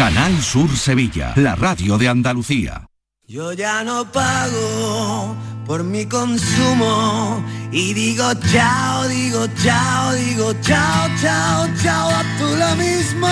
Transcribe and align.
Canal 0.00 0.40
Sur 0.40 0.74
Sevilla, 0.78 1.34
la 1.36 1.54
radio 1.56 1.98
de 1.98 2.08
Andalucía. 2.08 2.86
Yo 3.28 3.52
ya 3.52 3.84
no 3.84 4.10
pago 4.10 5.36
por 5.66 5.84
mi 5.84 6.06
consumo 6.06 7.44
y 7.70 7.92
digo 7.92 8.32
chao, 8.50 9.06
digo 9.08 9.46
chao, 9.62 10.14
digo 10.14 10.54
chao, 10.62 11.06
chao, 11.20 11.68
chao, 11.82 12.08
a 12.08 12.22
tú 12.38 12.46
lo 12.56 12.76
mismo. 12.76 13.28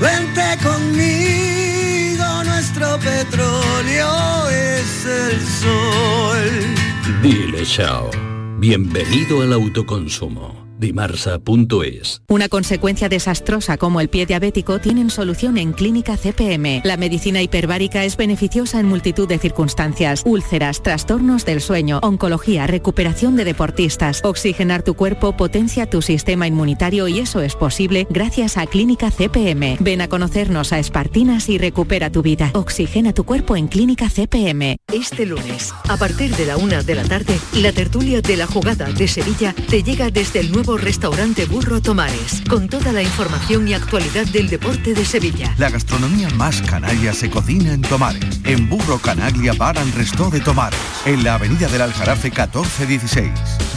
Vente 0.00 0.58
conmigo, 0.64 2.42
nuestro 2.42 2.98
petróleo 2.98 4.48
es 4.48 5.06
el 5.06 5.40
sol. 5.62 7.22
Dile 7.22 7.64
chao. 7.64 8.10
Bienvenido 8.58 9.42
al 9.42 9.52
autoconsumo. 9.52 10.71
Dimarsa.es. 10.82 12.22
Una 12.28 12.48
consecuencia 12.48 13.08
desastrosa 13.08 13.78
como 13.78 14.00
el 14.00 14.08
pie 14.08 14.26
diabético 14.26 14.80
tienen 14.80 15.10
solución 15.10 15.56
en 15.56 15.72
Clínica 15.72 16.16
CPM. 16.16 16.82
La 16.84 16.96
medicina 16.96 17.40
hiperbárica 17.40 18.04
es 18.04 18.16
beneficiosa 18.16 18.80
en 18.80 18.86
multitud 18.86 19.28
de 19.28 19.38
circunstancias. 19.38 20.22
Úlceras, 20.26 20.82
trastornos 20.82 21.46
del 21.46 21.60
sueño, 21.60 22.00
oncología, 22.02 22.66
recuperación 22.66 23.36
de 23.36 23.44
deportistas. 23.44 24.20
Oxigenar 24.24 24.82
tu 24.82 24.94
cuerpo 24.94 25.36
potencia 25.36 25.88
tu 25.88 26.02
sistema 26.02 26.48
inmunitario 26.48 27.06
y 27.06 27.20
eso 27.20 27.40
es 27.40 27.54
posible 27.54 28.08
gracias 28.10 28.56
a 28.56 28.66
Clínica 28.66 29.12
CPM. 29.12 29.76
Ven 29.78 30.00
a 30.00 30.08
conocernos 30.08 30.72
a 30.72 30.80
Espartinas 30.80 31.48
y 31.48 31.58
recupera 31.58 32.10
tu 32.10 32.22
vida. 32.22 32.50
Oxigena 32.54 33.12
tu 33.12 33.22
cuerpo 33.22 33.56
en 33.56 33.68
Clínica 33.68 34.10
CPM. 34.10 34.76
Este 34.92 35.26
lunes, 35.26 35.72
a 35.88 35.96
partir 35.96 36.34
de 36.34 36.46
la 36.46 36.56
una 36.56 36.82
de 36.82 36.96
la 36.96 37.04
tarde, 37.04 37.38
la 37.54 37.70
tertulia 37.70 38.20
de 38.20 38.36
la 38.36 38.48
jugada 38.48 38.86
de 38.86 39.06
Sevilla 39.06 39.54
te 39.70 39.84
llega 39.84 40.10
desde 40.10 40.40
el 40.40 40.50
nuevo 40.50 40.71
restaurante 40.76 41.46
Burro 41.46 41.80
Tomares, 41.80 42.42
con 42.48 42.68
toda 42.68 42.92
la 42.92 43.02
información 43.02 43.68
y 43.68 43.74
actualidad 43.74 44.26
del 44.26 44.48
deporte 44.48 44.94
de 44.94 45.04
Sevilla. 45.04 45.54
La 45.58 45.70
gastronomía 45.70 46.28
más 46.30 46.62
canaria 46.62 47.12
se 47.12 47.30
cocina 47.30 47.72
en 47.72 47.82
Tomares, 47.82 48.40
en 48.44 48.68
Burro 48.68 48.98
Canaglia 48.98 49.52
Bar 49.52 49.78
and 49.78 49.94
Resto 49.94 50.30
de 50.30 50.40
Tomares, 50.40 50.78
en 51.04 51.24
la 51.24 51.34
avenida 51.34 51.68
del 51.68 51.82
Aljarafe 51.82 52.28
1416. 52.30 53.30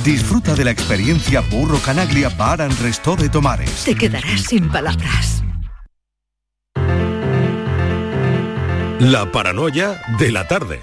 Disfruta 0.04 0.56
de 0.56 0.66
la 0.66 0.72
experiencia 0.72 1.42
Burro 1.42 1.80
Canaglia 1.80 2.30
Bar 2.30 2.62
and 2.62 2.80
Resto 2.82 3.16
de 3.16 3.30
Tomares. 3.30 3.84
Te 3.84 3.96
quedarás 3.96 4.42
sin 4.42 4.70
palabras. 4.70 5.44
La 9.00 9.32
paranoia 9.32 10.02
de 10.20 10.32
la 10.32 10.48
tarde. 10.48 10.80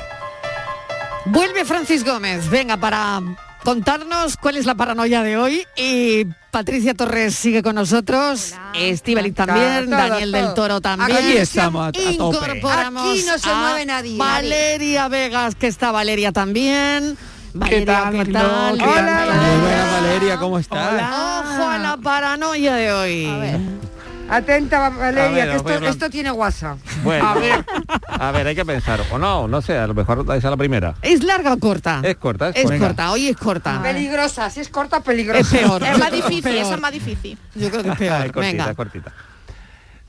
Vuelve 1.24 1.64
Francis 1.64 2.04
Gómez, 2.04 2.48
venga, 2.50 2.76
para 2.76 3.20
contarnos 3.64 4.36
cuál 4.36 4.56
es 4.56 4.66
la 4.66 4.74
paranoia 4.74 5.22
de 5.22 5.36
hoy. 5.36 5.66
Y 5.76 6.26
Patricia 6.50 6.94
Torres 6.94 7.34
sigue 7.34 7.62
con 7.62 7.74
nosotros, 7.74 8.54
Estivali 8.74 9.32
también, 9.32 9.86
Todos, 9.86 9.98
Daniel 10.08 10.32
del. 10.32 10.54
Toro 10.54 10.80
también. 10.80 11.16
Aquí 11.18 11.36
estamos, 11.36 11.86
a- 11.86 11.88
a. 11.98 12.02
Incorporamos 12.12 13.10
Aquí 13.10 13.24
no 13.26 13.38
se 13.38 13.50
a 13.50 13.54
mueve 13.54 13.86
nadie. 13.86 14.18
Valeria 14.18 15.08
Vegas, 15.08 15.54
que 15.54 15.66
está 15.68 15.92
Valeria 15.92 16.32
también. 16.32 17.16
Valeria, 17.54 17.84
tal, 17.86 18.12
¿qué 18.24 18.32
tal? 18.32 18.78
¿Qué 18.78 18.84
tal? 18.84 19.26
Muy 19.34 19.60
buena 19.60 19.92
Valeria, 19.92 20.38
¿cómo 20.38 20.58
estás? 20.58 21.02
Ojo 21.02 21.68
a 21.68 21.78
la 21.78 21.96
paranoia 21.98 22.74
de 22.74 22.92
hoy. 22.92 23.81
Atenta, 24.34 24.88
Valeria, 24.88 25.60
ver, 25.62 25.80
que 25.80 25.88
esto, 25.88 26.08
tiene 26.10 26.30
WhatsApp. 26.32 26.78
Bueno, 27.04 27.28
a 27.28 27.34
ver. 27.34 27.64
a 28.08 28.32
ver, 28.32 28.46
hay 28.46 28.54
que 28.54 28.64
pensar. 28.64 29.00
O 29.12 29.18
no, 29.18 29.46
no 29.46 29.60
sé, 29.60 29.76
a 29.78 29.86
lo 29.86 29.94
mejor 29.94 30.20
esa 30.24 30.34
es 30.36 30.44
la 30.44 30.56
primera. 30.56 30.94
¿Es 31.02 31.22
larga 31.22 31.52
o 31.52 31.58
corta? 31.58 32.00
Es 32.02 32.16
corta, 32.16 32.48
es 32.48 32.56
Es 32.56 32.62
corta. 32.64 32.78
corta, 32.78 33.12
hoy 33.12 33.28
es 33.28 33.36
corta. 33.36 33.82
Peligrosa, 33.82 34.48
si 34.50 34.60
es 34.60 34.68
corta, 34.68 35.00
peligrosa. 35.00 35.40
Es 35.40 35.48
peor. 35.48 35.82
Es 35.82 35.98
más 35.98 36.10
difícil, 36.12 36.42
peor. 36.42 36.56
esa 36.56 36.74
es 36.76 36.80
más 36.80 36.92
difícil. 36.92 37.38
Yo 37.54 37.70
creo 37.70 37.82
que 37.82 37.88
es 37.90 37.94
Es 37.94 37.98
peor. 37.98 38.20
cortita, 38.32 38.40
Venga. 38.40 38.70
es 38.70 38.76
cortita. 38.76 39.12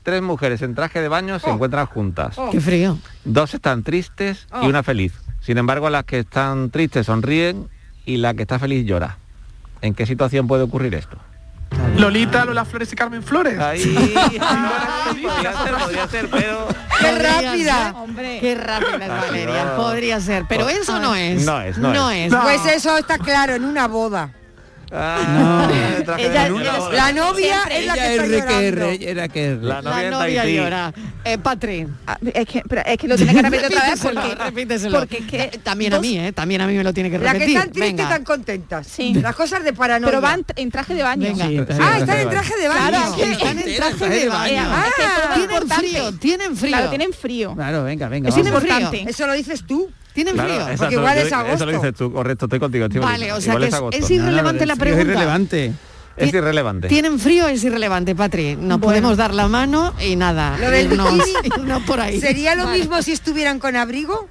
Tres 0.02 0.22
mujeres 0.22 0.60
en 0.62 0.74
traje 0.74 1.00
de 1.00 1.08
baño 1.08 1.38
se 1.38 1.50
encuentran 1.50 1.86
juntas. 1.86 2.36
Qué 2.50 2.60
frío. 2.60 2.98
Dos 3.24 3.54
están 3.54 3.82
tristes 3.82 4.46
y 4.52 4.64
Oh. 4.64 4.68
una 4.68 4.82
feliz. 4.82 5.12
Sin 5.40 5.58
embargo, 5.58 5.90
las 5.90 6.04
que 6.04 6.20
están 6.20 6.70
tristes 6.70 7.06
sonríen 7.06 7.68
y 8.06 8.16
la 8.18 8.34
que 8.34 8.42
está 8.42 8.58
feliz 8.58 8.86
llora. 8.86 9.18
¿En 9.82 9.94
qué 9.94 10.06
situación 10.06 10.46
puede 10.46 10.62
ocurrir 10.62 10.94
esto? 10.94 11.18
Lolita, 11.96 12.44
Lola 12.44 12.64
Flores 12.64 12.92
y 12.92 12.96
Carmen 12.96 13.22
Flores. 13.22 13.58
Ahí, 13.58 13.84
podría 15.22 15.52
ser, 15.64 15.74
podría 15.74 16.08
ser, 16.08 16.28
pero... 16.30 16.68
¡Qué 17.00 17.18
rápida! 17.18 17.84
ser. 17.86 17.94
Hombre. 17.96 18.38
Qué 18.40 18.54
rápida 18.54 19.04
es 19.04 19.08
Valeria. 19.08 19.76
Podría 19.76 20.20
ser. 20.20 20.44
Pero 20.48 20.64
Pues- 20.64 20.78
eso 20.78 20.98
no 20.98 21.14
es. 21.14 21.44
No 21.44 21.60
es, 21.60 21.78
no 21.78 22.10
es. 22.10 22.30
No. 22.32 22.42
Pues 22.42 22.64
eso 22.66 22.96
está 22.96 23.18
claro, 23.18 23.54
en 23.54 23.64
una 23.64 23.86
boda. 23.88 24.30
Ah, 24.96 25.68
Ella- 26.18 26.48
la 26.92 27.12
novia 27.12 27.54
Siempre. 27.66 27.78
es 27.80 27.86
la 27.86 27.94
que 27.94 28.14
está 28.14 28.62
es 28.62 28.74
llorando. 28.74 29.04
Era 29.04 29.28
que 29.28 29.58
La 29.60 29.82
novia 29.82 30.02
La 30.02 30.10
novia 30.10 30.44
llora. 30.46 30.94
Eh, 31.24 31.38
Patri. 31.38 31.86
Ah, 32.06 32.18
Es 32.32 32.46
que, 32.46 32.62
pero 32.68 32.82
es 32.84 32.98
que 32.98 33.08
lo 33.08 33.16
tiene 33.16 33.34
que 33.34 33.42
repetir 33.42 33.66
otra 33.66 33.90
vez 33.90 34.02
Repíteselo, 34.04 34.20
porque, 34.20 34.44
repíteselo. 34.44 34.98
porque 34.98 35.16
es 35.18 35.24
que 35.52 35.58
También 35.62 35.94
a 35.94 36.00
mí, 36.00 36.18
¿eh? 36.18 36.32
También 36.32 36.60
a 36.60 36.66
mí 36.66 36.74
me 36.76 36.84
lo 36.84 36.92
tiene 36.92 37.10
que 37.10 37.18
La 37.18 37.32
que 37.32 37.38
repetir. 37.40 37.56
están 37.56 37.70
tristes 37.72 37.90
y 37.90 37.96
Venga. 37.96 38.08
tan 38.08 38.24
contentas. 38.24 38.86
Sí. 38.86 39.14
Las 39.14 39.34
cosas 39.34 39.64
de 39.64 39.72
paranoia. 39.72 40.10
pero 40.10 40.20
van 40.20 40.44
en 40.56 40.70
traje 40.70 40.94
de 40.94 41.02
baño. 41.02 41.22
Venga. 41.34 41.44
Ah, 41.80 41.98
están 41.98 42.18
en 42.18 42.28
traje 42.30 42.54
de 42.60 42.68
baño. 42.68 42.88
Claro, 42.88 43.16
que 43.16 43.32
están 43.32 43.58
en 43.58 43.76
traje 43.76 44.08
de 44.08 44.28
baño. 44.28 44.62
Ah, 44.66 44.84
es 44.88 44.94
que 44.94 45.02
eso 45.02 45.12
es 45.12 45.18
lo 45.18 45.34
tienen 45.34 45.50
importante. 45.50 45.86
frío, 45.88 46.12
tienen 46.18 46.56
frío. 46.56 46.70
Claro, 46.70 46.88
tienen 46.90 47.12
frío. 47.12 47.54
Claro, 47.54 47.84
venga, 47.84 48.08
venga. 48.08 48.28
Es 48.28 48.36
importante. 48.36 49.04
Eso 49.08 49.26
lo 49.26 49.32
dices 49.32 49.64
tú. 49.66 49.90
Tienen 50.14 50.34
Claro, 50.34 50.48
frío. 50.48 50.60
exacto, 50.62 50.78
Porque 50.82 50.94
igual 50.94 51.18
yo- 51.18 51.26
es 51.26 51.32
agosto. 51.32 51.54
Eso 51.54 51.66
lo 51.66 51.72
dices 51.72 51.94
tú, 51.94 52.12
correcto, 52.12 52.44
estoy 52.46 52.60
contigo. 52.60 52.84
estoy 52.86 53.00
Vale, 53.00 53.32
o 53.32 53.40
sea 53.40 53.52
Igual 53.54 53.62
que 53.62 53.68
es 53.68 53.74
es, 53.74 53.78
agosto. 53.80 53.98
es 54.04 54.10
irrelevante 54.10 54.66
la 54.66 54.76
pregunta. 54.76 55.02
Es 55.02 55.08
irrelevante. 55.08 55.72
Es 56.16 56.30
Ti- 56.30 56.36
irrelevante. 56.36 56.86
¿Tienen 56.88 57.18
frío 57.18 57.48
es 57.48 57.64
irrelevante, 57.64 58.14
Patri? 58.14 58.54
Nos 58.56 58.78
podemos 58.78 59.16
dar 59.16 59.34
la 59.34 59.48
mano 59.48 59.92
y 60.00 60.14
nada. 60.14 60.56
Lo 60.60 60.70
del 60.70 60.88
irnos- 60.92 61.12
bikini 61.12 61.32
irnos 61.56 61.82
por 61.82 61.98
ahí. 62.00 62.20
¿Sería 62.20 62.54
lo 62.54 62.66
Vale. 62.66 62.78
mismo 62.78 63.02
si 63.02 63.10
estuvieran 63.12 63.58
con 63.58 63.74
abrigo? 63.74 64.28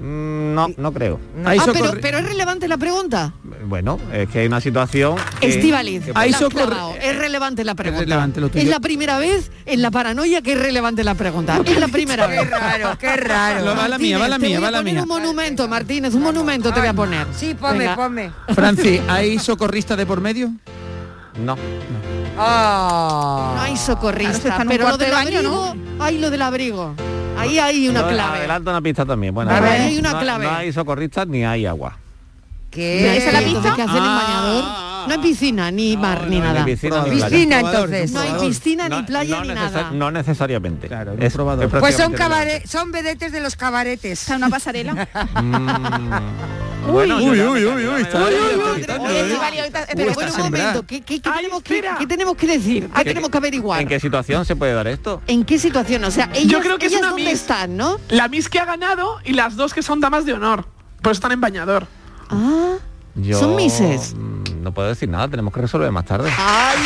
Mm, 0.00 0.54
No, 0.54 0.68
no 0.76 0.92
creo. 0.92 1.18
Ah, 1.44 1.54
pero, 1.72 1.92
pero 2.00 2.18
es 2.18 2.24
relevante 2.26 2.68
la 2.68 2.76
pregunta. 2.76 3.32
Bueno, 3.66 3.98
es 4.12 4.28
que 4.28 4.40
hay 4.40 4.46
una 4.46 4.60
situación... 4.60 5.16
que- 5.40 5.48
Estivaliz, 5.48 6.04
que- 6.04 6.12
es 7.00 7.16
relevante 7.18 7.64
la 7.64 7.74
pregunta. 7.74 8.00
relevante 8.04 8.40
lo 8.40 8.48
tuyo. 8.48 8.62
es 8.62 8.68
la 8.68 8.80
primera 8.80 9.18
vez 9.18 9.50
en 9.66 9.82
la 9.82 9.90
paranoia 9.90 10.40
que 10.42 10.52
es 10.52 10.60
relevante 10.60 11.02
la 11.04 11.14
pregunta. 11.14 11.60
Es 11.64 11.78
la 11.78 11.88
primera 11.98 12.28
Qué 12.28 12.38
vez. 12.38 12.50
raro, 12.50 12.98
qué 12.98 13.16
raro. 13.16 13.64
Lo- 13.64 13.76
va 13.76 13.88
la 13.88 13.98
mía, 13.98 14.18
va 14.18 14.28
la 14.28 14.38
Martínez, 14.38 14.58
mía, 14.60 14.66
va 14.66 14.70
la 14.70 14.82
mía. 14.82 15.02
un 15.02 15.08
monumento, 15.08 15.68
Martínez, 15.68 16.14
un 16.14 16.22
monumento 16.22 16.72
te 16.72 16.80
voy 16.80 16.88
a 16.88 16.94
poner. 16.94 17.26
Sí, 17.36 17.54
ponme, 17.54 17.78
Venga. 17.80 17.96
ponme. 17.96 18.30
Francis, 18.54 19.00
¿hay 19.08 19.38
socorrista 19.38 19.96
de 19.96 20.06
por 20.06 20.20
medio? 20.20 20.50
No. 21.44 21.56
Ah. 22.36 23.52
No 23.56 23.62
hay 23.62 23.76
socorrista, 23.76 24.54
Claro, 24.56 24.64
pero 24.68 24.88
lo 24.88 24.96
del 24.98 25.12
abrigo, 25.14 25.74
hay 25.98 26.18
lo 26.18 26.30
del 26.30 26.42
abrigo. 26.42 26.94
Ahí 27.38 27.58
hay 27.58 27.88
una 27.88 28.02
No, 28.02 28.08
clave. 28.08 28.38
Adelanta 28.38 28.70
una 28.70 28.80
pista 28.82 29.04
también. 29.06 29.34
Bueno, 29.34 29.50
A 29.50 29.56
no- 29.56 29.62
ver, 29.62 29.80
hay 29.80 29.98
una 29.98 30.12
no- 30.12 30.20
clave. 30.20 30.44
No 30.44 30.50
hay 30.54 30.72
socorristas 30.72 31.26
ni 31.28 31.44
hay 31.44 31.66
agua. 31.66 31.96
¿Qué? 32.70 33.16
¿Esa 33.16 33.28
es 33.28 33.32
la 33.32 33.40
pista? 33.40 33.74
¿Qué 33.76 33.82
hacen 33.82 33.96
en 33.96 34.02
Ah, 34.02 34.22
bañador? 34.22 35.08
No 35.08 35.14
hay 35.14 35.20
piscina, 35.30 35.70
ni 35.70 35.96
mar, 35.96 36.26
ni 36.28 36.38
no 36.38 36.44
nada. 36.44 36.64
piscina 36.66 37.02
ni 37.02 37.10
playa. 37.10 37.28
Piscina, 37.28 37.60
entonces. 37.60 38.12
No 38.12 38.20
hay 38.20 38.32
piscina, 38.48 38.88
ni 38.90 38.96
No- 38.96 39.06
playa, 39.06 39.36
no 39.38 39.42
ni 39.44 39.54
nada. 39.54 39.90
No 39.90 40.10
necesariamente. 40.10 40.86
Claro, 40.86 41.12
es, 41.12 41.18
Pues 41.18 41.32
probador. 41.32 41.62
son 41.70 41.70
prácticamente 41.80 42.18
cabaret, 42.18 42.66
son 42.66 42.92
vedetes 42.92 43.32
de 43.32 43.40
los 43.40 43.56
cabaretes. 43.56 44.20
Está 44.20 44.36
una 44.36 44.50
pasarela. 44.50 45.08
Bueno, 46.90 47.16
Uy, 47.18 47.40
uy, 47.40 47.64
uy, 47.66 47.86
uy, 47.86 48.04
¿qué, 50.86 52.06
tenemos, 52.06 52.36
que, 52.36 52.46
decir? 52.46 52.88
¿Qué 52.94 53.04
tenemos 53.04 53.30
que 53.30 53.38
averiguar? 53.38 53.80
¿En 53.82 53.88
qué 53.88 54.00
situación 54.00 54.44
se 54.44 54.56
puede 54.56 54.72
dar 54.72 54.86
esto? 54.88 55.22
¿En 55.26 55.44
qué 55.44 55.58
situación? 55.58 56.04
O 56.04 56.10
sea, 56.10 56.30
ellas, 56.34 56.46
Yo 56.52 56.60
creo 56.60 56.78
que 56.78 56.86
es 56.86 56.94
una 56.94 57.08
dónde 57.08 57.24
miss. 57.24 57.32
están, 57.34 57.76
¿no? 57.76 57.98
La 58.08 58.28
Miss 58.28 58.48
que 58.48 58.58
ha 58.58 58.64
ganado 58.64 59.18
y 59.24 59.32
las 59.32 59.56
dos 59.56 59.74
que 59.74 59.82
son 59.82 60.00
damas 60.00 60.24
de 60.24 60.32
honor. 60.32 60.66
Pues 61.02 61.18
están 61.18 61.32
en 61.32 61.40
bañador. 61.40 61.86
Ah, 62.30 62.76
Yo, 63.14 63.38
Son 63.38 63.54
mises. 63.56 64.14
mm, 64.14 64.62
No 64.62 64.72
puedo 64.72 64.88
decir 64.88 65.08
nada, 65.08 65.28
tenemos 65.28 65.52
que 65.52 65.60
resolver 65.60 65.90
más 65.92 66.04
tarde. 66.04 66.30
Ay, 66.36 66.78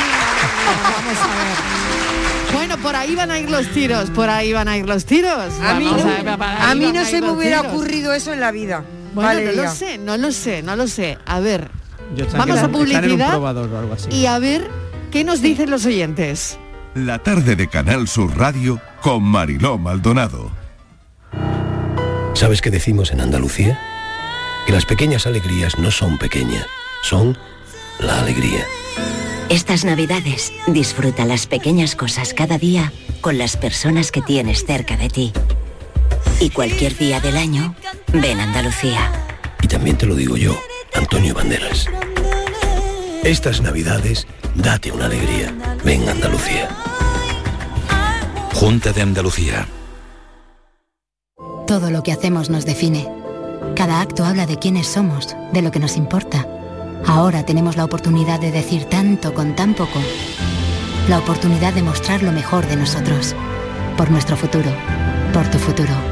vamos 0.83 1.19
a 1.23 1.27
ver. 1.27 2.53
Bueno, 2.55 2.77
por 2.79 2.95
ahí 2.97 3.15
van 3.17 3.31
a 3.31 3.39
ir 3.39 3.51
los 3.51 3.67
tiros, 3.69 4.11
por 4.11 4.29
ahí 4.29 4.53
van 4.53 4.69
a 4.69 4.77
ir 4.77 4.87
los 4.87 5.05
tiros. 5.07 5.53
A 5.63 5.75
mí 5.75 5.87
no, 5.87 6.05
ahí 6.05 6.27
a 6.61 6.75
mí 6.75 6.93
no 6.93 7.05
se 7.05 7.21
me 7.21 7.31
hubiera 7.31 7.61
tiros. 7.61 7.73
ocurrido 7.75 8.13
eso 8.13 8.33
en 8.33 8.41
la 8.41 8.51
vida. 8.53 8.85
Bueno, 9.15 9.53
no 9.55 9.63
lo 9.63 9.71
sé, 9.71 9.99
no 9.99 10.17
lo 10.17 10.33
sé, 10.33 10.63
no 10.63 10.77
lo 10.77 10.89
sé. 10.89 11.19
A 11.27 11.41
ver, 11.41 11.71
Yo 12.17 12.27
Vamos 12.37 12.51
a 12.51 12.55
están 12.55 12.59
en 12.59 12.65
un 12.65 12.73
publicidad 12.73 13.31
probador 13.31 13.73
o 13.73 13.79
algo 13.79 13.95
así. 13.95 14.09
y 14.11 14.27
a 14.27 14.39
ver 14.39 14.69
qué 15.11 15.25
nos 15.25 15.41
dicen 15.43 15.71
los 15.71 15.87
oyentes. 15.87 16.59
La 16.95 17.19
tarde 17.19 17.57
de 17.57 17.69
Canal 17.69 18.07
Sur 18.09 18.37
Radio 18.37 18.81
con 19.01 19.23
Mariló 19.23 19.79
Maldonado. 19.79 20.51
¿Sabes 22.35 22.61
qué 22.61 22.71
decimos 22.71 23.11
en 23.13 23.21
Andalucía? 23.21 23.79
Que 24.67 24.73
las 24.73 24.87
pequeñas 24.87 25.27
alegrías 25.27 25.79
no 25.79 25.91
son 25.91 26.19
pequeñas, 26.19 26.67
son 27.03 27.37
la 27.99 28.21
alegría. 28.21 28.65
Estas 29.49 29.85
navidades 29.85 30.53
disfruta 30.67 31.25
las 31.25 31.47
pequeñas 31.47 31.95
cosas 31.95 32.33
cada 32.33 32.59
día 32.59 32.93
con 33.21 33.39
las 33.39 33.57
personas 33.57 34.11
que 34.11 34.23
tienes 34.23 34.65
cerca 34.65 34.97
de 34.97 35.09
ti. 35.09 35.33
Y 36.41 36.51
cualquier 36.51 36.97
día 36.97 37.21
del 37.21 37.37
año, 37.37 37.75
ven 38.13 38.41
Andalucía. 38.41 39.11
Y 39.63 39.69
también 39.69 39.97
te 39.97 40.07
lo 40.07 40.15
digo 40.15 40.37
yo, 40.37 40.59
Antonio 40.95 41.35
Banderas. 41.35 41.87
Estas 43.23 43.61
navidades, 43.61 44.27
date 44.57 44.91
una 44.91 45.07
alegría. 45.07 45.55
Ven 45.85 46.09
Andalucía. 46.09 46.69
Junta 48.55 48.93
de 48.93 49.03
Andalucía. 49.03 49.69
Todo 51.67 51.91
lo 51.91 52.03
que 52.03 52.13
hacemos 52.13 52.51
nos 52.51 52.67
define. 52.67 53.09
Cada 53.77 54.01
acto 54.01 54.25
habla 54.25 54.47
de 54.47 54.59
quiénes 54.59 54.89
somos, 54.89 55.37
de 55.53 55.63
lo 55.63 55.71
que 55.71 55.79
nos 55.79 55.97
importa. 55.97 56.47
Ahora 57.07 57.45
tenemos 57.45 57.77
la 57.77 57.85
oportunidad 57.85 58.41
de 58.41 58.51
decir 58.51 58.85
tanto 58.85 59.33
con 59.35 59.55
tan 59.55 59.75
poco. 59.75 60.01
La 61.09 61.19
oportunidad 61.19 61.73
de 61.73 61.83
mostrar 61.83 62.23
lo 62.23 62.33
mejor 62.33 62.67
de 62.67 62.77
nosotros. 62.77 63.35
Por 63.97 64.11
nuestro 64.11 64.37
futuro. 64.37 64.71
Por 65.33 65.49
tu 65.49 65.59
futuro. 65.59 66.12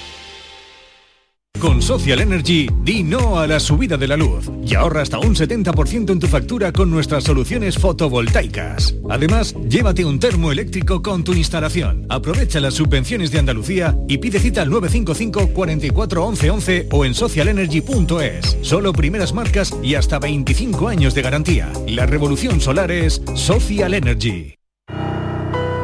Con 1.61 1.79
Social 1.79 2.19
Energy, 2.21 2.67
di 2.83 3.03
no 3.03 3.37
a 3.37 3.45
la 3.45 3.59
subida 3.59 3.95
de 3.95 4.07
la 4.07 4.17
luz 4.17 4.49
y 4.65 4.73
ahorra 4.73 5.03
hasta 5.03 5.19
un 5.19 5.35
70% 5.35 6.11
en 6.11 6.19
tu 6.19 6.25
factura 6.25 6.71
con 6.71 6.89
nuestras 6.89 7.23
soluciones 7.23 7.77
fotovoltaicas. 7.77 8.95
Además, 9.07 9.53
llévate 9.69 10.03
un 10.03 10.19
termo 10.19 10.51
eléctrico 10.51 11.03
con 11.03 11.23
tu 11.23 11.35
instalación. 11.35 12.07
Aprovecha 12.09 12.59
las 12.59 12.73
subvenciones 12.73 13.29
de 13.29 13.37
Andalucía 13.37 13.95
y 14.07 14.17
pide 14.17 14.39
cita 14.39 14.63
al 14.63 14.71
955 14.71 15.53
44 15.53 16.25
11 16.25 16.49
11 16.49 16.87
o 16.91 17.05
en 17.05 17.13
socialenergy.es. 17.13 18.57
Solo 18.63 18.91
primeras 18.91 19.31
marcas 19.31 19.71
y 19.83 19.93
hasta 19.93 20.17
25 20.17 20.87
años 20.87 21.13
de 21.13 21.21
garantía. 21.21 21.71
La 21.85 22.07
revolución 22.07 22.59
solar 22.59 22.89
es 22.89 23.21
Social 23.35 23.93
Energy. 23.93 24.55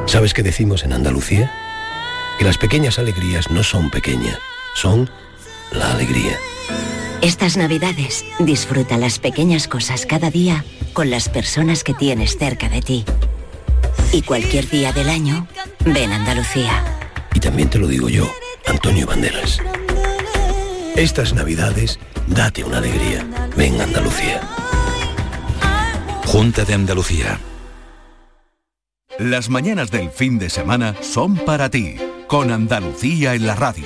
¿Sabes 0.07 0.33
qué 0.33 0.41
decimos 0.41 0.83
en 0.83 0.93
Andalucía? 0.93 1.51
Que 2.39 2.45
las 2.45 2.57
pequeñas 2.57 2.97
alegrías 2.97 3.51
no 3.51 3.61
son 3.61 3.91
pequeñas, 3.91 4.39
son 4.73 5.07
la 5.71 5.91
alegría. 5.91 6.37
Estas 7.21 7.57
navidades 7.57 8.25
disfruta 8.39 8.97
las 8.97 9.19
pequeñas 9.19 9.67
cosas 9.67 10.05
cada 10.05 10.29
día 10.29 10.63
con 10.93 11.09
las 11.09 11.29
personas 11.29 11.83
que 11.83 11.93
tienes 11.93 12.37
cerca 12.37 12.69
de 12.69 12.81
ti. 12.81 13.05
Y 14.11 14.21
cualquier 14.21 14.69
día 14.69 14.93
del 14.93 15.09
año, 15.09 15.47
ven 15.85 16.11
a 16.11 16.17
Andalucía. 16.17 16.83
Y 17.33 17.39
también 17.39 17.69
te 17.69 17.79
lo 17.79 17.87
digo 17.87 18.09
yo, 18.09 18.31
Antonio 18.65 19.07
Banderas. 19.07 19.59
Estas 20.95 21.33
navidades, 21.33 21.99
date 22.27 22.63
una 22.63 22.79
alegría. 22.79 23.27
Ven 23.55 23.79
a 23.79 23.83
Andalucía. 23.83 24.41
Junta 26.25 26.65
de 26.65 26.73
Andalucía. 26.73 27.39
Las 29.19 29.49
mañanas 29.49 29.89
del 29.89 30.11
fin 30.11 30.37
de 30.37 30.49
semana 30.49 30.95
son 31.01 31.35
para 31.35 31.69
ti, 31.69 31.95
con 32.27 32.51
Andalucía 32.51 33.33
en 33.33 33.47
la 33.47 33.55
radio, 33.55 33.85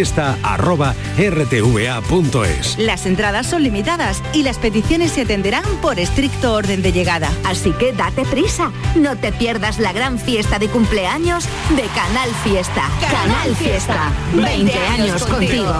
canalfiesta.rtva.es. 0.01 2.79
Las 2.79 3.05
entradas 3.05 3.45
son 3.47 3.63
limitadas 3.63 4.21
y 4.33 4.43
las 4.43 4.57
peticiones 4.57 5.11
se 5.11 5.21
atenderán 5.21 5.63
por 5.81 5.99
estricto 5.99 6.53
orden 6.53 6.81
de 6.81 6.91
llegada. 6.91 7.31
Así 7.45 7.71
que 7.73 7.93
date 7.93 8.25
prisa, 8.25 8.71
no 8.95 9.15
te 9.17 9.31
pierdas 9.31 9.79
la 9.79 9.93
gran 9.93 10.19
fiesta 10.19 10.59
de 10.59 10.67
cumpleaños 10.67 11.45
de 11.75 11.83
Canal 11.93 12.29
Fiesta. 12.43 12.89
Canal 13.09 13.55
Fiesta, 13.55 14.11
20 14.33 14.77
años 14.77 15.25
contigo. 15.25 15.73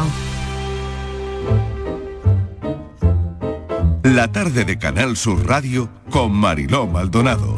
La 4.04 4.32
tarde 4.32 4.66
de 4.66 4.78
Canal 4.78 5.16
Sur 5.16 5.48
Radio 5.48 5.90
con 6.10 6.34
Mariló 6.34 6.86
Maldonado. 6.86 7.56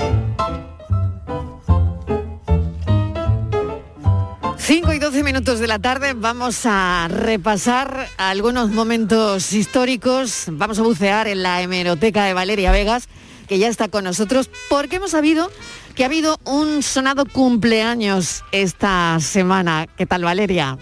5 4.65 4.94
y 4.94 5.00
12 5.00 5.24
minutos 5.24 5.60
de 5.60 5.68
la 5.68 5.77
tarde 5.77 6.13
vamos 6.13 6.62
a 6.65 7.10
repasar 7.10 8.07
algunos 8.15 8.69
momentos 8.69 9.51
históricos. 9.51 10.45
Vamos 10.48 10.80
a 10.80 10.83
bucear 10.83 11.27
en 11.27 11.44
la 11.44 11.62
hemeroteca 11.62 12.24
de 12.24 12.33
Valeria 12.33 12.71
Vegas, 12.71 13.10
que 13.50 13.60
ya 13.60 13.68
está 13.68 13.89
con 13.89 14.06
nosotros, 14.06 14.50
porque 14.69 14.95
hemos 14.95 15.12
sabido 15.12 15.51
que 15.96 16.03
ha 16.03 16.05
habido 16.05 16.39
un 16.46 16.82
sonado 16.82 17.25
cumpleaños 17.25 18.46
esta 18.53 19.20
semana. 19.20 19.88
¿Qué 19.98 20.05
tal, 20.05 20.24
Valeria? 20.24 20.77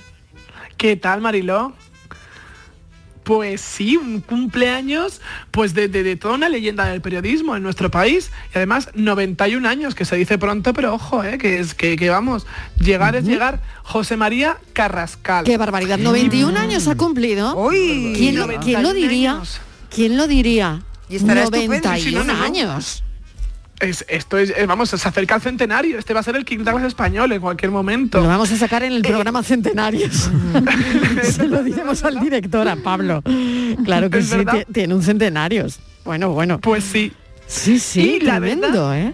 ¿Qué 0.78 0.96
tal, 0.96 1.20
Mariló? 1.20 1.74
Pues 3.24 3.62
sí, 3.62 3.98
un 3.98 4.20
cumpleaños 4.22 5.22
pues 5.52 5.74
de, 5.76 5.88
de- 5.88 6.02
de 6.04 6.16
toda 6.16 6.34
una 6.36 6.50
leyenda 6.50 6.86
del 6.86 7.02
periodismo 7.02 7.56
en 7.56 7.62
nuestro 7.64 7.92
país 7.92 8.32
y 8.54 8.58
además 8.58 8.90
91 8.96 9.68
años, 9.70 9.94
que 9.94 10.06
se 10.06 10.16
dice 10.16 10.38
pronto, 10.40 10.74
pero 10.74 10.96
ojo, 10.96 11.24
eh, 11.24 11.38
que, 11.38 11.60
es, 11.60 11.76
que, 11.76 11.98
que 11.98 12.10
vamos, 12.10 12.48
llegar 12.80 13.16
es 13.16 13.26
llegar, 13.26 13.62
José 13.84 14.18
María 14.18 14.58
Carrascal. 14.74 15.46
Qué 15.46 15.58
barbaridad, 15.58 16.00
91 16.00 16.58
años 16.60 16.88
ha 16.88 16.96
cumplido. 16.96 17.56
Uy, 17.56 18.14
¿Quién, 18.18 18.40
lo- 18.40 18.48
quién 18.60 18.82
lo 18.82 18.94
diría? 18.94 19.40
¿Quién 19.94 20.18
lo 20.18 20.28
diría? 20.28 20.82
Y 21.10 21.18
estará 21.18 21.44
estupendo. 21.44 21.76
91 21.90 22.00
Sí, 22.00 22.16
no, 22.16 22.24
no, 22.24 22.34
no. 22.34 22.44
años. 22.44 23.04
Es, 23.82 24.06
esto 24.08 24.38
es, 24.38 24.52
eh, 24.56 24.66
vamos, 24.68 24.90
se 24.90 24.96
acerca 24.96 25.36
al 25.36 25.42
centenario, 25.42 25.98
este 25.98 26.14
va 26.14 26.20
a 26.20 26.24
ser 26.24 26.36
el 26.36 26.46
King 26.46 26.60
Douglas 26.60 26.84
español 26.86 27.32
en 27.32 27.42
cualquier 27.42 27.72
momento. 27.72 28.22
Lo 28.22 28.28
vamos 28.28 28.52
a 28.52 28.58
sacar 28.58 28.84
en 28.84 28.94
el 28.94 29.02
programa 29.02 29.42
Centenarios. 29.44 30.30
Se 31.24 31.48
lo 31.48 31.64
diremos 31.64 32.04
al 32.04 32.20
director, 32.20 32.68
a 32.68 32.76
Pablo. 32.76 33.24
Claro 33.84 34.10
que 34.10 34.20
¿Es 34.20 34.28
sí, 34.30 34.36
tiene 34.72 34.94
un 34.94 35.02
centenarios. 35.04 35.80
Bueno, 36.06 36.30
bueno. 36.30 36.60
Pues 36.60 36.84
sí. 36.84 37.12
Sí, 37.48 37.80
sí, 37.80 38.02
Y 38.18 38.20
la 38.22 38.38
tremendo, 38.38 38.68
verdad- 38.90 38.98
¿eh? 39.00 39.14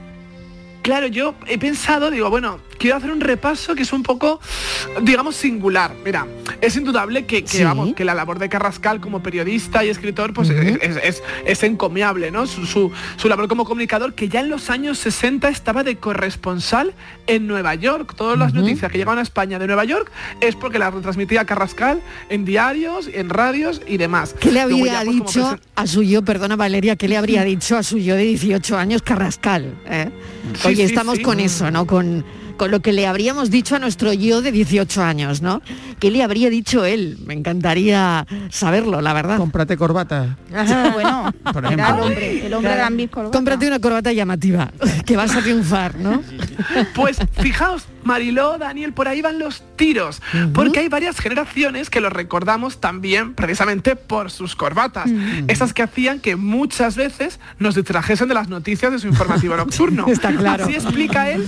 Claro, 0.84 1.08
yo 1.08 1.34
he 1.48 1.58
pensado, 1.58 2.12
digo, 2.12 2.30
bueno, 2.30 2.60
quiero 2.78 2.98
hacer 2.98 3.12
un 3.12 3.22
repaso 3.22 3.76
que 3.76 3.84
es 3.84 3.94
un 3.94 4.04
poco, 4.04 4.40
digamos, 5.02 5.36
singular. 5.36 5.94
Mira, 6.04 6.26
es 6.62 6.76
indudable 6.76 7.26
que, 7.26 7.44
que, 7.44 7.58
Sí. 7.58 7.64
vamos, 7.64 7.94
que 7.94 8.04
la 8.06 8.14
labor 8.16 8.40
de 8.40 8.50
Carrascal 8.50 9.00
como 9.00 9.22
periodista 9.24 9.84
y 9.86 9.90
escritor, 9.90 10.34
pues 10.34 10.50
es, 10.50 10.78
es- 10.82 10.98
es- 11.04 11.24
es 11.46 11.64
encomiable, 11.64 12.32
¿no? 12.32 12.48
Su, 12.48 12.66
su- 12.66 12.92
su 13.18 13.28
labor 13.30 13.48
como 13.48 13.66
comunicador, 13.66 14.14
que 14.14 14.30
ya 14.30 14.40
en 14.42 14.50
los 14.50 14.70
años 14.70 14.98
60 15.00 15.50
estaba 15.50 15.84
de 15.84 15.98
corresponsal 15.98 16.94
en 17.28 17.48
Nueva 17.48 17.76
York. 17.76 18.14
Todas 18.16 18.38
las 18.38 18.54
noticias 18.54 18.92
que 18.92 18.98
llegaban 18.98 19.20
a 19.20 19.22
España 19.22 19.60
de 19.60 19.68
Nueva 19.68 19.84
York 19.86 20.12
es 20.42 20.56
porque 20.56 20.80
las 20.80 20.94
retransmitía 20.94 21.46
Carrascal 21.46 22.02
en 22.30 22.46
diarios, 22.46 23.10
en 23.14 23.30
radios 23.30 23.82
y 23.88 23.98
demás. 23.98 24.36
¿Qué 24.40 24.52
le 24.52 24.62
habría 24.62 25.02
pues, 25.04 25.16
dicho 25.18 25.58
a 25.76 25.88
su 25.88 26.04
yo, 26.04 26.24
perdona 26.24 26.56
Valeria, 26.56 26.96
qué 26.96 27.08
le 27.08 27.18
habría 27.18 27.44
dicho 27.44 27.78
a 27.78 27.84
su 27.84 27.98
yo 27.98 28.16
de 28.16 28.24
18 28.24 28.78
años 28.78 29.02
Carrascal? 29.02 29.74
eh? 29.86 30.10
Sí, 30.62 30.68
Oye, 30.68 30.76
sí, 30.78 30.82
estamos 30.94 31.20
con 31.20 31.40
eso, 31.40 31.70
¿no? 31.72 31.86
Con, 31.86 32.24
con 32.58 32.72
lo 32.72 32.82
que 32.82 32.92
le 32.92 33.08
habríamos 33.08 33.50
dicho 33.50 33.76
a 33.76 33.80
nuestro 33.80 34.12
yo 34.14 34.42
de 34.42 34.52
18 34.52 35.02
años, 35.04 35.42
¿no? 35.42 35.62
¿Qué 36.00 36.12
le 36.12 36.24
habría 36.24 36.50
dicho 36.50 36.86
él? 36.86 37.18
Me 37.26 37.34
encantaría 37.34 38.26
saberlo, 38.50 39.02
la 39.02 39.14
verdad. 39.14 39.38
Cómprate 39.38 39.78
corbata. 39.78 40.38
bueno, 40.94 41.32
Por 41.54 41.66
el 41.66 41.74
ejemplo. 41.74 42.06
hombre, 42.06 42.46
el 42.46 42.54
hombre 42.54 42.76
de 42.76 43.08
corbatas. 43.08 43.38
Cómprate 43.38 43.68
una 43.68 43.80
corbata 43.80 44.12
llamativa, 44.12 44.72
que 45.06 45.16
vas 45.16 45.36
a 45.36 45.42
triunfar, 45.42 45.96
¿no? 45.96 46.22
Pues 46.94 47.18
fijaos, 47.40 47.86
Mariló, 48.04 48.58
Daniel, 48.58 48.94
por 48.94 49.08
ahí 49.08 49.22
van 49.22 49.40
los 49.40 49.64
tiros, 49.76 50.22
porque 50.54 50.80
hay 50.80 50.90
varias 50.90 51.20
generaciones 51.20 51.90
que 51.90 52.02
lo 52.02 52.10
recordamos 52.10 52.80
también 52.80 53.34
precisamente 53.34 53.96
por 53.96 54.32
sus 54.32 54.56
corbatas, 54.56 55.10
esas 55.48 55.74
que 55.74 55.84
hacían 55.84 56.20
que 56.20 56.36
muchas 56.36 56.96
veces 56.96 57.40
nos 57.60 57.76
distrajesen 57.76 58.28
de 58.28 58.34
las 58.34 58.50
noticias 58.50 58.92
de 58.92 59.00
su 59.00 59.08
informativo 59.08 59.56
nocturno. 59.58 60.06
Está 60.08 60.34
claro. 60.34 60.66
Así 60.66 60.76
explica 60.76 61.30
él 61.30 61.48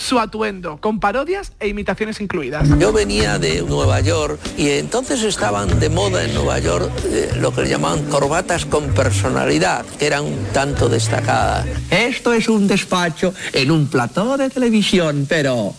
su 0.00 0.18
atuendo, 0.18 0.78
con 0.78 0.98
parodias 0.98 1.52
e 1.60 1.68
imitaciones 1.68 2.20
incluidas. 2.20 2.66
Yo 2.78 2.92
venía 2.92 3.38
de 3.38 3.62
Nueva 3.62 4.00
York 4.00 4.40
y 4.56 4.70
entonces 4.70 5.22
estaban 5.22 5.78
de 5.78 5.90
moda 5.90 6.24
en 6.24 6.34
Nueva 6.34 6.58
York 6.58 6.90
eh, 7.04 7.32
lo 7.38 7.54
que 7.54 7.62
le 7.62 7.68
llamaban 7.68 8.04
corbatas 8.06 8.64
con 8.64 8.88
personalidad, 8.94 9.84
que 9.98 10.06
eran 10.06 10.24
un 10.24 10.46
tanto 10.52 10.88
destacadas. 10.88 11.66
Esto 11.90 12.32
es 12.32 12.48
un 12.48 12.66
despacho 12.66 13.34
en 13.52 13.70
un 13.70 13.88
plató 13.88 14.38
de 14.38 14.48
televisión, 14.48 15.26
pero 15.28 15.74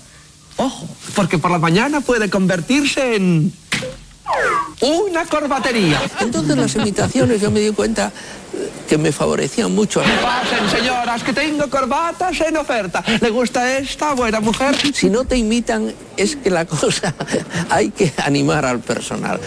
ojo, 0.58 0.88
porque 1.16 1.40
por 1.40 1.50
la 1.50 1.58
mañana 1.58 2.02
puede 2.02 2.30
convertirse 2.30 3.16
en 3.16 3.52
una 4.82 5.26
corbatería. 5.26 6.00
Entonces 6.20 6.56
las 6.56 6.76
imitaciones 6.76 7.42
yo 7.42 7.50
me 7.50 7.60
di 7.60 7.72
cuenta 7.72 8.12
que 8.92 8.98
me 8.98 9.14
favorecían 9.14 9.74
mucho. 9.74 10.02
Pasen, 10.02 10.70
señoras, 10.70 11.24
que 11.24 11.32
tengo 11.32 11.70
corbatas 11.70 12.42
en 12.42 12.58
oferta. 12.58 13.02
¿Le 13.22 13.30
gusta 13.30 13.78
esta 13.78 14.14
buena 14.14 14.42
mujer? 14.42 14.76
Si 14.94 15.10
no 15.10 15.24
te 15.24 15.38
imitan, 15.38 15.94
es 16.18 16.36
que 16.36 16.50
la 16.50 16.66
cosa 16.66 17.16
hay 17.70 17.92
que 17.92 18.12
animar 18.18 18.66
al 18.66 18.82
personal. 18.82 19.40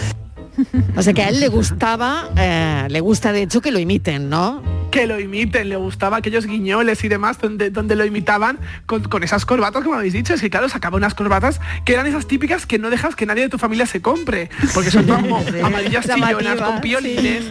O 0.96 1.02
sea 1.02 1.12
que 1.12 1.22
a 1.22 1.28
él 1.28 1.40
le 1.40 1.48
gustaba, 1.48 2.30
eh, 2.38 2.86
le 2.88 3.00
gusta 3.00 3.32
de 3.32 3.42
hecho 3.42 3.60
que 3.60 3.70
lo 3.70 3.78
imiten, 3.78 4.30
¿no? 4.30 4.62
Que 4.90 5.06
lo 5.06 5.20
imiten, 5.20 5.68
le 5.68 5.76
gustaba 5.76 6.16
aquellos 6.16 6.46
guiñoles 6.46 7.04
y 7.04 7.08
demás 7.08 7.38
donde, 7.38 7.68
donde 7.68 7.96
lo 7.96 8.06
imitaban 8.06 8.58
con, 8.86 9.02
con 9.02 9.24
esas 9.24 9.44
corbatas, 9.44 9.82
como 9.82 9.96
habéis 9.96 10.14
dicho. 10.14 10.32
Es 10.32 10.40
que 10.40 10.48
claro, 10.48 10.70
sacaba 10.70 10.96
unas 10.96 11.12
corbatas 11.12 11.60
que 11.84 11.92
eran 11.92 12.06
esas 12.06 12.26
típicas 12.26 12.64
que 12.64 12.78
no 12.78 12.88
dejas 12.88 13.14
que 13.14 13.26
nadie 13.26 13.42
de 13.42 13.48
tu 13.50 13.58
familia 13.58 13.84
se 13.84 14.00
compre. 14.00 14.48
Porque 14.72 14.90
son 14.90 15.06
como 15.06 15.44
amarillas 15.62 16.06
chillonas, 16.08 16.62
con 16.62 16.80
piolines. 16.80 17.44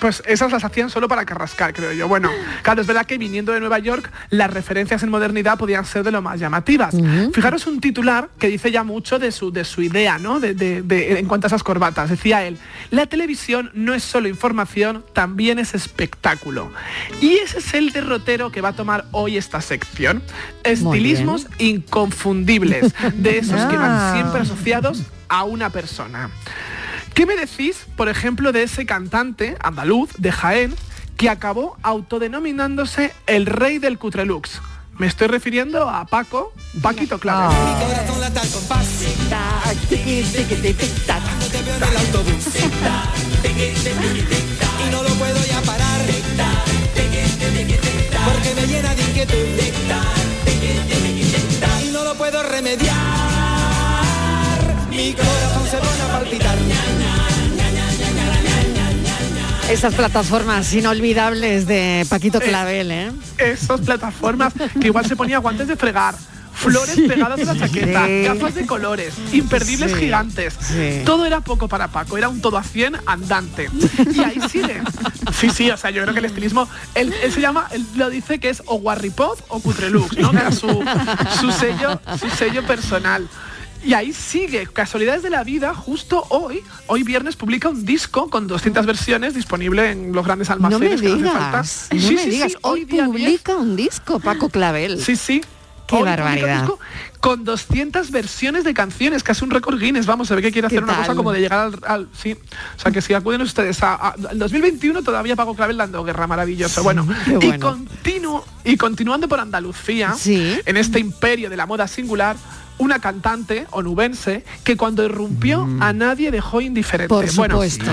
Pues 0.00 0.22
esas 0.26 0.50
las 0.52 0.64
hacían 0.64 0.90
solo 0.90 1.06
para 1.08 1.24
carrascar, 1.24 1.72
creo 1.72 1.92
yo. 1.92 2.08
Bueno, 2.08 2.30
claro, 2.62 2.80
es 2.80 2.86
verdad 2.86 3.06
que 3.06 3.18
viniendo 3.18 3.52
de 3.52 3.60
Nueva 3.60 3.78
York, 3.78 4.10
las 4.30 4.52
referencias 4.52 5.02
en 5.02 5.10
modernidad 5.10 5.56
podían 5.58 5.84
ser 5.84 6.02
de 6.02 6.10
lo 6.10 6.22
más 6.22 6.40
llamativas. 6.40 6.94
Fijaros 7.32 7.66
un 7.66 7.80
titular 7.80 8.28
que 8.38 8.48
dice 8.48 8.70
ya 8.70 8.82
mucho 8.82 9.18
de 9.18 9.30
su, 9.32 9.52
de 9.52 9.64
su 9.64 9.82
idea, 9.82 10.18
¿no? 10.18 10.40
De, 10.40 10.54
de- 10.54 10.82
de- 10.82 11.18
en 11.20 11.26
cuanto 11.26 11.46
a 11.46 11.48
esas 11.48 11.62
corbatas. 11.62 12.10
Decía 12.10 12.44
él, 12.44 12.58
la 12.90 13.06
televisión 13.06 13.70
no 13.74 13.94
es 13.94 14.02
solo 14.02 14.28
información, 14.28 15.04
también 15.12 15.58
es 15.58 15.74
espectáculo. 15.74 16.70
Y 17.20 17.36
ese 17.36 17.58
es 17.58 17.74
el 17.74 17.92
derrotero 17.92 18.50
que 18.50 18.60
va 18.60 18.70
a 18.70 18.72
tomar 18.76 19.04
hoy 19.12 19.36
esta 19.36 19.60
sección. 19.60 20.22
Estilismos 20.64 21.46
inconfundibles, 21.58 22.92
de 23.14 23.38
esos 23.38 23.60
que 23.66 23.76
van 23.76 23.86
Ah. 23.96 24.10
siempre 24.14 24.40
asociados 24.40 25.02
a 25.28 25.44
una 25.44 25.70
persona. 25.70 26.30
¿Qué 27.16 27.24
me 27.24 27.34
decís, 27.34 27.86
por 27.96 28.10
ejemplo, 28.10 28.52
de 28.52 28.64
ese 28.64 28.84
cantante 28.84 29.56
andaluz 29.62 30.10
de 30.18 30.30
Jaén 30.30 30.74
que 31.16 31.30
acabó 31.30 31.78
autodenominándose 31.82 33.14
el 33.26 33.46
rey 33.46 33.78
del 33.78 33.96
cutrelux? 33.96 34.60
Me 34.98 35.06
estoy 35.06 35.28
refiriendo 35.28 35.88
a 35.88 36.04
Paco, 36.04 36.52
Paquito 36.82 37.18
Clave. 37.18 37.54
y 37.54 37.56
no 44.90 45.02
lo 45.02 45.08
puedo 45.14 45.46
ya 45.46 45.62
parar 45.62 46.02
porque 48.26 48.54
me 48.60 48.66
llena 48.66 48.94
de 48.94 49.02
inquietud 49.02 49.36
y 51.82 51.88
no 51.92 52.04
lo 52.04 52.14
puedo 52.14 52.42
remediar 52.42 53.46
mi 54.96 55.12
corazón 55.12 55.66
se 55.70 55.76
pone 55.76 56.02
a 56.02 56.18
palpitar 56.18 56.55
Esas 59.70 59.94
plataformas 59.94 60.72
inolvidables 60.72 61.66
de 61.66 62.06
Paquito 62.08 62.40
Clavel, 62.40 62.90
¿eh? 62.92 63.12
Esas 63.38 63.80
plataformas 63.80 64.52
que 64.80 64.86
igual 64.86 65.06
se 65.06 65.16
ponía 65.16 65.38
guantes 65.38 65.66
de 65.68 65.76
fregar. 65.76 66.14
Flores 66.54 66.96
pegadas 67.06 67.38
en 67.38 67.46
la 67.48 67.58
chaqueta, 67.58 68.06
Sí. 68.06 68.22
gafas 68.24 68.54
de 68.54 68.64
colores, 68.64 69.12
imperdibles 69.32 69.92
Sí. 69.92 69.98
gigantes. 69.98 70.54
Todo 71.04 71.26
era 71.26 71.40
poco 71.42 71.68
para 71.68 71.88
Paco, 71.88 72.16
era 72.16 72.30
un 72.30 72.40
todo 72.40 72.56
a 72.56 72.62
100 72.62 72.96
andante. 73.04 73.68
Y 74.14 74.20
ahí 74.20 74.40
sigue. 74.48 74.80
Sí, 75.38 75.50
sí, 75.50 75.70
o 75.70 75.76
sea, 75.76 75.90
yo 75.90 76.00
creo 76.02 76.14
que 76.14 76.20
el 76.20 76.24
estilismo, 76.26 76.66
él, 76.94 77.12
él 77.22 77.30
se 77.32 77.42
llama, 77.42 77.66
él 77.72 77.84
lo 77.96 78.08
dice 78.08 78.38
que 78.38 78.48
es 78.48 78.62
o 78.66 78.78
Guarripod 78.78 79.38
o 79.48 79.60
Cutrelux, 79.60 80.16
¿no? 80.16 80.30
Que 80.30 80.36
era 80.38 80.52
su, 80.52 80.68
su 81.40 81.50
sello, 81.52 82.00
su 82.18 82.30
sello 82.30 82.62
personal. 82.66 83.28
Y 83.86 83.94
ahí 83.94 84.12
sigue, 84.12 84.66
casualidades 84.66 85.22
de 85.22 85.30
la 85.30 85.44
vida, 85.44 85.72
justo 85.74 86.24
hoy, 86.30 86.60
hoy 86.88 87.04
viernes 87.04 87.36
publica 87.36 87.68
un 87.68 87.84
disco 87.86 88.28
con 88.28 88.48
200 88.48 88.84
versiones 88.84 89.34
disponible 89.34 89.92
en 89.92 90.12
los 90.12 90.24
grandes 90.26 90.48
No 90.50 90.56
me 90.56 90.66
almacenes. 90.66 91.00
que 91.00 91.08
no 91.08 91.14
hace 91.14 91.22
falta. 91.22 91.62
digas, 91.62 91.88
no 91.92 92.00
Sí, 92.00 92.14
me 92.16 92.22
sí, 92.24 92.30
digas, 92.30 92.52
sí, 92.52 92.58
hoy 92.62 92.84
día 92.84 93.04
10, 93.06 93.12
publica 93.12 93.54
un 93.56 93.76
disco 93.76 94.18
Paco 94.18 94.48
Clavel. 94.48 95.00
Sí, 95.00 95.14
sí. 95.14 95.40
Qué 95.86 95.94
Hoy 95.94 96.02
barbaridad. 96.02 96.62
disco 96.62 96.80
Con 97.20 97.44
200 97.44 98.10
versiones 98.10 98.64
de 98.64 98.74
canciones, 98.74 99.22
casi 99.22 99.44
un 99.44 99.52
récord 99.52 99.78
Guinness, 99.78 100.04
vamos, 100.04 100.26
se 100.26 100.34
ve 100.34 100.42
que 100.42 100.50
quiere 100.50 100.66
¿Qué 100.66 100.74
hacer 100.78 100.82
una 100.82 100.96
cosa 100.96 101.14
como 101.14 101.30
de 101.30 101.38
llegar 101.40 101.60
al, 101.60 101.78
al- 101.86 102.08
sí. 102.12 102.32
O 102.32 102.80
sea 102.80 102.90
que 102.90 103.00
si 103.00 103.14
acuden 103.14 103.40
ustedes 103.42 103.80
a, 103.84 103.94
a- 103.94 104.14
al 104.30 104.36
2021 104.36 105.02
todavía 105.04 105.36
Paco 105.36 105.54
Clavel 105.54 105.76
dando 105.76 106.02
guerra 106.02 106.26
maravilloso. 106.26 106.82
bueno, 106.82 107.06
qué 107.24 107.34
y 107.34 107.36
bueno. 107.50 107.78
continu- 107.78 108.42
y 108.64 108.76
continuando 108.76 109.28
por 109.28 109.38
Andalucía, 109.38 110.12
Sí. 110.18 110.58
en 110.66 110.76
este 110.76 110.98
imperio 110.98 111.48
de 111.50 111.56
la 111.56 111.66
moda 111.66 111.86
singular, 111.86 112.34
una 112.78 112.98
cantante 112.98 113.66
onubense 113.70 114.44
que 114.64 114.76
cuando 114.76 115.02
irrumpió 115.04 115.66
a 115.80 115.92
nadie 115.92 116.30
dejó 116.30 116.60
indiferente. 116.60 117.08
Por 117.08 117.32
Bueno, 117.34 117.54
supuesto. 117.54 117.84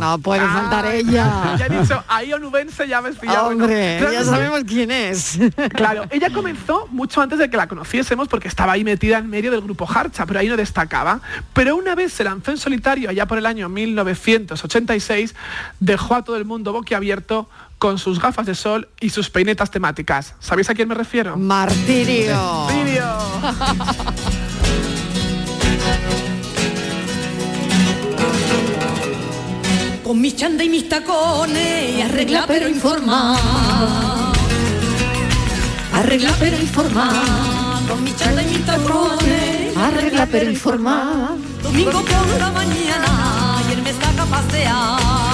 No 0.00 0.18
puede 0.22 0.40
faltar 0.40 0.86
ella. 0.94 1.56
ya 1.58 1.66
he 1.66 1.80
dicho, 1.80 2.02
ahí 2.08 2.32
onubense 2.32 2.86
ya 2.86 3.00
me 3.02 3.12
pillado. 3.12 3.46
Bueno, 3.46 3.64
Hombre, 3.64 4.00
ya 4.12 4.24
sabemos 4.24 4.60
quién 4.66 4.90
es. 4.90 5.38
Claro, 5.74 6.04
ella 6.10 6.30
comenzó 6.32 6.86
mucho 6.90 7.20
antes 7.20 7.38
de 7.38 7.50
que 7.50 7.56
la 7.56 7.66
conociésemos 7.66 8.28
porque 8.28 8.48
estaba 8.48 8.72
ahí 8.72 8.84
metida 8.84 9.18
en 9.18 9.28
medio 9.28 9.50
del 9.50 9.60
grupo 9.60 9.88
Harcha, 9.92 10.24
pero 10.26 10.40
ahí 10.40 10.48
no 10.48 10.56
destacaba. 10.56 11.20
Pero 11.52 11.76
una 11.76 11.94
vez 11.94 12.12
se 12.12 12.24
lanzó 12.24 12.50
en 12.50 12.58
solitario, 12.58 13.10
allá 13.10 13.26
por 13.26 13.38
el 13.38 13.46
año 13.46 13.68
1986, 13.68 15.34
dejó 15.80 16.14
a 16.14 16.22
todo 16.22 16.36
el 16.36 16.44
mundo 16.44 16.72
boquiabierto 16.72 17.48
con 17.78 17.98
sus 17.98 18.20
gafas 18.20 18.46
de 18.46 18.54
sol 18.54 18.88
y 19.00 19.10
sus 19.10 19.30
peinetas 19.30 19.70
temáticas. 19.70 20.34
¿Sabéis 20.40 20.70
a 20.70 20.74
quién 20.74 20.88
me 20.88 20.94
refiero? 20.94 21.36
Martirio. 21.36 22.36
Con 30.08 30.22
mis 30.22 30.36
chanda 30.36 30.64
y 30.64 30.70
mis 30.70 30.88
tacones, 30.88 32.02
arregla 32.02 32.46
pero 32.46 32.66
informa. 32.66 33.36
Arregla 35.92 36.34
pero 36.40 36.58
informa. 36.58 37.12
Con 37.86 38.02
mis 38.02 38.16
chanda 38.16 38.42
y 38.42 38.46
mis 38.46 38.64
tacones, 38.64 39.76
Arregla 39.76 40.24
pero 40.24 40.50
informa. 40.50 41.36
Domingo 41.62 42.02
por 42.02 42.40
la 42.40 42.50
mañana 42.52 43.62
y 43.68 43.72
él 43.74 43.82
me 43.82 43.92
saca 43.92 44.22
a 44.22 44.26
pasear. 44.26 45.27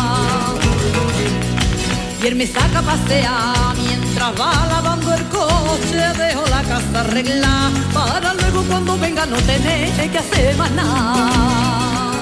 Y 2.25 2.27
él 2.27 2.37
me 2.37 2.47
saca 2.47 2.79
a 2.79 2.83
pasear 2.83 3.77
mientras 3.77 4.33
va 4.41 4.67
lavando 4.67 5.13
el 5.13 5.25
coche. 5.25 5.99
Dejo 6.17 6.43
la 6.49 6.63
casa 6.63 7.01
arreglada 7.01 7.71
para 7.93 8.33
luego 8.33 8.63
cuando 8.63 8.99
venga 8.99 9.27
no 9.27 9.37
tener 9.37 10.11
que 10.11 10.19
hacer 10.19 10.57
más 10.57 10.71
nada. 10.71 12.13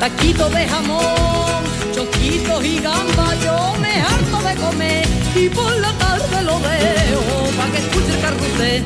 Taquito 0.00 0.50
de 0.50 0.68
jamón, 0.68 1.64
choquitos 1.94 2.62
y 2.62 2.80
gamba, 2.80 3.34
yo 3.42 3.80
me 3.80 4.02
harto 4.02 4.48
de 4.48 4.54
comer 4.66 5.08
y 5.34 5.48
por 5.48 5.74
la 5.78 5.92
tarde 5.92 6.42
lo 6.42 6.58
dejo 6.58 7.56
para 7.56 7.70
que 7.70 7.78
escuche 7.78 8.14
el 8.14 8.20
carrusel. 8.20 8.84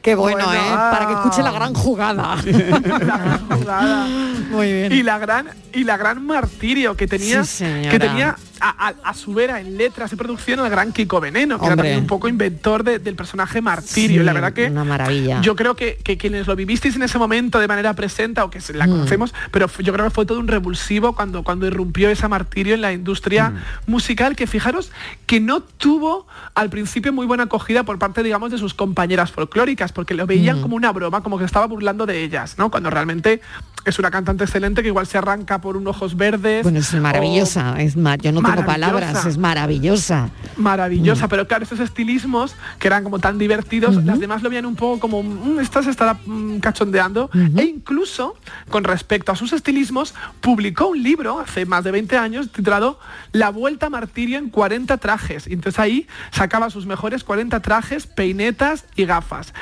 Qué 0.00 0.14
bueno, 0.14 0.44
Bueno, 0.44 0.52
¿eh? 0.52 0.74
Para 0.74 1.06
que 1.08 1.12
escuche 1.14 1.42
la 1.42 1.50
gran 1.50 1.72
jugada. 1.72 2.36
jugada. 3.50 4.06
Muy 4.50 4.72
bien. 4.72 4.92
Y 4.92 5.02
la 5.02 5.18
gran 5.18 5.48
y 5.72 5.84
la 5.84 5.96
gran 5.96 6.24
martirio 6.26 6.94
que 6.94 7.06
tenía 7.06 7.42
Sí, 7.44 7.64
que 7.90 7.98
tenía 7.98 8.36
a, 8.60 8.88
a- 8.88 8.94
a 9.10 9.14
su 9.14 9.34
vera 9.34 9.60
en 9.60 9.76
letras 9.76 10.12
y 10.12 10.16
producción 10.16 10.60
al 10.60 10.70
gran 10.70 10.92
Kiko 10.92 11.20
Veneno, 11.20 11.58
que 11.58 11.66
era 11.66 11.76
también 11.76 11.98
un 11.98 12.06
poco 12.06 12.28
inventor 12.28 12.84
de- 12.84 12.98
del 12.98 13.14
personaje 13.16 13.60
Martirio. 13.60 14.22
y 14.22 14.24
la 14.24 14.32
Sí, 14.32 14.34
verdad 14.34 14.52
que 14.52 14.66
una 14.70 14.84
maravilla. 14.84 15.40
yo 15.40 15.56
creo 15.56 15.74
que, 15.74 15.96
que 16.02 16.16
quienes 16.16 16.46
lo 16.46 16.54
vivisteis 16.56 16.96
en 16.96 17.02
ese 17.02 17.18
momento 17.18 17.58
de 17.58 17.66
manera 17.68 17.94
presente 17.94 18.40
o 18.40 18.50
que 18.50 18.60
se 18.60 18.72
la 18.74 18.86
Mm. 18.86 18.90
conocemos, 18.90 19.34
pero 19.50 19.68
yo 19.78 19.92
creo 19.92 20.04
que 20.06 20.10
fue 20.10 20.26
todo 20.26 20.38
un 20.38 20.48
revulsivo 20.48 21.14
cuando, 21.14 21.42
cuando 21.42 21.66
irrumpió 21.66 22.10
esa 22.10 22.28
martirio 22.28 22.74
en 22.74 22.80
la 22.80 22.92
industria 22.92 23.50
Mm. 23.50 23.90
musical, 23.90 24.36
que 24.36 24.46
fijaros 24.46 24.92
que 25.26 25.40
no 25.40 25.60
tuvo 25.60 26.26
al 26.54 26.70
principio 26.70 27.12
muy 27.12 27.26
buena 27.26 27.44
acogida 27.44 27.82
por 27.84 27.98
parte, 27.98 28.22
digamos, 28.22 28.50
de 28.50 28.58
sus 28.58 28.74
compañeras 28.74 29.32
folclóricas, 29.32 29.92
porque 29.92 30.14
lo 30.14 30.26
veían 30.26 30.58
Mm. 30.58 30.62
como 30.62 30.76
una 30.76 30.92
broma, 30.92 31.22
como 31.22 31.38
que 31.38 31.44
estaba 31.44 31.66
burlando 31.66 32.06
de 32.06 32.22
ellas, 32.22 32.56
¿no? 32.58 32.70
Cuando 32.70 32.90
realmente 32.90 33.40
es 33.84 33.98
una 33.98 34.10
cantante 34.10 34.44
excelente 34.44 34.82
que 34.82 34.88
igual 34.88 35.06
se 35.06 35.18
arranca 35.18 35.60
por 35.60 35.76
un 35.76 35.86
ojos 35.86 36.16
verdes. 36.16 36.62
Bueno, 36.62 36.78
es 36.78 36.94
maravillosa, 36.94 37.74
es 37.82 37.96
ma- 37.96 38.16
yo 38.16 38.32
no 38.32 38.40
tengo 38.52 38.66
palabras, 38.66 39.26
es 39.26 39.38
maravillosa. 39.38 40.30
maravillosa, 40.56 41.26
Mm. 41.26 41.28
pero 41.30 41.46
claro, 41.48 41.64
esos 41.64 41.80
estilismos 41.80 42.54
que 42.78 42.86
eran 42.88 43.02
como 43.04 43.18
tan 43.18 43.38
divertidos, 43.38 43.96
las 44.04 44.20
demás 44.20 44.42
lo 44.42 44.50
veían 44.50 44.66
un 44.66 44.76
poco 44.76 45.00
como, 45.00 45.22
"Mm, 45.22 45.58
esta 45.60 45.82
se 45.82 45.90
estará 45.90 46.14
mm, 46.26 46.58
cachondeando, 46.58 47.30
e 47.56 47.62
incluso 47.64 48.36
con 48.70 48.84
respecto 48.84 49.32
a 49.32 49.36
sus 49.36 49.52
estilismos, 49.52 50.14
publicó 50.40 50.88
un 50.88 51.02
libro 51.02 51.40
hace 51.40 51.66
más 51.66 51.84
de 51.84 51.90
20 51.90 52.16
años 52.16 52.50
titulado 52.52 52.98
La 53.32 53.50
Vuelta 53.50 53.86
a 53.86 53.90
Martirio 53.90 54.38
en 54.38 54.48
40 54.50 54.96
trajes, 54.98 55.46
y 55.46 55.52
entonces 55.54 55.78
ahí 55.78 56.06
sacaba 56.30 56.70
sus 56.70 56.86
mejores 56.86 57.24
40 57.24 57.60
trajes, 57.60 58.06
peinetas 58.06 58.84
y 58.96 59.04
gafas. 59.04 59.52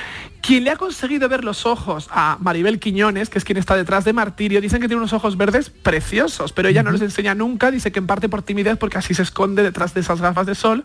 Quien 0.43 0.65
le 0.65 0.71
ha 0.71 0.77
conseguido 0.77 1.29
ver 1.29 1.45
los 1.45 1.67
ojos 1.67 2.09
a 2.11 2.37
Maribel 2.41 2.81
Quiñones, 2.81 3.31
que 3.31 3.39
es 3.39 3.45
quien 3.45 3.59
está 3.59 3.77
detrás 3.77 4.05
de 4.05 4.13
Martirio, 4.13 4.61
dicen 4.61 4.81
que 4.81 4.89
tiene 4.89 4.99
unos 4.99 5.13
ojos 5.13 5.37
verdes 5.37 5.71
preciosos, 5.71 6.53
pero 6.53 6.69
ella 6.69 6.83
no 6.83 6.91
los 6.91 7.01
enseña 7.01 7.33
nunca, 7.37 7.71
dice 7.71 7.93
que 7.93 8.01
en 8.01 8.09
parte 8.09 8.29
por 8.29 8.43
timidez, 8.43 8.77
porque 8.77 8.99
así 8.99 9.15
se 9.15 9.23
esconde 9.23 9.63
detrás 9.63 9.95
de 9.95 10.01
esas 10.01 10.21
gafas 10.21 10.47
de 10.47 10.57
sol 10.57 10.83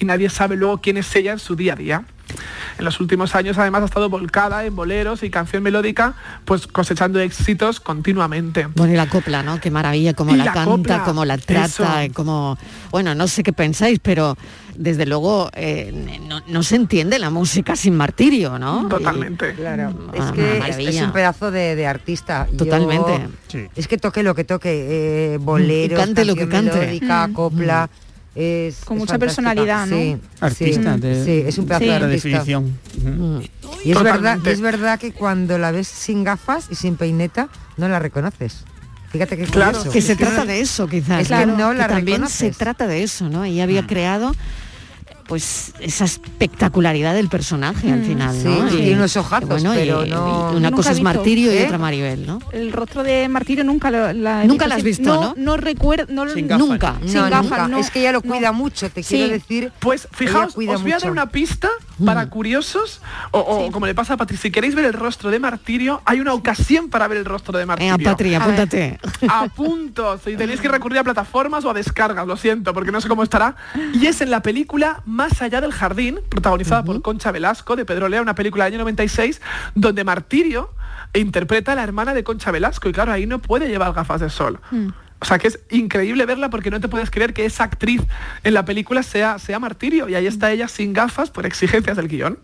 y 0.00 0.06
nadie 0.06 0.28
sabe 0.28 0.56
luego 0.56 0.78
quién 0.78 0.96
es 0.96 1.14
ella 1.14 1.30
en 1.30 1.38
su 1.38 1.54
día 1.54 1.74
a 1.74 1.76
día. 1.76 2.04
En 2.78 2.84
los 2.84 2.98
últimos 2.98 3.36
años 3.36 3.56
además 3.58 3.82
ha 3.82 3.84
estado 3.84 4.10
volcada 4.10 4.64
en 4.64 4.74
boleros 4.74 5.22
y 5.22 5.30
canción 5.30 5.62
melódica, 5.62 6.14
pues 6.44 6.66
cosechando 6.66 7.20
éxitos 7.20 7.78
continuamente. 7.78 8.66
Bueno, 8.74 8.92
y 8.92 8.96
la 8.96 9.08
copla, 9.08 9.44
¿no? 9.44 9.60
Qué 9.60 9.70
maravilla, 9.70 10.14
cómo 10.14 10.34
la, 10.34 10.46
la 10.46 10.52
canta, 10.52 11.04
cómo 11.04 11.24
la 11.24 11.38
trata, 11.38 12.08
cómo... 12.12 12.58
Bueno, 12.90 13.14
no 13.14 13.28
sé 13.28 13.44
qué 13.44 13.52
pensáis, 13.52 14.00
pero 14.00 14.36
desde 14.78 15.06
luego 15.06 15.50
eh, 15.54 16.18
no, 16.28 16.40
no 16.46 16.62
se 16.62 16.76
entiende 16.76 17.18
la 17.18 17.30
música 17.30 17.76
sin 17.76 17.94
martirio, 17.96 18.58
¿no? 18.58 18.88
Totalmente. 18.88 19.54
Claro, 19.54 19.92
Ah, 20.18 20.66
es 20.68 20.76
que 20.76 20.88
es, 20.88 21.00
un 21.02 21.12
pedazo 21.12 21.50
de, 21.50 21.76
de 21.76 21.86
artista. 21.86 22.46
Yo- 22.50 22.58
Totalmente. 22.58 23.28
Es 23.74 23.88
que 23.88 23.98
toque 23.98 24.22
lo 24.22 24.34
que 24.34 24.44
toque, 24.44 25.34
eh, 25.34 25.38
boleros, 25.38 25.98
Y 25.98 26.02
cante 26.02 26.24
lo 26.24 26.34
que 26.34 26.48
cante. 26.48 26.76
melódica, 26.78 27.26
Mm. 27.28 27.32
copla. 27.32 27.90
Es, 28.34 28.84
Con 28.84 28.98
es 28.98 29.00
mucha 29.00 29.12
fantástica. 29.14 29.18
personalidad, 29.18 29.86
¿no? 29.86 29.96
Sí, 29.96 30.16
Artista 30.40 30.94
sí, 30.96 31.00
de- 31.00 31.24
sí, 31.24 31.42
es 31.46 31.56
un 31.58 31.66
pedazo 31.66 31.84
Sí. 31.84 31.90
de 31.90 32.06
definición. 32.06 32.78
Mm. 33.02 33.38
Y 33.84 33.90
es 33.92 33.96
verdad, 34.02 34.14
Totalmente. 34.16 34.50
y 34.50 34.52
es 34.52 34.60
verdad 34.60 34.98
que 35.00 35.12
cuando 35.12 35.56
la 35.58 35.70
ves 35.70 35.88
sin 35.88 36.22
gafas 36.22 36.66
y 36.70 36.74
sin 36.74 36.96
peineta, 36.96 37.48
no 37.78 37.88
la 37.88 37.98
reconoces. 37.98 38.64
Fíjate 39.08 39.38
que 39.38 39.44
Claro, 39.44 39.78
curioso. 39.78 39.90
Que 39.90 40.02
se 40.02 40.16
trata 40.16 40.44
de 40.44 40.60
eso, 40.60 40.86
quizás. 40.86 41.22
Es 41.22 41.28
que 41.28 41.46
no 41.46 41.70
Que 41.70 41.78
la 41.78 41.88
también 41.88 42.18
reconoces. 42.18 42.36
se 42.36 42.50
trata 42.50 42.86
de 42.86 43.02
eso, 43.04 43.28
¿no? 43.30 43.44
Ella 43.44 43.62
había 43.62 43.86
creado 43.86 44.34
pues 45.26 45.72
esa 45.80 46.04
espectacularidad 46.04 47.14
del 47.14 47.28
personaje 47.28 47.90
al 47.92 48.00
Mm. 48.00 48.04
final, 48.04 48.34
Sí, 48.36 48.44
¿no? 48.48 48.68
sí, 48.70 48.76
Y- 48.76 48.78
tiene 48.82 48.94
unos 48.96 49.16
ojazos, 49.16 49.48
bueno, 49.48 49.74
y- 49.74 49.78
pero 49.78 50.06
y 50.06 50.10
no- 50.10 50.50
una 50.52 50.70
Nunca 50.70 50.76
cosa 50.76 50.90
es 50.90 50.96
visto. 50.98 51.04
Martirio 51.04 51.52
y 51.52 51.56
¿Eh? 51.58 51.64
otra 51.64 51.78
Maribel, 51.78 52.26
¿no? 52.26 52.38
El 52.52 52.72
rostro 52.72 53.02
de 53.02 53.28
Martirio 53.28 53.64
nunca 53.64 53.90
lo, 53.90 54.12
la 54.12 54.44
he 54.44 54.46
Nunca 54.46 54.66
la 54.66 54.76
has 54.76 54.82
visto, 54.82 55.02
no, 55.14 55.20
¿no? 55.20 55.34
No 55.36 55.56
recuerdo, 55.56 56.06
no, 56.12 56.28
Sin 56.32 56.46
gafas. 56.48 56.66
Nunca. 56.66 56.92
No, 57.00 57.08
sin 57.08 57.20
nunca. 57.22 57.30
gafas, 57.42 57.68
no. 57.68 57.78
Es 57.78 57.90
que 57.90 58.00
ella 58.00 58.12
lo 58.12 58.20
no. 58.24 58.30
cuida 58.34 58.52
mucho, 58.52 58.88
te 58.90 59.02
Sí. 59.02 59.16
quiero 59.16 59.32
decir. 59.32 59.72
Pues 59.80 60.08
fijaos, 60.12 60.54
cuida 60.54 60.74
os 60.74 60.82
voy 60.82 60.92
a 60.92 60.98
dar 60.98 61.10
una 61.10 61.26
pista 61.30 61.68
para 62.04 62.28
curiosos, 62.28 63.00
o, 63.30 63.40
o 63.40 63.72
como 63.72 63.86
le 63.86 63.94
pasa 63.94 64.14
a 64.14 64.16
Patri, 64.16 64.36
si 64.36 64.50
queréis 64.50 64.74
ver 64.74 64.84
el 64.84 64.92
rostro 64.92 65.30
de 65.30 65.38
Martirio, 65.38 66.02
hay 66.04 66.20
una 66.20 66.34
ocasión 66.34 66.88
para 66.90 67.08
ver 67.08 67.18
el 67.18 67.24
rostro 67.24 67.58
de 67.58 67.64
Martirio. 67.66 67.96
Venga, 67.96 68.10
Patri, 68.10 68.34
apúntate. 68.34 68.98
a 69.28 69.46
punto. 69.48 70.18
Si 70.22 70.36
tenéis 70.36 70.60
que 70.60 70.68
recurrir 70.68 70.98
a 70.98 71.04
plataformas 71.04 71.64
o 71.64 71.70
a 71.70 71.74
descargas, 71.74 72.26
lo 72.26 72.36
siento, 72.36 72.72
porque 72.74 72.92
no 72.92 73.00
sé 73.00 73.08
cómo 73.08 73.22
estará. 73.22 73.56
Y 73.94 74.06
es 74.06 74.20
en 74.20 74.30
la 74.30 74.40
película 74.42 75.00
Más 75.16 75.40
allá 75.40 75.62
del 75.62 75.72
jardín, 75.72 76.20
protagonizada 76.28 76.84
por 76.84 77.00
Concha 77.00 77.32
Velasco, 77.32 77.74
de 77.74 77.86
Pedro 77.86 78.10
Lea, 78.10 78.20
una 78.20 78.34
película 78.34 78.64
del 78.64 78.74
año 78.74 78.80
96, 78.80 79.40
donde 79.74 80.04
Martirio 80.04 80.74
interpreta 81.14 81.72
a 81.72 81.74
la 81.74 81.82
hermana 81.82 82.12
de 82.12 82.22
Concha 82.22 82.50
Velasco. 82.50 82.90
Y 82.90 82.92
claro, 82.92 83.12
ahí 83.12 83.24
no 83.24 83.38
puede 83.38 83.66
llevar 83.66 83.94
gafas 83.94 84.20
de 84.20 84.28
sol. 84.28 84.60
O 85.18 85.24
sea 85.24 85.38
que 85.38 85.48
es 85.48 85.58
increíble 85.70 86.26
verla 86.26 86.50
porque 86.50 86.70
no 86.70 86.80
te 86.80 86.88
puedes 86.88 87.10
creer 87.10 87.32
que 87.32 87.46
esa 87.46 87.64
actriz 87.64 88.02
en 88.44 88.52
la 88.52 88.66
película 88.66 89.02
sea, 89.02 89.38
sea 89.38 89.58
Martirio. 89.58 90.06
Y 90.06 90.14
ahí 90.14 90.26
está 90.26 90.52
ella 90.52 90.68
sin 90.68 90.92
gafas 90.92 91.30
por 91.30 91.46
exigencias 91.46 91.96
del 91.96 92.08
guion. 92.08 92.38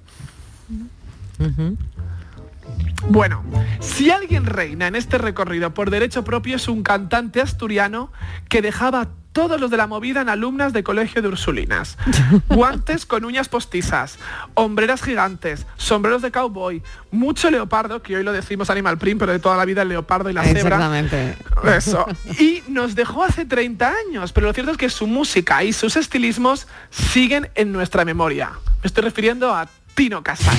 Bueno, 3.11 3.44
si 3.81 4.11
alguien 4.11 4.46
reina 4.46 4.87
en 4.87 4.94
este 4.94 5.18
recorrido 5.18 5.75
por 5.75 5.90
derecho 5.90 6.25
propio 6.25 6.57
es 6.57 6.68
un 6.68 6.83
cantante 6.83 7.42
asturiano 7.42 8.11
que 8.49 8.62
dejaba 8.62 9.09
todos 9.33 9.61
los 9.61 9.71
de 9.71 9.77
la 9.77 9.87
movida 9.87 10.21
en 10.21 10.29
alumnas 10.29 10.73
de 10.73 10.83
colegio 10.83 11.23
de 11.23 11.29
Ursulinas. 11.29 11.97
Guantes 12.49 13.07
con 13.07 13.25
uñas 13.25 13.49
postizas, 13.49 14.18
hombreras 14.55 15.03
gigantes, 15.03 15.66
sombreros 15.77 16.23
de 16.23 16.31
cowboy, 16.31 16.83
mucho 17.11 17.51
leopardo, 17.51 18.03
que 18.03 18.16
hoy 18.16 18.23
lo 18.23 18.33
decimos 18.33 18.71
animal 18.71 18.99
print, 18.99 19.18
pero 19.18 19.33
de 19.33 19.38
toda 19.38 19.57
la 19.57 19.64
vida 19.64 19.83
el 19.83 19.88
leopardo 19.88 20.31
y 20.31 20.33
la 20.33 20.45
cebra. 20.45 20.77
Exactamente. 20.77 21.37
Eso. 21.64 22.07
Y 22.38 22.62
nos 22.68 22.95
dejó 22.95 23.25
hace 23.25 23.45
30 23.45 23.92
años, 24.09 24.33
pero 24.33 24.47
lo 24.47 24.53
cierto 24.53 24.73
es 24.73 24.79
que 24.79 24.90
su 24.90 25.07
música 25.07 25.64
y 25.64 25.73
sus 25.73 25.97
estilismos 25.97 26.66
siguen 26.90 27.51
en 27.55 27.73
nuestra 27.73 28.05
memoria. 28.05 28.51
Me 28.83 28.87
estoy 28.87 29.05
refiriendo 29.05 29.55
a 29.55 29.68
Tino 29.95 30.23
Casal. 30.23 30.57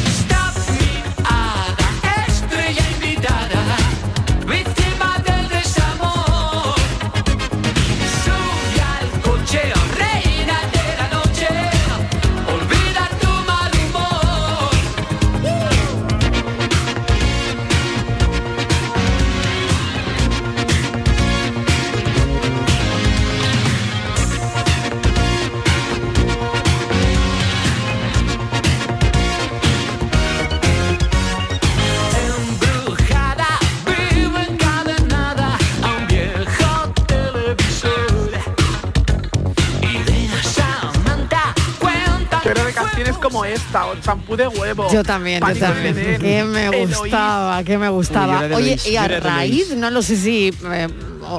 Champú 44.38 44.58
de 44.58 44.60
huevo. 44.60 44.88
Yo 44.92 45.04
también, 45.04 45.40
yo 45.42 45.56
también. 45.60 45.96
Que 46.20 46.44
me 46.44 46.68
Eloís. 46.68 46.98
gustaba, 46.98 47.64
que 47.64 47.78
me 47.78 47.90
gustaba. 47.90 48.42
Uy, 48.48 48.54
Oye, 48.54 48.78
y 48.90 48.96
a 48.96 49.08
raíz, 49.08 49.76
no 49.76 49.90
lo 49.90 50.02
sé 50.02 50.18
si 50.18 50.54
eh, 50.72 50.88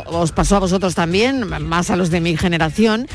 os 0.06 0.32
pasó 0.32 0.56
a 0.56 0.60
vosotros 0.60 0.94
también, 0.94 1.46
más 1.66 1.90
a 1.90 1.96
los 1.96 2.10
de 2.10 2.20
mi 2.20 2.36
generación, 2.36 3.06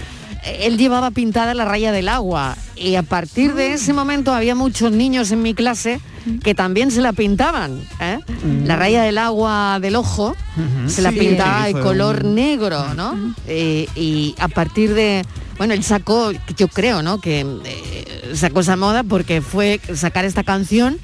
eh, 0.44 0.62
él 0.64 0.78
llevaba 0.78 1.12
pintada 1.12 1.54
la 1.54 1.66
raya 1.66 1.92
del 1.92 2.08
agua 2.10 2.56
y 2.76 2.96
a 2.96 3.04
partir 3.04 3.56
de 3.56 3.74
ese 3.74 3.92
momento 3.94 4.34
había 4.34 4.56
muchos 4.56 4.92
niños 4.92 5.32
en 5.32 5.42
mi 5.42 5.54
clase 5.54 6.00
que 6.44 6.54
también 6.54 6.92
se 6.92 7.02
la 7.02 7.12
pintaban. 7.14 7.82
¿eh? 8.00 8.20
La 8.66 8.76
raya 8.76 9.02
del 9.04 9.18
agua 9.18 9.80
del 9.82 9.96
ojo 9.96 10.36
se 10.88 11.02
la 11.02 11.12
Sí. 11.12 11.20
pintaba 11.20 11.66
de 11.66 11.74
color 11.74 12.22
un- 12.24 12.36
negro, 12.36 12.94
¿no? 12.94 13.34
Eh, 13.48 13.88
y 13.96 14.36
a 14.40 14.48
partir 14.50 14.94
de, 14.94 15.26
bueno, 15.58 15.74
él 15.74 15.84
sacó, 15.84 16.32
yo 16.56 16.68
creo, 16.68 17.02
¿no? 17.02 17.20
Que 17.20 17.40
eh, 17.42 17.89
sacó 18.36 18.62
esa 18.62 18.76
moda 18.76 19.04
porque 19.04 19.42
fue 19.42 19.80
sacar 19.96 20.26
esta 20.26 20.44
canción 20.44 20.98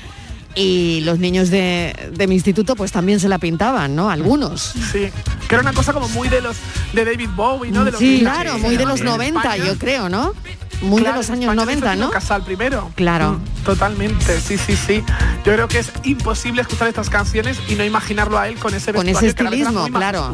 y 0.56 1.02
los 1.02 1.20
niños 1.20 1.50
de, 1.50 1.94
de 2.14 2.28
mi 2.28 2.36
instituto 2.36 2.76
pues 2.76 2.92
también 2.92 3.20
se 3.20 3.28
la 3.28 3.40
pintaban, 3.40 3.96
¿no? 3.96 4.10
Algunos. 4.10 4.62
Sí, 4.92 5.10
que 5.50 5.56
era 5.56 5.62
una 5.62 5.74
cosa 5.74 5.92
como 5.94 6.08
muy 6.10 6.30
de 6.30 6.42
los 6.42 6.56
de 6.94 7.04
David 7.06 7.30
Bowie, 7.36 7.72
¿no? 7.72 7.84
De 7.84 7.92
los 7.92 8.00
Sí, 8.00 8.20
claro, 8.22 8.58
muy 8.60 8.78
de 8.78 8.86
los 8.86 9.02
90, 9.02 9.40
España. 9.42 9.66
yo 9.66 9.78
creo, 9.78 10.08
¿no? 10.10 10.34
Muy 10.82 11.02
Claro, 11.02 11.16
de 11.16 11.20
los 11.22 11.30
años 11.30 11.44
España 11.52 11.66
90, 11.66 11.86
hizo 11.86 11.94
Tino 11.94 12.06
¿no? 12.06 12.12
Casal 12.12 12.44
primero. 12.44 12.92
Claro. 12.96 13.34
Mm, 13.34 13.64
Totalmente, 13.66 14.40
sí, 14.42 14.58
sí, 14.58 14.76
sí. 14.76 15.04
Yo 15.46 15.54
creo 15.54 15.68
que 15.68 15.80
es 15.80 15.92
imposible 16.04 16.62
escuchar 16.62 16.88
estas 16.88 17.10
canciones 17.10 17.58
y 17.70 17.76
no 17.76 17.84
imaginarlo 17.84 18.38
a 18.38 18.48
él 18.48 18.56
con 18.56 18.74
ese 18.74 18.94
Con 18.94 19.08
ese 19.10 19.28
estilismo, 19.28 19.88
claro. 19.88 20.34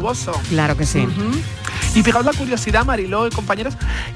Claro 0.49 0.77
que 0.77 0.85
sí. 0.85 1.07
Y 1.93 2.03
fijaos 2.03 2.25
la 2.25 2.31
curiosidad, 2.31 2.85
Mariló 2.85 3.27
y 3.27 3.31
compañeros, 3.31 3.73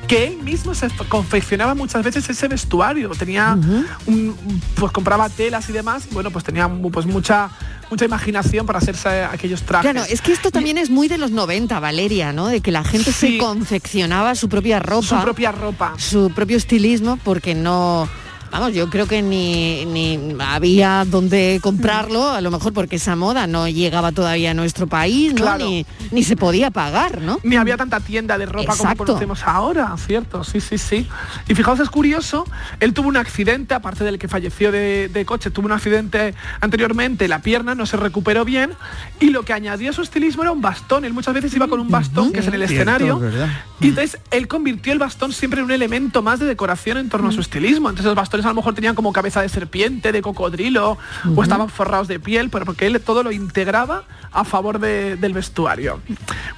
que 0.08 0.28
él 0.28 0.38
mismo 0.38 0.74
se 0.74 0.88
confeccionaba 1.10 1.76
muchas 1.76 2.04
veces 2.04 2.30
ese 2.30 2.48
vestuario. 2.48 3.10
Tenía, 3.10 3.58
un- 4.06 4.62
pues 4.76 4.92
compraba 4.94 5.28
telas 5.30 5.68
y 5.70 5.74
demás, 5.74 6.08
y 6.10 6.14
bueno, 6.14 6.32
pues 6.32 6.46
tenía 6.46 6.70
pues 6.70 7.06
mucha, 7.06 7.50
mucha 7.90 8.06
imaginación 8.06 8.66
para 8.66 8.80
hacerse 8.80 9.24
aquellos 9.26 9.62
trajes. 9.64 9.92
Claro, 9.92 10.08
es 10.10 10.22
que 10.22 10.32
esto 10.32 10.52
también 10.52 10.78
es 10.78 10.90
muy 10.90 11.08
de 11.10 11.18
los 11.18 11.32
90, 11.32 11.80
Valeria, 11.82 12.32
¿no? 12.32 12.48
De 12.48 12.62
que 12.62 12.72
la 12.72 12.84
gente 12.86 13.12
se 13.12 13.38
confeccionaba 13.38 14.36
su 14.36 14.48
propia 14.48 14.80
ropa. 14.80 15.08
Su 15.08 15.22
propia 15.22 15.52
ropa. 15.52 15.94
Su 15.98 16.32
propio 16.34 16.56
estilismo, 16.58 17.18
porque 17.24 17.56
no... 17.56 18.08
Vamos, 18.52 18.74
yo 18.74 18.90
creo 18.90 19.08
que 19.08 19.22
ni, 19.22 19.86
ni 19.86 20.36
había 20.40 21.06
dónde 21.06 21.60
comprarlo, 21.62 22.30
a 22.30 22.42
lo 22.42 22.52
mejor 22.52 22.74
porque 22.74 22.96
esa 22.96 23.16
moda 23.16 23.48
no 23.48 23.68
llegaba 23.68 24.12
todavía 24.12 24.52
a 24.52 24.54
nuestro 24.54 24.88
país, 24.88 25.34
¿no? 25.34 25.42
Claro. 25.42 25.66
Ni, 25.66 25.86
ni 26.12 26.24
se 26.24 26.36
podía 26.38 26.72
pagar, 26.72 27.22
¿no? 27.22 27.40
Ni 27.44 27.58
había 27.58 27.78
tanta 27.78 28.00
tienda 28.00 28.38
de 28.38 28.46
ropa 28.46 28.74
Exacto. 28.74 28.98
como 28.98 29.08
conocemos 29.08 29.44
ahora, 29.44 29.94
¿cierto? 29.98 30.44
Sí, 30.44 30.62
sí, 30.62 30.78
sí. 30.78 31.08
Y 31.48 31.56
fijaos, 31.56 31.80
es 31.80 31.90
curioso, 31.90 32.46
él 32.80 32.94
tuvo 32.94 33.10
un 33.10 33.18
accidente, 33.18 33.74
aparte 33.74 34.04
del 34.04 34.20
que 34.20 34.28
falleció 34.28 34.72
de, 34.72 35.10
de 35.10 35.26
coche, 35.26 35.52
tuvo 35.52 35.66
un 35.66 35.74
accidente 35.74 36.34
anteriormente, 36.62 37.28
la 37.28 37.40
pierna 37.40 37.76
no 37.76 37.86
se 37.86 37.98
recuperó 37.98 38.46
bien, 38.46 38.72
y 39.20 39.30
lo 39.32 39.44
que 39.44 39.54
añadió 39.54 39.90
a 39.90 39.94
su 39.94 40.02
estilismo 40.02 40.44
era 40.44 40.52
un 40.52 40.62
bastón. 40.62 41.06
Él 41.06 41.14
muchas 41.14 41.34
veces 41.34 41.54
iba 41.56 41.68
con 41.68 41.80
un 41.80 41.90
bastón, 41.90 42.32
que 42.32 42.40
es 42.40 42.48
en 42.48 42.54
el 42.54 42.68
Cierto, 42.68 42.74
escenario, 42.74 43.20
¿verdad? 43.20 43.50
y 43.82 43.90
entonces 43.90 44.20
él 44.32 44.48
convirtió 44.48 44.94
el 44.94 45.00
bastón 45.00 45.34
siempre 45.34 45.60
en 45.60 45.66
un 45.66 45.72
elemento 45.72 46.22
más 46.22 46.40
de 46.40 46.46
decoración 46.46 46.98
en 46.98 47.10
torno 47.10 47.30
a 47.30 47.32
su 47.32 47.42
estilismo. 47.42 47.90
Entonces 47.90 48.06
los 48.06 48.16
bastones 48.36 48.46
a 48.46 48.50
lo 48.50 48.56
mejor 48.56 48.74
tenían 48.74 48.96
como 48.96 49.14
cabeza 49.14 49.42
de 49.42 49.50
serpiente, 49.50 50.12
de 50.12 50.22
cocodrilo, 50.22 50.98
o 51.36 51.44
estaban 51.44 51.70
forrados 51.70 52.08
de 52.08 52.20
piel, 52.20 52.50
pero 52.50 52.66
porque 52.66 52.86
él 52.88 53.00
todo 53.02 53.24
lo 53.24 53.32
integraba 53.32 54.04
a 54.32 54.44
favor 54.44 54.80
de- 54.80 55.16
del 55.16 55.34
vestuario. 55.34 56.00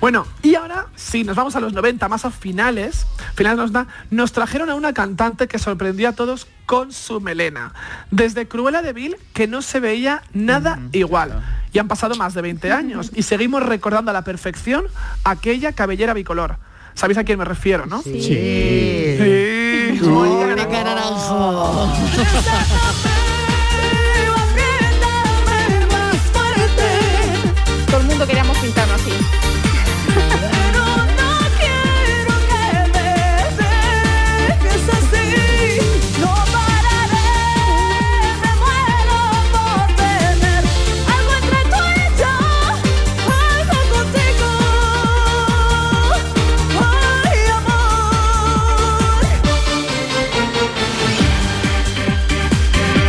Bueno, 0.02 0.26
y 0.44 0.56
ahora 0.56 0.88
sí, 0.96 1.24
nos 1.24 1.36
vamos 1.36 1.56
a 1.56 1.60
los 1.60 1.74
90, 1.74 2.08
más 2.10 2.26
a 2.26 2.32
finales, 2.32 3.06
finales 3.36 3.58
nos, 3.58 3.72
da, 3.72 3.88
nos 4.10 4.32
trajeron 4.32 4.70
a 4.70 4.76
una 4.76 4.94
cantante 4.94 5.48
que 5.48 5.60
sorprendió 5.60 6.10
a 6.10 6.14
todos 6.14 6.48
con 6.66 6.92
su 6.92 7.22
melena. 7.22 7.74
Desde 8.12 8.48
Cruella 8.48 8.82
de 8.82 8.94
Vil, 8.94 9.16
que 9.34 9.48
no 9.48 9.62
se 9.62 9.80
veía 9.80 10.22
nada 10.34 10.80
igual. 10.92 11.44
Y 11.74 11.80
han 11.80 11.88
pasado 11.88 12.16
más 12.16 12.34
de 12.34 12.42
20 12.42 12.72
años 12.72 13.12
y 13.14 13.24
seguimos 13.24 13.62
recordando 13.64 14.10
a 14.12 14.14
la 14.14 14.24
perfección 14.24 14.86
aquella 15.24 15.74
cabellera 15.74 16.14
bicolor. 16.14 16.58
¿Sabéis 16.96 17.20
a 17.20 17.24
quién 17.24 17.38
me 17.38 17.46
refiero, 17.46 17.86
no? 17.86 18.02
Sí. 18.02 18.20
Sí. 18.22 19.18
Mónica 19.96 20.84
Naranjo. 20.84 21.88
Todo 27.88 28.02
el 28.02 28.08
mundo 28.08 28.28
queríamos 28.28 28.57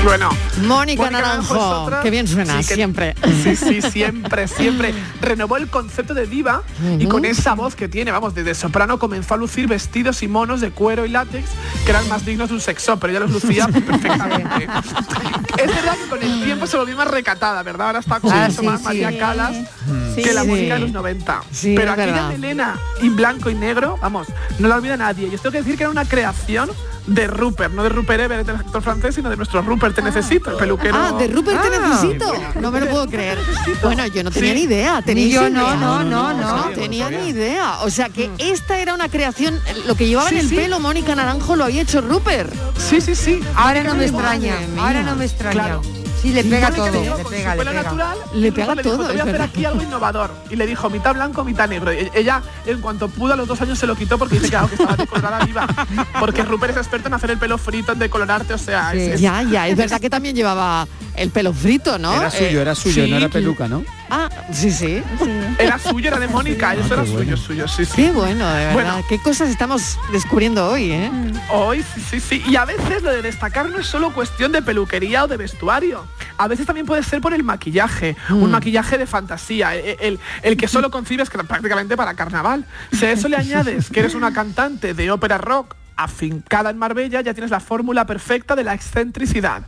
Bueno. 0.08 0.30
Mónica 0.62 1.10
Naranjo 1.10 1.90
qué 2.02 2.08
bien 2.08 2.26
suena, 2.26 2.62
Sí, 2.62 2.68
que- 2.68 2.74
siempre. 2.76 3.14
Sí, 3.44 3.54
sí, 3.56 3.82
siempre, 3.82 4.48
siempre. 4.48 4.94
Renovó 5.20 5.58
el 5.58 5.68
concepto 5.68 6.14
de 6.14 6.26
diva 6.26 6.62
y 6.98 7.04
con 7.06 7.26
esa 7.26 7.52
voz 7.54 7.74
que 7.74 7.88
tiene, 7.88 8.10
vamos, 8.10 8.34
desde 8.34 8.54
soprano 8.54 8.98
comenzó 8.98 9.34
a 9.34 9.36
lucir 9.36 9.66
vestidos 9.68 10.22
y 10.22 10.28
monos 10.28 10.62
de 10.62 10.70
cuero 10.70 11.04
y 11.04 11.10
látex 11.10 11.50
que 11.84 11.90
eran 11.90 12.08
más 12.08 12.24
dignos 12.24 12.48
de 12.48 12.54
un 12.54 12.60
sexo, 12.62 12.98
pero 12.98 13.10
ella 13.10 13.20
los 13.20 13.30
lucía 13.32 13.68
perfectamente. 13.68 14.64
es 15.58 15.66
verdad 15.66 15.96
que 16.02 16.08
con 16.08 16.22
el 16.22 16.42
tiempo 16.42 16.66
se 16.66 16.78
volvió 16.78 16.96
más 16.96 17.08
recatada, 17.08 17.62
¿verdad? 17.62 17.88
Ahora 17.88 17.98
está 17.98 18.16
Ah, 18.22 18.46
mucho 18.48 18.60
sí, 18.62 18.66
más 18.66 18.78
sí. 18.80 18.84
María 18.86 19.18
Calas 19.18 19.56
Sí, 20.18 20.28
que 20.28 20.34
la 20.34 20.42
sí. 20.42 20.48
música 20.48 20.74
de 20.74 20.80
los 20.80 20.92
90. 20.92 21.42
Sí, 21.52 21.74
pero 21.76 21.92
aquella 21.92 22.12
verdad. 22.12 22.28
melena 22.30 22.78
en 23.00 23.16
blanco 23.16 23.50
y 23.50 23.54
negro, 23.54 23.98
vamos, 24.00 24.28
no 24.58 24.68
la 24.68 24.76
olvida 24.76 24.96
nadie. 24.96 25.26
Y 25.26 25.30
tengo 25.30 25.50
que 25.50 25.58
decir 25.58 25.76
que 25.76 25.84
era 25.84 25.90
una 25.90 26.04
creación 26.04 26.70
de 27.06 27.26
Rupert, 27.26 27.72
no 27.72 27.82
de 27.82 27.88
Rupert 27.88 28.20
Everett, 28.20 28.46
el 28.50 28.56
actor 28.56 28.82
francés, 28.82 29.14
sino 29.14 29.30
de 29.30 29.36
nuestro 29.36 29.62
Rupert 29.62 29.94
Te 29.94 30.02
Necesito, 30.02 30.50
el 30.50 30.56
peluquero. 30.56 30.94
Ah, 30.94 31.12
de 31.18 31.28
Rupert 31.28 31.62
te 31.62 31.68
Ah. 31.68 31.88
necesito. 31.88 32.32
No 32.60 32.70
me 32.70 32.80
lo 32.80 32.86
puedo 32.88 33.06
creer. 33.08 33.38
Bueno, 33.82 34.06
yo 34.08 34.22
no 34.22 34.30
tenía 34.30 34.52
ni 34.52 34.62
idea. 34.64 35.00
¿Tenéis 35.00 35.28
Ni 35.28 35.32
yo, 35.32 35.48
no, 35.48 35.74
no, 35.76 36.04
no, 36.04 36.34
no. 36.34 36.56
No 36.56 36.70
tenía 36.74 37.08
ni 37.08 37.28
idea. 37.30 37.78
O 37.80 37.88
sea 37.90 38.10
que 38.10 38.30
esta 38.38 38.78
era 38.78 38.92
una 38.92 39.08
creación, 39.08 39.58
lo 39.86 39.94
que 39.94 40.06
llevaba 40.06 40.28
en 40.28 40.36
el 40.38 40.48
pelo 40.50 40.80
Mónica 40.80 41.14
Naranjo 41.14 41.56
lo 41.56 41.64
había 41.64 41.80
hecho 41.80 42.02
Rupert. 42.02 42.52
Sí, 42.76 43.00
sí, 43.00 43.14
sí. 43.14 43.40
Ahora 43.54 43.82
no 43.84 43.94
me 43.94 44.04
extraña, 44.04 44.56
ahora 44.78 45.02
no 45.02 45.16
me 45.16 45.24
extraña. 45.24 45.78
Sí, 46.20 46.32
le 46.32 46.42
pega 46.44 46.70
todo, 46.70 46.86
le 46.90 47.00
dio 47.02 47.16
le 47.16 47.24
pega, 47.24 47.54
le 47.54 47.58
pelo 47.58 47.70
pega. 47.70 47.82
natural, 47.82 48.18
Le 48.34 48.52
pega 48.52 48.74
le 48.74 48.82
dijo, 48.82 48.96
todo, 48.96 49.06
"Te 49.06 49.12
voy 49.12 49.20
a 49.20 49.22
hacer 49.22 49.32
verdad". 49.32 49.48
aquí 49.52 49.64
algo 49.64 49.82
innovador. 49.82 50.30
Y 50.50 50.56
le 50.56 50.66
dijo, 50.66 50.90
mitad 50.90 51.14
blanco, 51.14 51.44
mitad 51.44 51.68
negro. 51.68 51.92
Y 51.92 52.10
ella, 52.14 52.42
en 52.66 52.80
cuanto 52.80 53.08
pudo, 53.08 53.34
a 53.34 53.36
los 53.36 53.46
dos 53.46 53.60
años 53.60 53.78
se 53.78 53.86
lo 53.86 53.94
quitó 53.94 54.18
porque 54.18 54.40
dice 54.40 54.50
que 54.50 54.56
estaba 54.74 54.96
decolorada 54.96 55.44
viva. 55.44 55.66
Porque 56.18 56.42
Rupert 56.42 56.72
es 56.72 56.78
experto 56.78 57.08
en 57.08 57.14
hacer 57.14 57.30
el 57.30 57.38
pelo 57.38 57.56
frito, 57.58 57.92
en 57.92 57.98
decolorarte, 58.00 58.54
o 58.54 58.58
sea... 58.58 58.92
es- 58.94 59.14
es- 59.14 59.20
Ya, 59.20 59.42
ya, 59.42 59.68
es 59.68 59.76
verdad 59.76 60.00
que 60.00 60.10
también 60.10 60.34
llevaba 60.34 60.86
el 61.14 61.30
pelo 61.30 61.52
frito, 61.52 61.98
¿no? 61.98 62.12
Era 62.14 62.30
suyo, 62.30 62.58
Eh, 62.58 62.62
era 62.62 62.74
suyo, 62.74 63.04
sí, 63.04 63.10
no 63.10 63.16
era 63.16 63.28
peluca, 63.28 63.68
¿no? 63.68 63.84
Ah, 64.10 64.28
sí, 64.52 64.70
sí. 64.70 65.02
Era 65.58 65.78
suyo, 65.78 66.08
era 66.08 66.18
de 66.18 66.28
Mónica, 66.28 66.74
eso 66.74 66.94
era 66.94 67.04
suyo, 67.04 67.36
suyo, 67.36 67.68
sí, 67.68 67.84
sí. 67.84 67.92
Qué 67.94 68.10
bueno, 68.12 68.48
de 68.48 68.54
verdad. 68.66 68.72
Bueno. 68.72 69.04
Qué 69.08 69.20
cosas 69.20 69.48
estamos 69.50 69.98
descubriendo 70.12 70.66
hoy, 70.70 70.92
¿eh? 70.92 71.10
Hoy, 71.50 71.82
sí, 71.94 72.00
sí, 72.00 72.20
sí. 72.20 72.42
Y 72.48 72.56
a 72.56 72.64
veces 72.64 73.02
lo 73.02 73.10
de 73.10 73.20
destacar 73.22 73.68
no 73.68 73.78
es 73.78 73.86
solo 73.86 74.12
cuestión 74.14 74.50
de 74.52 74.62
peluquería 74.62 75.24
o 75.24 75.28
de 75.28 75.36
vestuario. 75.36 76.06
A 76.38 76.48
veces 76.48 76.66
también 76.66 76.86
puede 76.86 77.02
ser 77.02 77.20
por 77.20 77.34
el 77.34 77.42
maquillaje, 77.42 78.16
Mm. 78.28 78.42
un 78.42 78.50
maquillaje 78.50 78.96
de 78.96 79.06
fantasía, 79.06 79.74
e- 79.76 79.90
e- 79.90 79.96
el, 80.08 80.18
el 80.42 80.56
que 80.56 80.68
solo 80.68 80.90
concibes 80.90 81.28
que 81.28 81.38
prácticamente 81.38 81.96
para 81.96 82.14
carnaval. 82.14 82.64
Si 82.92 83.04
a 83.04 83.12
eso 83.12 83.28
le 83.28 83.36
añades 83.36 83.90
que 83.90 84.00
eres 84.00 84.14
una 84.14 84.32
cantante 84.32 84.94
de 84.94 85.10
ópera 85.10 85.36
rock 85.38 85.74
afincada 85.96 86.70
en 86.70 86.78
Marbella, 86.78 87.20
ya 87.22 87.34
tienes 87.34 87.50
la 87.50 87.58
fórmula 87.60 88.06
perfecta 88.06 88.54
de 88.54 88.62
la 88.64 88.72
excentricidad. 88.72 89.62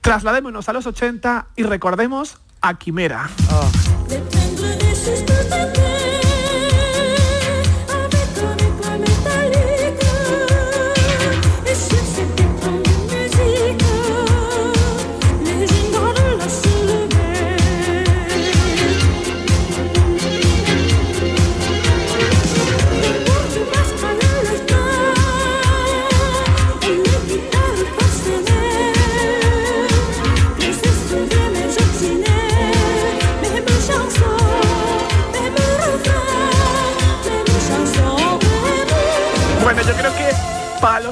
Trasladémonos 0.00 0.68
a 0.68 0.72
los 0.72 0.86
80 0.86 1.46
y 1.54 1.64
recordemos 1.64 2.38
a 2.62 2.74
Quimera. 2.74 3.26
Avec 5.50 6.05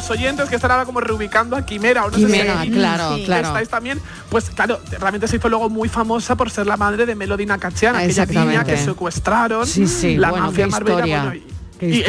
los 0.05 0.11
oyentes 0.19 0.49
que 0.51 0.57
están 0.57 0.71
ahora 0.71 0.85
como 0.85 1.01
reubicando 1.01 1.57
a 1.57 1.65
Quimera 1.65 2.05
o 2.05 2.11
no 2.11 2.17
Quimera, 2.17 2.59
sé 2.61 2.67
si 2.67 2.73
claro, 2.73 3.17
claro. 3.25 3.49
estáis 3.49 3.69
también, 3.71 3.99
pues 4.29 4.51
claro, 4.51 4.79
realmente 5.01 5.27
se 5.29 5.37
hizo 5.37 5.49
luego 5.49 5.71
muy 5.71 5.89
famosa 5.89 6.37
por 6.37 6.51
ser 6.51 6.67
la 6.67 6.77
madre 6.77 7.07
de 7.07 7.15
Melody 7.15 7.47
Nacachiana, 7.47 8.01
Ah, 8.01 8.03
aquella 8.03 8.27
niña 8.27 8.65
que 8.65 8.77
secuestraron, 8.77 9.67
Sí, 9.67 9.87
sí, 9.87 10.17
la 10.17 10.31
bueno, 10.31 10.47
mafia 10.47 10.67
Marbella, 10.67 11.23
bueno, 11.25 11.35
y- 11.35 11.43
eh, 11.81 12.05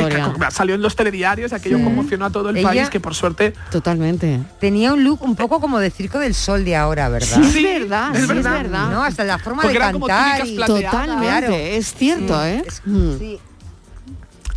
salió 0.51 0.75
en 0.75 0.81
los 0.81 0.95
telediarios 0.95 1.51
y 1.51 1.55
aquello 1.55 1.81
conmocionó 1.84 2.25
a 2.25 2.29
todo 2.29 2.49
el 2.49 2.58
Ella- 2.58 2.67
país, 2.67 2.89
que 2.89 2.99
por 2.99 3.15
suerte 3.15 3.53
Totalmente. 3.71 4.39
Tenía 4.60 4.93
un 4.93 5.03
look 5.03 5.21
un 5.23 5.36
poco 5.38 5.60
como 5.62 5.79
de 5.79 5.89
Circo 5.89 6.19
del 6.19 6.34
Sol 6.36 6.63
de 6.65 6.75
ahora, 6.75 7.08
¿verdad? 7.10 7.41
Sí, 7.51 7.65
es 7.65 7.79
verdad, 7.81 8.13
es 8.15 8.21
sí, 8.21 8.27
verdad. 8.27 8.55
es 8.58 8.63
verdad. 8.63 8.91
No, 8.91 9.03
hasta 9.03 9.23
la 9.23 9.38
forma 9.39 9.62
Porque 9.63 9.73
de 9.79 9.79
cantar 9.79 10.45
y. 10.45 10.55
Totalmente, 10.58 11.25
Claro. 11.27 11.53
es 11.55 11.93
cierto, 11.93 12.41
Sí, 12.43 12.47
¿eh? 12.49 12.63
es- 12.67 12.81
Mm. 12.86 13.19
sí. 13.19 13.39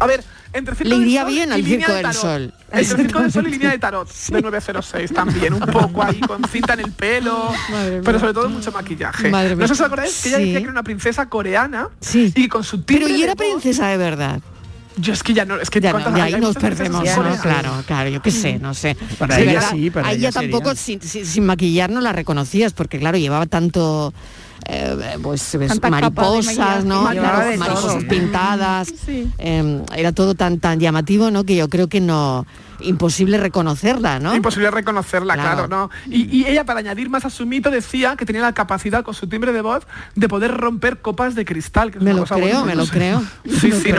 A 0.01 0.07
ver, 0.07 0.22
entre 0.53 0.74
Circo 0.77 0.88
Le 0.90 0.98
del 0.98 1.07
iría 1.09 1.22
Sol 1.22 1.31
bien 1.33 1.48
y 1.48 1.53
al 1.53 1.64
Circo 1.64 1.92
de 1.92 2.03
del. 2.03 2.12
Sol. 2.14 2.55
Entre 2.71 2.85
Circo 2.97 3.21
del 3.21 3.33
Sol 3.33 3.47
y 3.49 3.51
línea 3.53 3.71
de 3.71 3.79
tarot 3.79 4.09
de 4.29 4.43
906 4.43 5.13
también, 5.13 5.55
un 5.55 5.61
poco 5.61 6.03
ahí 6.03 6.21
con 6.21 6.43
cinta 6.45 6.75
en 6.75 6.81
el 6.81 6.93
pelo, 6.93 7.51
Madre 7.71 8.01
pero 8.05 8.13
mía. 8.13 8.21
sobre 8.21 8.35
todo 8.35 8.49
mucho 8.51 8.71
maquillaje. 8.73 9.31
Madre 9.31 9.57
no 9.57 9.63
sé 9.67 9.75
si 9.75 9.81
os 9.81 9.87
acordáis 9.87 10.21
que 10.23 10.29
ella 10.29 10.39
Sí. 10.39 10.43
decía 10.45 10.59
que 10.59 10.63
era 10.65 10.73
una 10.73 10.83
princesa 10.83 11.29
coreana 11.31 11.89
Sí. 12.01 12.33
y 12.37 12.49
con 12.49 12.63
su 12.65 12.83
Pero 12.85 13.09
y 13.09 13.23
era 13.23 13.33
voz- 13.35 13.39
princesa 13.39 13.89
de 13.89 13.97
verdad. 13.97 14.41
Yo 15.01 15.13
es 15.13 15.23
que 15.23 15.33
ya 15.33 15.45
no, 15.45 15.57
es 15.61 15.71
que 15.71 15.81
Ya, 15.81 15.93
no, 15.93 16.01
¿cuántas 16.01 16.17
ya 16.17 16.25
ahí 16.25 16.41
nos 16.41 16.57
perdemos, 16.57 17.05
ya 17.05 17.17
¿no? 17.17 17.37
Claro, 17.41 17.85
claro, 17.87 18.11
yo 18.11 18.21
qué 18.21 18.33
sé, 18.33 18.59
no 18.59 18.75
sé. 18.75 18.97
Para 19.17 19.37
Sí, 19.37 19.43
ella 19.43 19.63
sí, 19.63 19.91
para 19.91 20.09
Ahí 20.09 20.17
ella 20.17 20.31
ya 20.31 20.41
tampoco 20.41 20.75
sin, 20.75 21.01
sin, 21.01 21.25
sin 21.25 21.47
maquillar 21.47 21.89
no 21.89 22.01
la 22.01 22.13
reconocías, 22.13 22.73
porque 22.73 22.99
claro, 22.99 23.17
llevaba 23.17 23.47
tanto 23.47 24.13
eh, 24.66 25.18
pues 25.23 25.57
mariposas. 25.88 26.85
¿no? 26.85 27.09
Claro, 27.11 27.59
mariposas 27.59 28.05
pintadas. 28.05 28.88
Sí. 29.05 29.31
eh, 29.38 29.83
era 29.97 30.12
todo 30.12 30.35
tan 30.35 30.59
tan 30.59 30.81
llamativo, 30.81 31.31
¿no? 31.31 31.44
Que 31.44 31.57
yo 31.57 31.68
creo 31.68 31.88
que 31.88 32.01
no 32.01 32.47
imposible 32.81 33.38
reconocerla, 33.38 34.19
¿no? 34.19 34.35
Imposible 34.35 34.71
reconocerla, 34.71 35.35
Claro. 35.35 35.67
claro, 35.67 35.69
¿no? 35.69 35.91
Y, 36.12 36.37
y 36.37 36.47
ella, 36.47 36.64
para 36.64 36.81
añadir 36.81 37.11
más 37.11 37.25
a 37.25 37.31
su 37.31 37.47
mito, 37.47 37.71
decía 37.71 38.17
que 38.17 38.25
tenía 38.25 38.43
la 38.43 38.53
capacidad, 38.53 39.03
con 39.05 39.14
su 39.14 39.27
timbre 39.29 39.53
de 39.53 39.61
voz, 39.61 39.87
de 40.14 40.29
poder 40.29 40.57
romper 40.57 41.01
copas 41.01 41.35
de 41.35 41.45
cristal. 41.45 41.91
Que 41.91 42.01
Me 42.01 42.12
lo 42.14 42.25
creo, 42.25 42.64
me 42.64 42.75
lo 42.75 42.87
creo. 42.87 43.21
Me 43.45 43.53
lo 43.53 43.59
sí, 43.59 43.93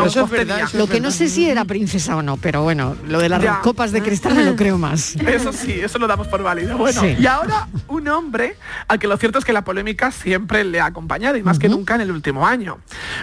no, 0.75 0.87
que 0.87 0.99
no 1.01 1.11
sé 1.11 1.29
si 1.29 1.49
era 1.49 1.65
princesa 1.65 2.15
o 2.15 2.21
no, 2.21 2.37
pero 2.37 2.63
bueno, 2.63 2.95
lo 3.07 3.19
de 3.19 3.29
las 3.29 3.41
Ya. 3.41 3.61
copas 3.61 3.91
de 3.91 4.01
cristal 4.01 4.35
me 4.35 4.43
lo 4.43 4.55
creo 4.55 4.77
más. 4.77 5.15
Eso 5.15 5.53
sí, 5.53 5.73
eso 5.73 5.97
lo 5.99 6.07
damos 6.07 6.27
por 6.27 6.43
válido. 6.43 6.77
Bueno, 6.77 7.01
Sí. 7.01 7.15
y 7.19 7.25
ahora 7.25 7.67
un 7.87 8.07
hombre 8.07 8.55
al 8.87 8.99
que 8.99 9.07
lo 9.07 9.17
cierto 9.17 9.39
es 9.39 9.45
que 9.45 9.53
la 9.53 9.63
polémica 9.63 10.11
siempre 10.11 10.63
le 10.63 10.79
ha 10.79 10.85
acompañado 10.85 11.37
y 11.37 11.43
más 11.43 11.59
que 11.59 11.69
nunca 11.69 11.95
en 11.95 12.01
el 12.01 12.11
último 12.11 12.45
año. 12.45 12.79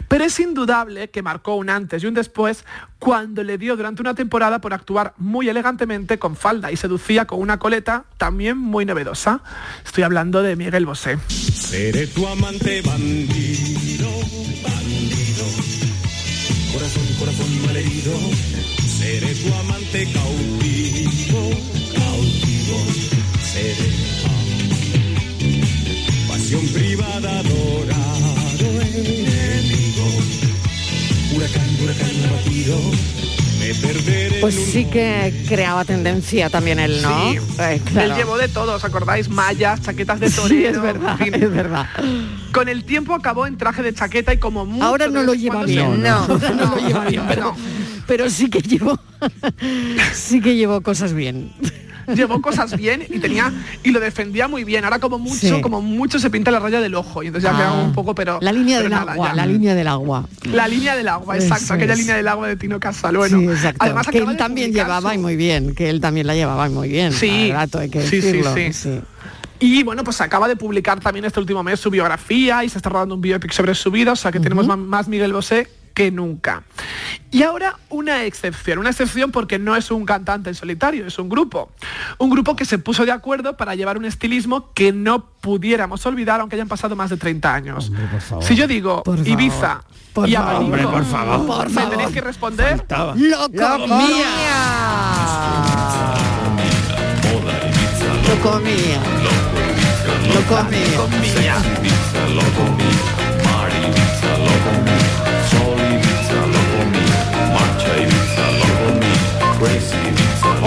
Pero 0.09 0.25
es 0.25 0.38
indudable 0.40 1.11
que 1.11 1.23
marcó 1.23 1.55
un 1.57 1.71
antes 1.71 2.03
y 2.03 2.07
un 2.07 2.14
después 2.14 2.64
cuando 2.99 3.42
le 3.42 3.59
dio 3.59 3.77
durante 3.77 4.01
una 4.03 4.14
temporada 4.14 4.61
por 4.61 4.73
actuar 4.73 5.12
muy 5.19 5.46
elegantemente 5.49 6.19
con 6.19 6.37
falda 6.37 6.73
y 6.73 6.77
seducía 6.77 7.27
con 7.27 7.41
una 7.41 7.59
coleta 7.59 8.05
también 8.19 8.59
muy 8.59 8.85
novedosa. 8.85 9.41
Estoy 9.85 10.05
hablando 10.05 10.43
de 10.43 10.57
Miguel 10.57 10.87
Bosé. 10.87 11.19
Seré 11.29 12.07
tu 12.09 12.27
amante 12.27 12.83
bandido, 12.83 14.11
bandido. 14.63 15.47
Corazón, 16.73 17.07
corazón 17.19 17.67
malherido. 17.67 18.13
Seré 18.99 19.35
tu 19.35 19.55
amante 19.55 20.09
cautivo, 20.13 21.51
cautivo. 21.95 22.87
Seré 23.43 23.91
ah, 24.25 24.45
pasión 26.29 26.67
privada, 26.69 27.39
adorado 27.41 28.83
enemigo. 28.83 30.07
Huracán, 31.35 31.77
huracán 31.83 32.25
abatido. 32.29 33.15
Pues 34.40 34.55
sí 34.55 34.85
que 34.85 35.33
creaba 35.48 35.85
tendencia 35.85 36.50
también 36.50 36.79
él, 36.79 37.00
¿no? 37.02 37.33
Sí. 37.33 37.38
Eh, 37.59 37.81
claro. 37.85 38.12
Él 38.12 38.16
llevó 38.18 38.38
de 38.38 38.48
todo, 38.48 38.74
¿os 38.76 38.85
acordáis? 38.85 39.29
Mallas, 39.29 39.81
chaquetas 39.83 40.20
de 40.20 40.31
Sí, 40.31 40.37
torero. 40.37 40.68
es 40.70 40.81
verdad, 40.83 41.16
fin. 41.18 41.35
es 41.35 41.50
verdad. 41.50 41.87
Con 42.52 42.68
el 42.68 42.85
tiempo 42.85 43.14
acabó 43.14 43.46
en 43.46 43.57
traje 43.57 43.83
de 43.83 43.92
chaqueta 43.94 44.33
y 44.33 44.38
como 44.38 44.64
mucho 44.66 44.85
Ahora 44.85 45.07
no 45.11 45.22
lo 45.22 45.35
lleva 45.35 45.64
bien. 45.64 46.02
No, 46.02 46.26
no 46.29 46.76
lo 46.76 46.87
lleva 46.87 47.05
bien, 47.07 47.22
pero, 47.29 47.57
pero 48.07 48.31
sí 48.31 48.48
que 48.50 48.61
llevó 48.61 48.98
sí 50.14 50.40
que 50.40 50.55
llevó 50.57 50.81
cosas 50.83 51.12
bien. 51.12 51.52
Llevó 52.14 52.40
cosas 52.40 52.77
bien 52.77 53.05
y 53.09 53.19
tenía 53.19 53.53
y 53.83 53.90
lo 53.90 54.01
defendía 54.01 54.49
muy 54.49 54.64
bien. 54.64 54.85
Ahora 54.85 54.99
como 54.99 55.19
mucho, 55.19 55.37
Sí. 55.57 55.61
como 55.61 55.81
mucho 55.83 56.19
se 56.19 56.31
pinta 56.31 56.51
la 56.51 56.59
raya 56.61 56.81
del 56.81 56.95
ojo 56.95 57.23
y 57.23 57.29
entonces 57.29 57.51
ya 57.51 57.57
queda 57.57 57.71
Ah. 57.71 57.83
un 57.83 57.92
poco, 57.92 58.14
pero 58.14 58.38
La 58.40 58.53
línea 58.53 58.79
pero 58.79 58.88
del 58.90 58.99
nada, 58.99 59.12
agua, 59.12 59.29
ya. 59.29 59.35
la 59.35 59.47
línea 59.47 59.75
del 59.75 59.88
agua. 59.88 60.29
La 60.45 60.69
línea 60.69 60.97
del 60.97 61.09
agua, 61.09 61.37
exacto, 61.37 61.64
Eso 61.64 61.75
aquella 61.75 61.92
es. 61.95 61.99
línea 62.01 62.16
del 62.16 62.29
agua 62.29 62.49
de 62.49 62.57
Tino 62.57 62.79
Casal. 62.81 63.16
Bueno, 63.16 63.38
sí, 63.55 63.66
además 63.79 64.07
que 64.07 64.19
él 64.19 64.37
también 64.37 64.73
llevaba 64.73 65.14
y 65.14 65.19
muy 65.19 65.37
bien, 65.37 65.75
que 65.75 65.90
él 65.90 66.01
también 66.01 66.27
la 66.27 66.35
llevaba 66.35 66.69
muy 66.69 66.88
bien. 66.88 67.12
Sí, 67.12 67.51
rato, 67.53 67.79
hay 67.79 67.90
que 67.90 68.07
sí, 68.07 68.21
sí. 68.73 69.01
Y 69.59 69.83
bueno, 69.85 70.05
pues 70.05 70.21
acaba 70.21 70.49
de 70.49 70.57
publicar 70.57 71.01
también 71.01 71.25
este 71.25 71.40
último 71.40 71.62
mes 71.62 71.81
su 71.81 71.90
biografía 71.90 72.62
y 72.62 72.69
se 72.69 72.77
está 72.77 72.90
rodando 72.90 73.14
un 73.14 73.23
biopic 73.23 73.53
sobre 73.53 73.75
su 73.75 73.90
vida, 73.90 74.12
o 74.12 74.16
sea 74.16 74.31
que 74.31 74.38
tenemos 74.38 74.66
más 74.77 75.09
Miguel 75.09 75.33
Bosé 75.33 75.66
que 75.97 76.11
nunca. 76.11 76.63
Y 77.31 77.43
ahora 77.43 77.79
una 77.89 78.25
excepción, 78.25 78.79
una 78.79 78.91
excepción 78.91 79.33
porque 79.33 79.59
no 79.59 79.75
es 79.77 79.91
un 79.91 80.05
cantante 80.05 80.51
en 80.51 80.55
solitario, 80.55 81.07
es 81.07 81.19
un 81.19 81.31
grupo. 81.31 81.73
Un 82.19 82.29
grupo 82.29 82.55
que 82.55 82.67
se 82.67 82.79
puso 82.79 83.07
de 83.07 83.13
acuerdo 83.13 83.57
para 83.57 83.75
llevar 83.75 83.97
un 83.97 84.05
estilismo 84.05 84.73
que 84.75 84.93
no 84.93 85.25
pudiéramos 85.41 86.05
olvidar 86.05 86.41
aunque 86.41 86.57
hayan 86.57 86.69
pasado 86.69 86.97
más 86.97 87.09
de 87.09 87.17
30 87.17 87.55
años. 87.55 87.91
Si 88.43 88.55
yo 88.55 88.67
digo 88.69 89.03
Ibiza 89.25 89.85
por 90.13 90.29
y 90.29 90.35
favor. 90.35 90.51
abanico, 90.51 90.65
Hombre, 90.75 90.87
por 90.87 91.05
favor. 91.07 91.47
Por 91.47 91.69
me 91.71 91.75
favor. 91.75 91.91
tenéis 91.91 92.11
que 92.11 92.21
responder. 92.21 92.85
¡Lo 93.17 93.49
comía! 93.49 94.27
Lo 98.29 98.35
comía. 98.51 99.01
Lo 100.35 100.43
comía. 100.57 101.57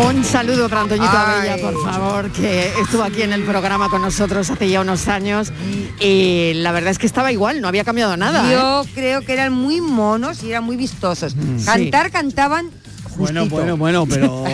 Un 0.07 0.23
saludo 0.23 0.67
para 0.67 0.81
Antoñito. 0.81 1.09
Abella, 1.09 1.57
por 1.57 1.83
favor, 1.83 2.31
que 2.31 2.71
estuvo 2.81 3.03
aquí 3.03 3.21
en 3.21 3.33
el 3.33 3.43
programa 3.43 3.87
con 3.89 4.01
nosotros 4.01 4.49
hace 4.49 4.69
ya 4.69 4.81
unos 4.81 5.07
años 5.07 5.51
y 5.99 6.53
la 6.55 6.71
verdad 6.71 6.91
es 6.91 6.97
que 6.97 7.05
estaba 7.05 7.31
igual, 7.31 7.61
no 7.61 7.67
había 7.67 7.83
cambiado 7.83 8.17
nada. 8.17 8.51
Yo 8.51 8.83
¿eh? 8.83 8.91
creo 8.95 9.21
que 9.21 9.33
eran 9.33 9.53
muy 9.53 9.79
monos 9.81 10.41
y 10.43 10.49
eran 10.49 10.63
muy 10.63 10.75
vistosos. 10.75 11.35
Cantar, 11.65 12.11
cantaban 12.11 12.71
justito. 13.19 13.55
bueno, 13.55 13.77
bueno, 13.77 14.05
pero... 14.07 14.43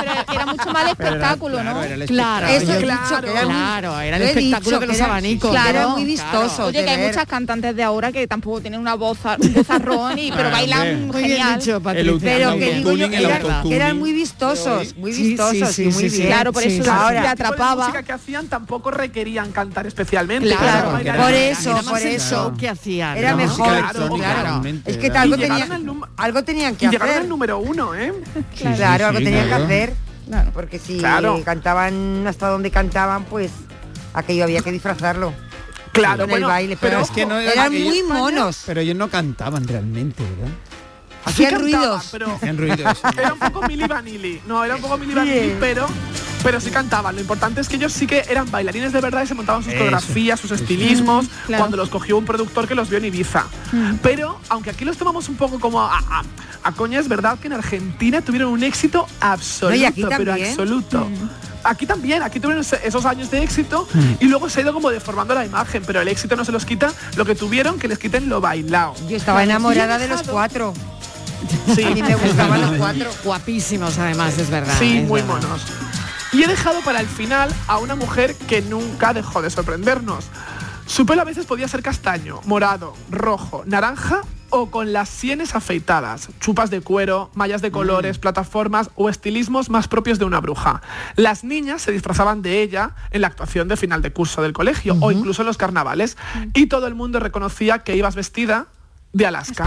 Pero 0.00 0.32
era 0.32 0.46
mucho 0.46 0.72
más 0.72 0.84
Pero 0.96 1.08
era- 1.08 1.16
espectáculo, 1.16 1.58
claro, 1.58 1.74
¿no? 1.78 1.82
era 1.84 1.94
el 1.94 2.04
Claro, 2.06 2.46
Eso 2.46 2.64
yo 2.66 2.72
he 2.72 2.76
he 2.76 2.80
dicho, 2.80 3.20
que 3.22 3.30
eran 3.30 3.44
muy- 3.46 3.54
claro, 3.54 4.00
era 4.00 4.16
el 4.16 4.22
espectáculo 4.22 4.80
que 4.80 4.86
los 4.86 4.96
eran- 4.96 5.10
abanicos. 5.10 5.50
Claro, 5.50 5.90
muy 5.90 6.04
vistosos. 6.04 6.60
Oye, 6.60 6.84
que 6.84 6.90
hay 6.90 7.06
muchas 7.06 7.26
cantantes 7.26 7.76
de 7.76 7.82
ahora 7.82 8.12
que 8.12 8.26
tampoco 8.26 8.60
tienen 8.60 8.80
una 8.80 8.94
voz, 8.94 9.18
un 9.38 9.52
vozarrón, 9.54 10.18
y, 10.18 10.30
pero 10.30 10.42
Claro, 10.50 10.56
bailan. 10.56 11.06
Muy 11.08 11.16
bien 11.22 11.30
genial. 11.30 11.58
dicho, 11.60 11.80
Pero 11.82 12.58
que 12.58 12.74
digo 12.74 12.92
yo, 12.92 13.06
el 13.06 13.72
eran, 13.72 13.98
muy 13.98 14.12
vistosos, 14.12 14.96
muy 14.96 15.12
Sí, 15.12 15.22
vistosos 15.28 15.68
sí, 15.74 15.84
y 15.84 15.88
muy 15.88 16.08
bien. 16.08 16.26
Claro, 16.28 16.52
por 16.52 16.62
eso 16.62 16.90
ahora, 16.92 17.22
te 17.22 17.28
atrapaba. 17.28 17.86
música 17.86 18.02
que 18.02 18.12
hacían 18.12 18.46
tampoco 18.48 18.90
requerían 18.90 19.52
cantar 19.52 19.86
especialmente. 19.86 20.48
Claro, 20.48 20.98
Claro, 21.02 21.22
por 21.22 21.30
era- 21.32 21.48
eso, 21.50 21.70
era 21.70 21.82
por 21.82 21.98
eso. 22.00 22.54
que 22.58 22.68
hacían. 22.68 23.16
Era 23.16 23.36
mejor, 23.36 23.66
Claro, 23.68 24.08
claro. 24.14 24.62
Es 24.84 24.96
que 24.96 25.08
algo, 25.10 25.36
tenían 26.44 26.76
que 26.76 26.86
Y 26.86 26.88
llegaron 26.88 27.10
hacer. 27.10 27.22
al 27.22 27.28
número 27.28 27.58
uno, 27.58 27.79
¿eh? 27.94 28.12
claro, 28.56 29.06
algo 29.06 29.18
sí, 29.18 29.24
tenían 29.24 29.46
claro. 29.48 29.66
que 29.66 29.74
hacer. 29.74 29.94
Claro. 30.28 30.50
Porque 30.54 30.78
si 30.78 30.98
Claro. 30.98 31.42
cantaban 31.44 32.24
hasta 32.26 32.48
donde 32.48 32.70
cantaban, 32.70 33.24
pues 33.24 33.50
aquello 34.14 34.44
había 34.44 34.60
que 34.62 34.70
disfrazarlo. 34.72 35.32
Claro, 35.92 36.20
con 36.20 36.30
bueno, 36.30 36.46
el 36.46 36.52
baile. 36.52 36.76
pero 36.80 36.92
Pero, 36.98 37.02
es 37.02 37.10
que 37.10 37.26
no 37.26 37.38
era 37.38 37.52
eran 37.52 37.66
aquello- 37.72 37.84
muy 37.86 38.02
monos. 38.04 38.62
Pero 38.66 38.80
ellos 38.80 38.96
no 38.96 39.08
cantaban 39.08 39.66
realmente, 39.66 40.22
¿verdad? 40.22 40.54
Hacían 41.24 41.60
ruidos. 41.60 42.08
pero 42.12 42.30
Hacían 42.34 42.56
ruidos. 42.58 42.98
era 43.18 43.32
un 43.32 43.38
poco 43.40 43.66
Milli 43.66 43.86
Vanilli. 43.86 44.40
No, 44.46 44.64
era 44.64 44.76
un 44.76 44.82
poco 44.82 44.96
Milli 44.98 45.14
Vanilli, 45.14 45.56
pero 45.58 45.86
pero 46.42 46.60
sí 46.60 46.70
cantaban. 46.70 47.14
Lo 47.14 47.20
importante 47.20 47.60
es 47.60 47.68
que 47.68 47.76
ellos 47.76 47.92
sí 47.92 48.06
que 48.06 48.24
eran 48.28 48.50
bailarines 48.50 48.92
de 48.92 49.00
verdad 49.00 49.22
y 49.22 49.26
se 49.26 49.34
montaban 49.34 49.62
sus 49.62 49.72
Eso, 49.72 49.78
coreografías, 49.78 50.40
sus 50.40 50.50
eso. 50.50 50.62
estilismos, 50.62 51.26
claro. 51.46 51.62
cuando 51.62 51.76
los 51.76 51.88
cogió 51.88 52.16
un 52.16 52.24
productor 52.24 52.66
que 52.68 52.74
los 52.74 52.88
vio 52.88 52.98
en 52.98 53.04
Ibiza. 53.06 53.44
Pero, 54.02 54.38
aunque 54.48 54.70
aquí 54.70 54.84
los 54.84 54.96
tomamos 54.96 55.28
un 55.28 55.36
poco 55.36 55.58
como 55.60 55.80
a, 55.80 55.98
a, 55.98 56.22
a 56.64 56.72
coña, 56.72 56.98
es 57.00 57.08
verdad 57.08 57.38
que 57.38 57.46
en 57.48 57.52
Argentina 57.54 58.20
tuvieron 58.22 58.50
un 58.52 58.62
éxito 58.62 59.06
absoluto, 59.20 59.76
No, 59.76 59.82
y 59.82 59.84
aquí 59.84 60.02
pero 60.02 60.24
también. 60.26 60.48
absoluto. 60.50 61.08
Aquí 61.62 61.84
también, 61.84 62.22
aquí 62.22 62.40
tuvieron 62.40 62.64
esos 62.84 63.04
años 63.04 63.30
de 63.30 63.42
éxito 63.42 63.86
y 64.18 64.24
luego 64.26 64.48
se 64.48 64.60
ha 64.60 64.62
ido 64.62 64.72
como 64.72 64.88
deformando 64.88 65.34
la 65.34 65.44
imagen, 65.44 65.82
pero 65.86 66.00
el 66.00 66.08
éxito 66.08 66.34
no 66.34 66.44
se 66.46 66.52
los 66.52 66.64
quita, 66.64 66.90
lo 67.16 67.26
que 67.26 67.34
tuvieron 67.34 67.78
que 67.78 67.86
les 67.86 67.98
quiten 67.98 68.30
lo 68.30 68.40
bailado. 68.40 68.94
Yo 69.08 69.16
estaba 69.18 69.44
enamorada 69.44 69.98
de 69.98 70.08
los 70.08 70.22
cuatro. 70.22 70.72
Sí. 71.74 71.84
A 71.84 71.90
mí 71.90 72.02
me 72.02 72.14
gustaban 72.14 72.60
los 72.62 72.70
cuatro. 72.78 73.10
Guapísimos 73.24 73.98
además, 73.98 74.38
es 74.38 74.48
verdad. 74.50 74.74
Sí, 74.78 74.98
es 74.98 75.08
muy 75.08 75.20
verdad. 75.20 75.34
monos. 75.42 75.62
Y 76.32 76.42
he 76.44 76.46
dejado 76.46 76.80
para 76.82 77.00
el 77.00 77.08
final 77.08 77.52
a 77.66 77.78
una 77.78 77.96
mujer 77.96 78.36
que 78.36 78.62
nunca 78.62 79.12
dejó 79.12 79.42
de 79.42 79.50
sorprendernos. 79.50 80.28
Su 80.86 81.04
pelo 81.06 81.22
a 81.22 81.24
veces 81.24 81.46
podía 81.46 81.68
ser 81.68 81.82
castaño, 81.82 82.40
morado, 82.44 82.94
rojo, 83.10 83.62
naranja 83.66 84.22
o 84.50 84.70
con 84.70 84.92
las 84.92 85.08
sienes 85.08 85.54
afeitadas, 85.54 86.28
chupas 86.40 86.70
de 86.70 86.80
cuero, 86.80 87.30
mallas 87.34 87.62
de 87.62 87.70
colores, 87.70 88.18
plataformas 88.18 88.90
o 88.96 89.08
estilismos 89.08 89.70
más 89.70 89.88
propios 89.88 90.18
de 90.18 90.24
una 90.24 90.40
bruja. 90.40 90.82
Las 91.16 91.44
niñas 91.44 91.82
se 91.82 91.92
disfrazaban 91.92 92.42
de 92.42 92.62
ella 92.62 92.94
en 93.10 93.22
la 93.22 93.28
actuación 93.28 93.68
de 93.68 93.76
final 93.76 94.02
de 94.02 94.12
curso 94.12 94.42
del 94.42 94.52
colegio 94.52 94.96
o 95.00 95.12
incluso 95.12 95.42
en 95.42 95.46
los 95.46 95.56
carnavales 95.56 96.16
y 96.54 96.66
todo 96.66 96.86
el 96.86 96.94
mundo 96.94 97.20
reconocía 97.20 97.80
que 97.80 97.96
ibas 97.96 98.14
vestida 98.16 98.66
de 99.12 99.26
Alaska. 99.26 99.66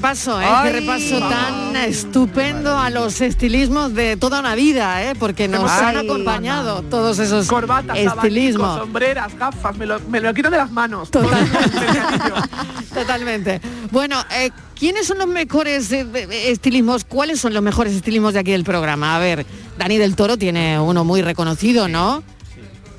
Repaso, 0.00 0.40
¿eh? 0.40 0.44
Ay. 0.48 0.72
qué 0.72 0.80
repaso 0.80 1.18
tan 1.20 1.76
estupendo 1.76 2.78
a 2.78 2.88
los 2.88 3.20
estilismos 3.20 3.92
de 3.92 4.16
toda 4.16 4.40
una 4.40 4.54
vida, 4.54 5.04
¿eh? 5.04 5.14
porque 5.18 5.46
nos 5.46 5.70
Ay, 5.70 5.96
han 5.96 5.98
acompañado 5.98 6.80
todos 6.82 7.18
esos 7.18 7.46
Corbatas, 7.46 7.98
estilismos. 7.98 8.78
sombreras, 8.78 9.36
gafas, 9.38 9.76
me 9.76 9.84
lo, 9.84 10.00
me 10.08 10.20
lo 10.20 10.32
quitan 10.32 10.52
de 10.52 10.56
las 10.58 10.70
manos. 10.70 11.10
Totalmente. 12.94 13.60
Bueno, 13.90 14.16
eh, 14.34 14.50
¿quiénes 14.74 15.06
son 15.06 15.18
los 15.18 15.26
mejores 15.26 15.92
eh, 15.92 16.06
eh, 16.14 16.44
estilismos? 16.50 17.04
¿Cuáles 17.04 17.38
son 17.38 17.52
los 17.52 17.62
mejores 17.62 17.92
estilismos 17.94 18.32
de 18.32 18.40
aquí 18.40 18.52
del 18.52 18.64
programa? 18.64 19.16
A 19.16 19.18
ver, 19.18 19.44
Dani 19.76 19.98
del 19.98 20.16
Toro 20.16 20.38
tiene 20.38 20.80
uno 20.80 21.04
muy 21.04 21.20
reconocido, 21.20 21.88
¿no? 21.88 22.22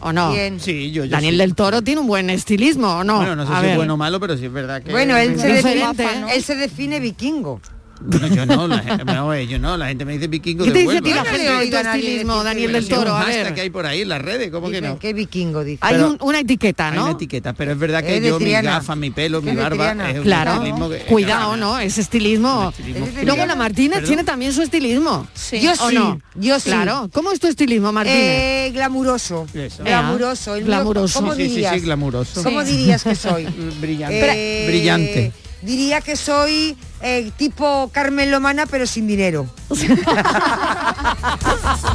¿O 0.02 0.12
no? 0.12 0.32
¿Quién? 0.32 0.60
Sí, 0.60 0.92
yo, 0.92 1.06
yo 1.06 1.12
Daniel 1.12 1.36
sí. 1.36 1.40
del 1.40 1.56
Toro 1.56 1.82
tiene 1.82 2.02
un 2.02 2.08
buen 2.08 2.30
estilismo, 2.30 2.98
¿o 2.98 3.04
no? 3.04 3.18
Bueno, 3.18 3.36
no 3.36 3.46
sé 3.46 3.54
A 3.54 3.58
si 3.58 3.62
ver. 3.62 3.72
es 3.72 3.78
bueno 3.78 3.94
o 3.94 3.98
malo, 3.98 4.20
pero 4.20 4.38
sí 4.38 4.46
es 4.46 4.52
verdad 4.52 4.82
que... 4.82 4.92
Bueno, 4.92 5.16
él 5.18 5.40
se, 5.40 5.48
define, 5.48 6.36
él 6.36 6.44
se 6.44 6.56
define 6.56 7.00
vikingo. 7.00 7.62
Bueno, 8.04 8.28
yo 8.28 8.46
no, 8.46 8.68
la 8.68 8.80
gente, 8.80 9.06
no, 9.06 9.36
yo 9.40 9.60
no, 9.60 9.78
la 9.78 9.88
gente 9.88 10.06
me 10.06 10.14
dice 10.14 10.28
vikingo 10.28 10.64
¿Qué 10.64 10.72
de 10.72 10.74
te 10.74 10.80
dice 10.82 11.02
ti 11.02 11.10
la 11.14 11.24
Yo 11.24 11.32
no 11.32 11.38
de 11.38 11.64
estilismo, 11.82 12.34
decir 12.34 12.44
Daniel 12.46 12.72
del 12.74 12.88
Toro? 12.88 13.16
A 13.16 13.26
ver. 13.26 13.54
que 13.54 13.62
hay 13.62 13.70
por 13.70 13.86
ahí 13.86 14.02
en 14.02 14.10
las 14.10 14.22
redes, 14.22 14.50
¿cómo 14.52 14.70
que 14.70 14.82
no? 14.82 14.98
¿Qué 14.98 15.14
vikingo 15.14 15.64
dice? 15.64 15.80
Hay 15.82 15.98
un- 15.98 16.18
una 16.22 16.40
etiqueta, 16.40 16.90
Hay 16.90 16.96
¿no? 16.96 17.04
una 17.04 17.12
etiqueta, 17.12 17.54
pero 17.54 17.72
es 17.74 17.78
verdad 17.78 18.04
que 18.04 18.18
Es 18.18 18.24
yo, 18.24 18.40
mi 18.40 18.52
gafa, 18.52 18.96
mi 18.96 19.12
pelo, 19.12 19.42
mi 19.42 19.56
barba, 19.56 19.92
es 20.10 20.18
un 20.18 20.24
Claro, 20.24 20.54
estilismo 20.54 20.90
que- 20.90 21.00
cuidado, 21.06 21.58
¿no? 21.58 21.80
Estilismo. 21.80 22.70
estilismo 22.76 23.06
Es 23.06 23.16
de 23.16 23.26
Luego 23.26 23.46
la. 23.46 23.56
Martínez 23.56 23.92
Perdón. 24.00 24.08
tiene 24.08 24.24
también 24.24 24.54
su 24.54 24.62
estilismo. 24.62 25.28
Yo 25.62 25.72
¿O 25.74 25.90
sí, 25.90 25.96
no? 25.96 26.20
yo 26.36 26.60
sí. 26.60 26.70
Claro. 26.70 27.10
¿Cómo 27.14 27.32
es 27.32 27.40
tu 27.40 27.48
estilismo, 27.48 27.92
Martínez? 27.92 28.20
Eh, 28.20 28.72
glamuroso. 28.74 29.46
Eso. 29.54 29.84
Glamuroso. 29.84 30.56
El 30.56 30.64
glamuroso. 30.66 31.20
¿Cómo 31.20 31.36
Sí, 31.36 31.44
sí, 31.44 31.50
dirías? 31.50 31.74
sí, 31.76 31.80
glamuroso. 31.82 32.44
¿Cómo 32.44 32.64
dirías 32.64 33.04
que 33.04 33.16
soy? 33.16 33.46
Brillante. 33.82 34.64
Eh, 34.64 34.68
Brillante. 34.68 35.32
Diría 35.62 36.02
que 36.02 36.16
soy 36.16 36.76
eh, 37.02 37.32
tipo 37.38 37.90
Carmen 37.94 38.30
Lomana, 38.32 38.66
pero 38.66 38.86
sin 38.88 39.08
dinero. 39.08 39.48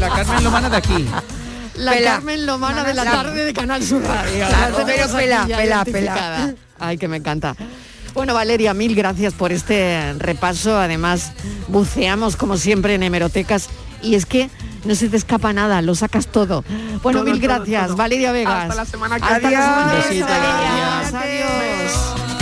La 0.00 0.08
Carmen 0.14 0.44
Lomana 0.44 0.68
de 0.70 0.76
aquí. 0.76 1.06
La 1.76 1.92
Pela. 1.92 2.10
Carmen 2.12 2.46
Lomana 2.46 2.84
de 2.84 2.94
la 2.94 3.04
La- 3.04 3.10
tarde 3.12 3.44
de 3.44 3.52
Canal 3.52 3.82
Sur 3.82 4.02
Radio. 4.02 4.46
Claro, 4.48 4.76
pero 4.86 5.08
pela, 5.12 5.46
pela, 5.46 5.84
pela. 5.84 6.54
Ay, 6.78 6.96
que 6.98 7.06
me 7.08 7.18
encanta. 7.18 7.54
Bueno, 8.14 8.32
Valeria, 8.32 8.72
mil 8.72 8.94
gracias 8.94 9.34
por 9.34 9.52
este 9.52 10.14
repaso. 10.18 10.78
Además, 10.78 11.32
buceamos 11.68 12.36
como 12.36 12.56
siempre 12.56 12.94
en 12.94 13.02
hemerotecas 13.02 13.68
y 14.02 14.14
es 14.14 14.24
que 14.24 14.48
no 14.84 14.94
se 14.94 15.08
te 15.10 15.16
escapa 15.18 15.52
nada, 15.52 15.82
lo 15.82 15.94
sacas 15.94 16.28
todo. 16.28 16.64
Bueno, 17.02 17.20
Todo, 17.20 17.30
mil 17.32 17.40
gracias, 17.42 17.88
todo. 17.88 17.96
Valeria 17.96 18.32
Vegas. 18.32 18.62
Hasta 18.70 18.74
la 18.74 18.84
semana 18.86 19.16
que 19.18 19.24
Hasta 19.24 19.38
la 19.40 19.48
que. 19.50 19.56
Adiós, 20.22 21.14
adiós. 21.14 22.35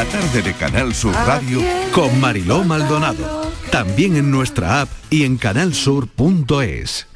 La 0.00 0.06
tarde 0.06 0.40
de 0.40 0.54
Canal 0.54 0.94
Sur 0.94 1.12
Radio 1.12 1.60
con 1.92 2.18
Mariló 2.20 2.64
Maldonado. 2.64 3.52
También 3.70 4.16
en 4.16 4.30
nuestra 4.30 4.80
app 4.80 4.88
y 5.10 5.24
en 5.24 5.36
canalsur.es. 5.36 7.06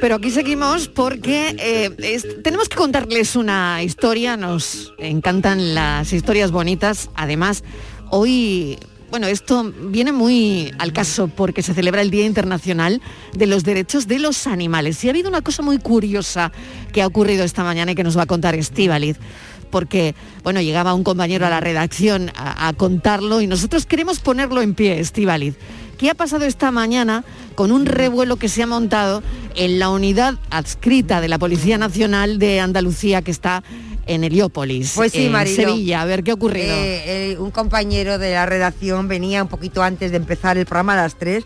Pero 0.00 0.14
aquí 0.14 0.30
seguimos 0.30 0.86
porque 0.86 1.56
eh, 1.58 1.90
es- 1.98 2.40
tenemos 2.44 2.68
que 2.68 2.76
contarles 2.76 3.34
una 3.34 3.82
historia, 3.82 4.36
nos 4.36 4.94
encantan 4.98 5.74
las 5.74 6.12
historias 6.12 6.52
bonitas. 6.52 7.10
Además, 7.16 7.64
hoy, 8.10 8.78
bueno, 9.10 9.26
esto 9.26 9.72
viene 9.88 10.12
muy 10.12 10.72
al 10.78 10.92
caso 10.92 11.26
porque 11.26 11.64
se 11.64 11.74
celebra 11.74 12.00
el 12.02 12.12
Día 12.12 12.26
Internacional 12.26 13.02
de 13.32 13.46
los 13.46 13.64
Derechos 13.64 14.06
de 14.06 14.20
los 14.20 14.46
Animales. 14.46 15.02
Y 15.02 15.08
ha 15.08 15.10
habido 15.10 15.30
una 15.30 15.42
cosa 15.42 15.62
muy 15.62 15.78
curiosa 15.78 16.52
que 16.92 17.02
ha 17.02 17.08
ocurrido 17.08 17.42
esta 17.42 17.64
mañana 17.64 17.90
y 17.90 17.94
que 17.96 18.04
nos 18.04 18.16
va 18.16 18.22
a 18.22 18.26
contar 18.26 18.54
Estíbaliz. 18.54 19.16
Porque, 19.64 20.14
bueno, 20.42 20.60
llegaba 20.60 20.94
un 20.94 21.04
compañero 21.04 21.46
a 21.46 21.50
la 21.50 21.60
redacción 21.60 22.30
a, 22.36 22.68
a 22.68 22.72
contarlo 22.72 23.40
y 23.40 23.46
nosotros 23.46 23.86
queremos 23.86 24.20
ponerlo 24.20 24.62
en 24.62 24.74
pie, 24.74 25.00
Estíbaliz. 25.00 25.54
¿Qué 25.98 26.10
ha 26.10 26.14
pasado 26.14 26.44
esta 26.44 26.70
mañana 26.72 27.24
con 27.54 27.70
un 27.70 27.86
revuelo 27.86 28.36
que 28.36 28.48
se 28.48 28.62
ha 28.62 28.66
montado 28.66 29.22
en 29.54 29.78
la 29.78 29.90
unidad 29.90 30.34
adscrita 30.50 31.20
de 31.20 31.28
la 31.28 31.38
Policía 31.38 31.78
Nacional 31.78 32.38
de 32.40 32.58
Andalucía 32.60 33.22
que 33.22 33.30
está 33.30 33.62
en 34.06 34.22
Heliópolis, 34.24 34.92
Pues 34.96 35.12
sí, 35.12 35.26
en 35.26 35.32
Marilo. 35.32 35.56
Sevilla? 35.56 36.02
A 36.02 36.04
ver, 36.04 36.24
¿qué 36.24 36.32
ha 36.32 36.34
ocurrido? 36.34 36.74
Eh, 36.74 37.30
eh, 37.32 37.36
un 37.38 37.50
compañero 37.52 38.18
de 38.18 38.32
la 38.32 38.44
redacción 38.44 39.06
venía 39.08 39.42
un 39.42 39.48
poquito 39.48 39.82
antes 39.82 40.10
de 40.10 40.16
empezar 40.18 40.58
el 40.58 40.66
programa 40.66 40.92
a 40.94 40.96
las 40.96 41.14
3 41.16 41.44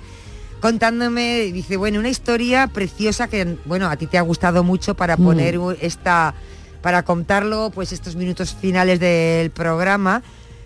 contándome, 0.61 1.53
dice, 1.53 1.77
bueno, 1.77 2.01
una 2.01 2.09
historia 2.09 2.67
preciosa 2.67 3.29
que, 3.29 3.57
bueno, 3.65 3.89
a 3.89 3.97
ti 3.97 4.07
te 4.07 4.19
ha 4.19 4.23
gustado 4.23 4.65
mucho 4.65 4.95
para 4.95 5.17
Mm. 5.17 5.25
poner 5.25 5.61
esta, 5.81 6.35
para 6.83 7.03
contarlo, 7.05 7.71
pues 7.75 7.93
estos 7.93 8.17
minutos 8.17 8.55
finales 8.55 9.01
del 9.01 9.51
programa, 9.51 10.23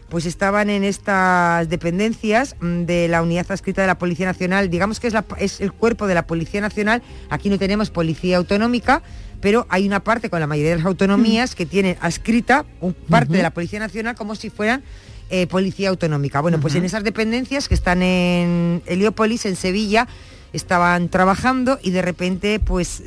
pues 0.08 0.26
estaban 0.26 0.68
en 0.68 0.84
estas 0.84 1.68
dependencias 1.70 2.54
mm, 2.60 2.82
de 2.82 3.08
la 3.08 3.22
unidad 3.22 3.46
adscrita 3.50 3.80
de 3.80 3.86
la 3.86 3.96
Policía 3.98 4.26
Nacional, 4.26 4.68
digamos 4.70 5.00
que 5.00 5.06
es, 5.06 5.14
la- 5.14 5.24
es 5.38 5.60
el 5.60 5.72
cuerpo 5.72 6.06
de 6.06 6.14
la 6.14 6.26
Policía 6.26 6.60
Nacional, 6.60 7.02
aquí 7.30 7.48
no 7.48 7.58
tenemos 7.58 7.90
policía 7.90 8.36
autonómica, 8.36 9.02
pero 9.40 9.66
hay 9.70 9.86
una 9.86 10.00
parte 10.00 10.28
con 10.30 10.38
la 10.40 10.46
mayoría 10.46 10.72
de 10.72 10.76
las 10.76 10.86
autonomías 10.86 11.54
que 11.54 11.64
tienen 11.66 11.96
adscrita 12.00 12.64
un 12.80 12.92
parte 12.94 13.32
de 13.38 13.42
la 13.42 13.50
Policía 13.50 13.78
Nacional 13.80 14.14
como 14.14 14.34
si 14.36 14.50
fueran 14.50 14.82
eh, 15.30 15.46
policía 15.46 15.88
autonómica. 15.88 16.40
Bueno, 16.42 16.60
pues 16.60 16.74
en 16.74 16.84
esas 16.84 17.04
dependencias 17.04 17.66
que 17.66 17.74
están 17.74 18.02
en 18.02 18.82
Heliópolis, 18.86 19.46
en 19.46 19.56
Sevilla, 19.56 20.06
estaban 20.52 21.08
trabajando 21.08 21.78
y 21.82 21.90
de 21.90 22.02
repente, 22.02 22.60
pues, 22.60 23.02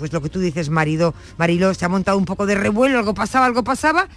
pues 0.00 0.12
lo 0.12 0.20
que 0.20 0.28
tú 0.30 0.40
dices, 0.40 0.68
marido, 0.70 1.14
Marilo, 1.38 1.72
se 1.74 1.84
ha 1.84 1.88
montado 1.88 2.18
un 2.18 2.24
poco 2.24 2.46
de 2.46 2.56
revuelo, 2.56 2.98
algo 2.98 3.14
pasaba, 3.14 3.46
algo 3.46 3.62
pasaba. 3.62 4.08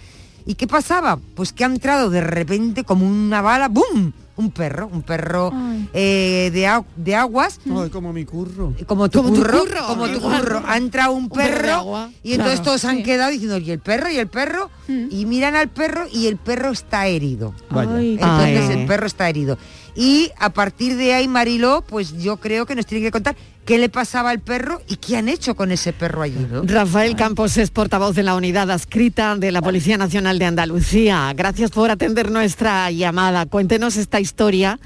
¿Y 0.46 0.56
qué 0.56 0.66
pasaba? 0.66 1.18
Pues 1.36 1.52
que 1.52 1.62
ha 1.64 1.68
entrado 1.68 2.10
de 2.10 2.20
repente 2.20 2.82
como 2.84 3.06
una 3.06 3.40
bala, 3.40 3.68
¡boom! 3.68 4.12
Un 4.36 4.50
perro, 4.50 4.88
un 4.92 5.02
perro 5.02 5.52
eh, 5.92 6.50
de, 6.52 6.82
de 6.96 7.14
aguas. 7.14 7.60
Ay, 7.64 7.88
como 7.90 8.12
mi 8.12 8.24
curro. 8.24 8.74
Como 8.84 9.08
tu 9.08 9.22
Como 9.22 9.32
tu 9.32 9.40
curro, 9.42 9.60
curro, 9.60 9.86
como 9.86 10.06
tu 10.08 10.16
igual. 10.16 10.40
curro. 10.42 10.62
Ha 10.66 10.76
entrado 10.76 11.12
un 11.12 11.28
perro 11.28 11.44
de 11.54 11.60
perro 11.62 11.72
agua, 11.74 12.10
y 12.24 12.32
entonces 12.32 12.56
claro. 12.60 12.64
todos 12.64 12.84
han 12.84 13.02
quedado 13.04 13.30
diciendo, 13.30 13.58
¿y 13.58 13.70
el 13.70 13.78
perro? 13.78 14.10
¿Y 14.10 14.16
el 14.16 14.26
perro? 14.26 14.70
Y 14.88 15.24
miran 15.26 15.54
al 15.54 15.68
perro 15.68 16.06
y 16.12 16.26
el 16.26 16.36
perro 16.36 16.72
está 16.72 17.06
herido. 17.06 17.54
Vaya. 17.70 17.94
Ay, 17.94 18.14
Entonces 18.14 18.70
Ay. 18.70 18.80
el 18.80 18.86
perro 18.86 19.06
está 19.06 19.28
herido. 19.28 19.56
Y 19.96 20.30
a 20.38 20.50
partir 20.50 20.96
de 20.96 21.14
ahí, 21.14 21.28
Mariló, 21.28 21.84
pues 21.86 22.20
yo 22.20 22.38
creo 22.38 22.66
que 22.66 22.74
nos 22.74 22.86
tiene 22.86 23.04
que 23.04 23.10
contar 23.10 23.36
qué 23.64 23.78
le 23.78 23.88
pasaba 23.88 24.30
al 24.30 24.40
perro 24.40 24.80
y 24.88 24.96
qué 24.96 25.16
han 25.16 25.28
hecho 25.28 25.54
con 25.54 25.70
ese 25.70 25.92
perro 25.92 26.22
allí. 26.22 26.46
Rafael 26.64 27.16
Campos 27.16 27.56
es 27.56 27.70
portavoz 27.70 28.14
de 28.14 28.22
la 28.22 28.34
unidad 28.34 28.70
adscrita 28.70 29.36
de 29.36 29.52
la 29.52 29.62
Policía 29.62 29.96
Nacional 29.96 30.38
de 30.38 30.46
Andalucía. 30.46 31.32
Gracias 31.34 31.70
por 31.70 31.90
atender 31.90 32.30
nuestra 32.30 32.90
llamada. 32.90 33.46
Cuéntenos 33.46 33.96
esta 33.96 34.20
historia 34.20 34.78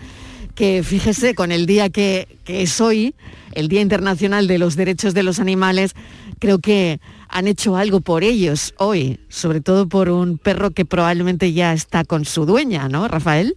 que, 0.55 0.83
fíjese, 0.83 1.35
con 1.35 1.53
el 1.53 1.67
día 1.67 1.89
que, 1.89 2.39
que 2.45 2.63
es 2.63 2.81
hoy, 2.81 3.15
el 3.55 3.69
Día 3.69 3.81
Internacional 3.81 4.47
de 4.47 4.59
los 4.59 4.77
Derechos 4.77 5.15
de 5.15 5.23
los 5.23 5.41
Animales, 5.41 5.95
creo 6.39 6.59
que 6.59 7.01
han 7.29 7.47
hecho 7.47 7.77
algo 7.77 8.01
por 8.01 8.25
ellos 8.25 8.75
hoy, 8.79 9.21
sobre 9.29 9.61
todo 9.61 9.89
por 9.89 10.09
un 10.09 10.39
perro 10.39 10.71
que 10.71 10.85
probablemente 10.85 11.53
ya 11.53 11.73
está 11.73 12.05
con 12.05 12.25
su 12.25 12.47
dueña, 12.47 12.89
¿no, 12.89 13.09
Rafael? 13.09 13.57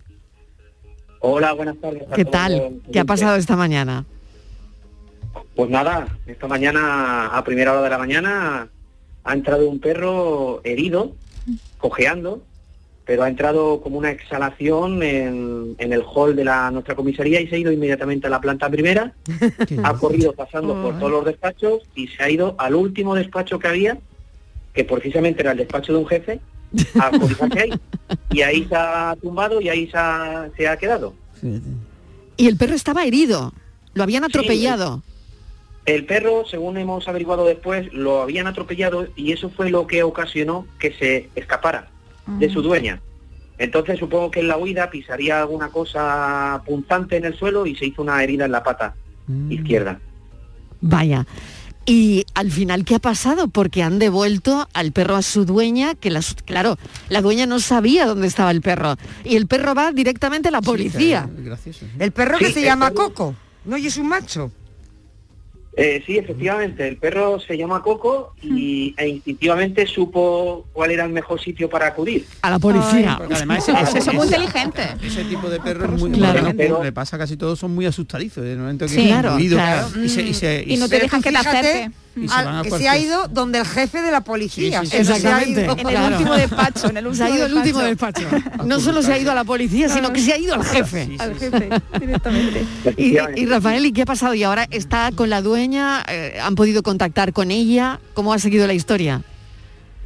Hola, 1.23 1.53
buenas 1.53 1.77
tardes. 1.77 2.03
¿Qué 2.15 2.25
tal? 2.25 2.81
¿Qué 2.91 2.99
ha 2.99 3.05
pasado 3.05 3.36
esta 3.36 3.55
mañana? 3.55 4.05
Pues 5.55 5.69
nada, 5.69 6.07
esta 6.25 6.47
mañana, 6.47 7.27
a 7.27 7.43
primera 7.43 7.73
hora 7.73 7.84
de 7.84 7.89
la 7.91 7.99
mañana, 7.99 8.67
ha 9.23 9.34
entrado 9.34 9.69
un 9.69 9.79
perro 9.79 10.62
herido, 10.63 11.13
cojeando, 11.77 12.41
pero 13.05 13.21
ha 13.21 13.29
entrado 13.29 13.81
como 13.81 13.99
una 13.99 14.10
exhalación 14.10 15.03
en, 15.03 15.75
en 15.77 15.93
el 15.93 16.01
hall 16.01 16.36
de 16.36 16.43
la 16.43 16.71
nuestra 16.71 16.95
comisaría 16.95 17.39
y 17.39 17.47
se 17.47 17.55
ha 17.55 17.60
ido 17.60 17.71
inmediatamente 17.71 18.25
a 18.25 18.31
la 18.31 18.41
planta 18.41 18.67
primera, 18.69 19.13
ha 19.84 19.93
corrido 19.93 20.34
pasando 20.34 20.81
por 20.81 20.97
todos 20.97 21.12
los 21.12 21.25
despachos 21.25 21.84
y 21.93 22.07
se 22.07 22.23
ha 22.23 22.31
ido 22.31 22.55
al 22.57 22.73
último 22.73 23.13
despacho 23.13 23.60
que 23.60 23.67
había, 23.67 23.99
que 24.73 24.86
precisamente 24.86 25.41
era 25.43 25.51
el 25.51 25.60
despacho 25.60 25.93
de 25.93 25.99
un 25.99 26.07
jefe, 26.07 26.39
a 26.99 27.12
cotizarse 27.12 27.60
ahí. 27.60 27.71
Y 28.31 28.41
ahí 28.41 28.65
se 28.65 28.75
ha 28.75 29.15
tumbado 29.21 29.62
y 29.62 29.69
ahí 29.69 29.89
se 29.89 29.97
ha, 29.97 30.49
se 30.55 30.67
ha 30.67 30.77
quedado. 30.77 31.13
Y 32.38 32.47
el 32.47 32.57
perro 32.57 32.75
estaba 32.75 33.05
herido, 33.05 33.53
lo 33.93 34.03
habían 34.03 34.23
atropellado. 34.23 35.03
El 35.86 36.05
perro, 36.05 36.43
según 36.45 36.77
hemos 36.77 37.07
averiguado 37.07 37.45
después, 37.45 37.91
lo 37.91 38.21
habían 38.21 38.47
atropellado 38.47 39.07
y 39.15 39.31
eso 39.31 39.49
fue 39.49 39.69
lo 39.69 39.88
que 39.88 40.03
ocasionó 40.03 40.67
que 40.79 40.93
se 40.93 41.29
escapara 41.36 41.89
de 42.27 42.49
su 42.49 42.62
dueña. 42.62 43.01
Entonces 43.57 43.99
supongo 43.99 44.31
que 44.31 44.39
en 44.39 44.47
la 44.47 44.57
huida 44.57 44.89
pisaría 44.89 45.41
alguna 45.41 45.69
cosa 45.69 46.62
punzante 46.65 47.17
en 47.17 47.25
el 47.25 47.36
suelo 47.36 47.65
y 47.65 47.75
se 47.75 47.86
hizo 47.86 48.01
una 48.01 48.23
herida 48.23 48.45
en 48.45 48.51
la 48.51 48.63
pata 48.63 48.95
izquierda. 49.49 49.99
Vaya. 50.81 51.25
Y 51.86 52.26
al 52.36 52.52
final, 52.52 52.86
¿qué 52.86 52.96
ha 52.96 53.00
pasado? 53.00 53.48
Porque 53.48 53.82
han 53.82 53.98
devuelto 53.98 54.67
al 54.74 54.91
perro 54.91 55.15
a 55.15 55.22
su 55.24 55.46
dueña, 55.46 55.96
que 55.96 56.12
la, 56.12 56.22
claro, 56.46 56.78
la 57.10 57.22
dueña 57.22 57.48
no 57.48 57.60
sabía 57.60 58.06
dónde 58.06 58.28
estaba 58.28 58.52
el 58.52 58.62
perro. 58.62 58.98
Y 59.24 59.36
el 59.36 59.48
perro 59.48 59.74
va 59.74 59.91
directamente 59.91 60.50
a 60.50 60.52
la 60.52 60.62
policía. 60.62 61.28
El 61.98 62.12
perro 62.12 62.38
que 62.38 62.48
Sí, 62.48 62.54
se 62.54 62.60
el 62.60 62.65
llama 62.65 62.91
perro- 62.91 63.08
Coco, 63.08 63.36
¿no? 63.65 63.78
Y 63.78 63.88
es 63.88 63.98
un 63.98 64.08
macho. 64.08 64.52
Eh, 65.77 66.03
sí, 66.05 66.17
efectivamente, 66.17 66.86
el 66.86 66.97
perro 66.97 67.39
se 67.39 67.57
llama 67.57 67.81
Coco 67.81 68.34
y, 68.41 68.93
e 68.97 69.07
instintivamente 69.07 69.87
supo 69.87 70.65
cuál 70.73 70.91
era 70.91 71.06
el 71.06 71.12
mejor 71.13 71.39
sitio 71.39 71.69
para 71.69 71.87
acudir. 71.87 72.25
A 72.41 72.50
la 72.50 72.60
policía. 72.60 73.15
Porque 73.17 73.35
además 73.35 73.67
ese, 73.69 73.81
ese- 73.81 74.02
Son 74.02 74.15
muy 74.17 74.25
inteligentes. 74.27 74.85
ese 75.02 75.23
tipo 75.23 75.50
de 75.50 75.60
perros 75.62 75.93
es 75.93 76.00
muy 76.02 76.12
Claro. 76.12 76.41
bueno, 76.41 76.56
Pero- 76.58 76.83
le 76.83 76.91
pasa 76.91 77.17
casi 77.17 77.37
todos 77.37 77.58
son 77.58 77.73
muy 77.73 77.85
asustadizos 77.85 78.43
de 78.43 78.56
momento 78.58 78.85
que 78.85 78.91
Sí. 78.91 79.08
Claro, 79.08 79.37
claro. 79.37 79.87
y 80.04 80.10
se, 80.10 80.21
y 80.23 80.33
se- 80.33 80.63
y 80.67 80.73
Y 80.73 80.77
no 80.77 80.89
te 80.89 81.00
dejan 81.00 81.21
que 81.21 81.31
te 81.31 81.37
Fíjate 81.37 81.58
acerques. 81.58 81.91
Y 82.15 82.27
se 82.27 82.33
al- 82.33 82.45
van 82.45 82.55
a 82.57 82.62
que 82.63 82.71
se 82.71 82.89
ha 82.89 82.97
ido 82.97 83.27
donde 83.29 83.59
el 83.59 83.65
jefe 83.65 84.01
de 84.01 84.12
la 84.12 84.21
policía. 84.21 84.81
Sí, 84.81 84.87
sí, 84.87 84.97
Exactamente. 84.97 85.62
ido- 85.63 85.71
En 85.73 85.79
el 85.79 85.85
Claro. 85.87 86.15
último 86.17 86.33
despacho, 86.35 86.89
en 86.89 86.97
el 86.97 87.07
último 87.07 87.25
Se 87.27 87.31
ha 87.31 87.35
ido 87.35 87.45
el 87.45 87.53
último 87.53 87.79
despacho. 87.79 88.27
No 88.65 88.79
solo 88.79 89.01
se 89.01 89.13
ha 89.13 89.17
ido 89.17 89.31
a 89.31 89.35
la 89.35 89.43
policía, 89.45 89.87
sino 89.89 90.12
que 90.12 90.19
se 90.19 90.33
ha 90.33 90.37
ido 90.37 90.53
al 90.55 90.63
jefe. 90.65 91.05
Sí, 91.05 91.12
sí, 91.12 91.17
Al 91.19 91.35
jefe, 91.39 91.69
directamente. 91.99 92.65
Y, 92.97 93.17
y, 93.35 93.45
Rafael, 93.45 93.85
¿y 93.85 93.93
qué 93.93 94.01
ha 94.01 94.05
pasado? 94.05 94.33
¿Y 94.33 94.43
ahora 94.43 94.67
está 94.71 95.12
con 95.15 95.29
la 95.29 95.41
dueña? 95.41 96.03
Eh, 96.09 96.37
¿Han 96.41 96.55
podido 96.55 96.83
contactar 96.83 97.31
con 97.33 97.49
ella? 97.51 97.99
¿Cómo 98.13 98.33
ha 98.33 98.39
seguido 98.39 98.67
la 98.67 98.73
historia? 98.73 99.21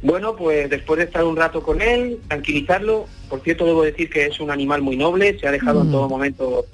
Bueno, 0.02 0.36
pues 0.36 0.70
después 0.70 0.98
de 0.98 1.04
estar 1.06 1.24
un 1.24 1.36
rato 1.36 1.62
con 1.62 1.80
él, 1.82 2.20
tranquilizarlo, 2.28 3.06
por 3.28 3.40
cierto 3.40 3.64
debo 3.64 3.82
decir 3.82 4.08
que 4.10 4.26
es 4.26 4.38
un 4.38 4.50
animal 4.52 4.80
muy 4.82 4.96
noble, 4.96 5.38
se 5.40 5.48
ha 5.48 5.50
dejado 5.50 5.82
Mm. 5.82 5.86
en 5.86 5.92
todo 5.92 6.08
momento 6.08 6.66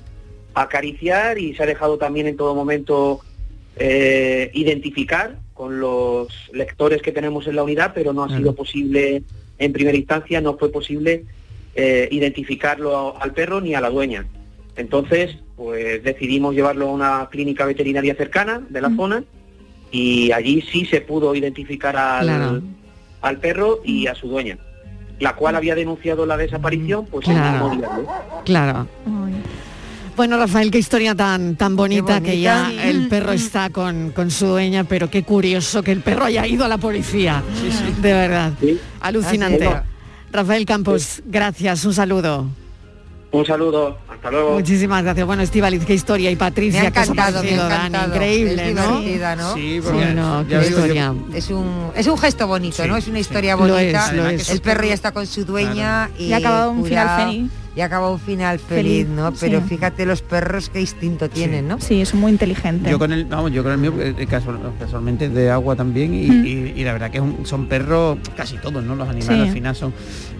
acariciar 0.54 1.38
y 1.38 1.54
se 1.54 1.62
ha 1.62 1.66
dejado 1.66 1.96
también 1.98 2.26
en 2.26 2.36
todo 2.36 2.54
momento 2.54 3.20
eh, 3.76 4.50
identificar 4.54 5.38
con 5.54 5.80
los 5.80 6.28
lectores 6.52 7.02
que 7.02 7.12
tenemos 7.12 7.46
en 7.46 7.56
la 7.56 7.62
unidad, 7.62 7.92
pero 7.94 8.12
no 8.12 8.24
ha 8.24 8.36
sido 8.36 8.54
posible, 8.54 9.22
en 9.58 9.72
primera 9.72 9.96
instancia 9.96 10.40
no 10.40 10.56
fue 10.58 10.70
posible 10.70 11.24
eh, 11.74 12.08
identificarlo 12.10 13.14
al 13.20 13.32
perro 13.32 13.60
ni 13.60 13.74
a 13.74 13.80
la 13.80 13.90
dueña. 13.90 14.26
Entonces, 14.76 15.36
pues 15.56 16.02
decidimos 16.02 16.54
llevarlo 16.54 16.88
a 16.88 16.92
una 16.92 17.28
clínica 17.30 17.64
veterinaria 17.66 18.14
cercana 18.14 18.62
de 18.68 18.80
la 18.80 18.90
zona 18.96 19.22
y 19.90 20.32
allí 20.32 20.62
sí 20.62 20.86
se 20.86 21.00
pudo 21.02 21.34
identificar 21.34 21.96
al, 21.96 22.26
Claro. 22.26 22.62
al 23.20 23.38
perro 23.38 23.80
y 23.84 24.06
a 24.06 24.14
su 24.14 24.28
dueña, 24.28 24.58
la 25.20 25.36
cual 25.36 25.54
había 25.56 25.74
denunciado 25.74 26.24
la 26.26 26.36
desaparición, 26.38 27.06
pues 27.06 27.28
el 27.28 27.34
Claro. 27.34 27.68
mismo 27.68 27.76
día, 27.76 27.88
¿no? 27.96 28.42
Claro. 28.44 28.88
Bueno, 30.16 30.36
Rafael, 30.36 30.70
qué 30.70 30.78
historia 30.78 31.14
tan, 31.14 31.56
tan 31.56 31.74
bonita, 31.74 32.20
que 32.20 32.38
ya 32.40 32.70
el 32.70 33.08
perro 33.08 33.32
está 33.32 33.70
con, 33.70 34.10
con 34.10 34.30
su 34.30 34.46
dueña, 34.46 34.84
pero 34.84 35.08
qué 35.10 35.22
curioso 35.24 35.82
que 35.82 35.90
el 35.92 36.00
perro 36.00 36.24
haya 36.26 36.46
ido 36.46 36.64
a 36.64 36.68
la 36.68 36.78
policía. 36.78 37.42
De 38.00 38.12
verdad. 38.12 38.52
Sí. 38.60 38.78
Alucinante. 39.00 39.70
Rafael 40.30 40.64
Campos, 40.66 41.22
gracias, 41.26 41.84
un 41.84 41.94
saludo. 41.94 42.46
Un 43.32 43.46
saludo, 43.46 43.96
hasta 44.10 44.30
luego. 44.30 44.52
Muchísimas 44.52 45.02
gracias. 45.02 45.26
Bueno, 45.26 45.42
Estivaliz, 45.42 45.82
qué 45.86 45.94
historia 45.94 46.30
y 46.30 46.36
Patricia, 46.36 46.88
ha 46.88 46.90
¿qué 46.90 47.00
os 47.00 47.08
ha 47.08 47.12
encantado, 47.12 47.42
me 47.42 47.54
ha 47.54 47.56
Dani? 47.56 47.86
encantado. 47.86 48.12
Increíble, 48.14 48.68
Es 48.68 48.74
¿no? 48.74 49.00
Sí, 49.54 49.80
no, 50.14 50.44
digo. 50.44 51.16
Es 51.34 51.48
un, 51.50 51.90
es 51.96 52.06
un 52.06 52.18
gesto 52.18 52.46
bonito, 52.46 52.82
Sí, 52.82 52.88
¿no? 52.88 52.98
Es 52.98 53.06
una 53.08 53.16
sí. 53.16 53.20
historia 53.22 53.56
Lo 53.56 53.60
bonita. 53.72 54.06
es, 54.08 54.12
lo 54.12 54.26
es. 54.28 54.50
El 54.50 54.60
perro 54.60 54.84
ya 54.84 54.92
está 54.92 55.12
con 55.12 55.26
su 55.26 55.46
dueña 55.46 56.10
y, 56.18 56.24
Y 56.26 56.32
ha 56.34 56.36
acabado 56.36 56.72
un 56.72 56.84
final 56.84 57.20
feliz. 57.24 57.50
Y 57.74 57.80
ha 57.80 57.86
acabado 57.86 58.12
un 58.12 58.20
final 58.20 58.58
feliz, 58.58 59.04
Feliz, 59.04 59.08
¿no? 59.08 59.32
Pero 59.32 59.60
sí. 59.60 59.66
fíjate 59.70 60.04
los 60.04 60.20
perros 60.20 60.68
qué 60.68 60.82
instinto 60.82 61.30
tienen, 61.30 61.68
¿no? 61.68 61.80
Sí, 61.80 62.04
son 62.04 62.20
muy 62.20 62.30
inteligentes. 62.32 62.90
Yo 62.90 62.98
con 62.98 63.12
el, 63.14 63.24
vamos, 63.24 63.50
yo 63.50 63.62
con 63.62 63.72
el 63.72 63.78
mío, 63.78 63.94
eh, 63.98 64.26
casual- 64.28 64.60
casualmente 64.78 65.30
de 65.30 65.50
agua 65.50 65.74
también, 65.74 66.12
y, 66.12 66.26
Mm. 66.28 66.46
y- 66.46 66.80
y 66.80 66.84
la 66.84 66.92
verdad 66.92 67.10
que 67.10 67.16
es 67.16 67.22
un- 67.22 67.46
son 67.46 67.68
perros, 67.68 68.18
casi 68.36 68.58
todos, 68.58 68.84
¿no? 68.84 68.94
Los 68.94 69.08
animales 69.08 69.42
Sí. 69.42 69.48
al 69.48 69.54
final 69.54 69.74
son. 69.76 69.94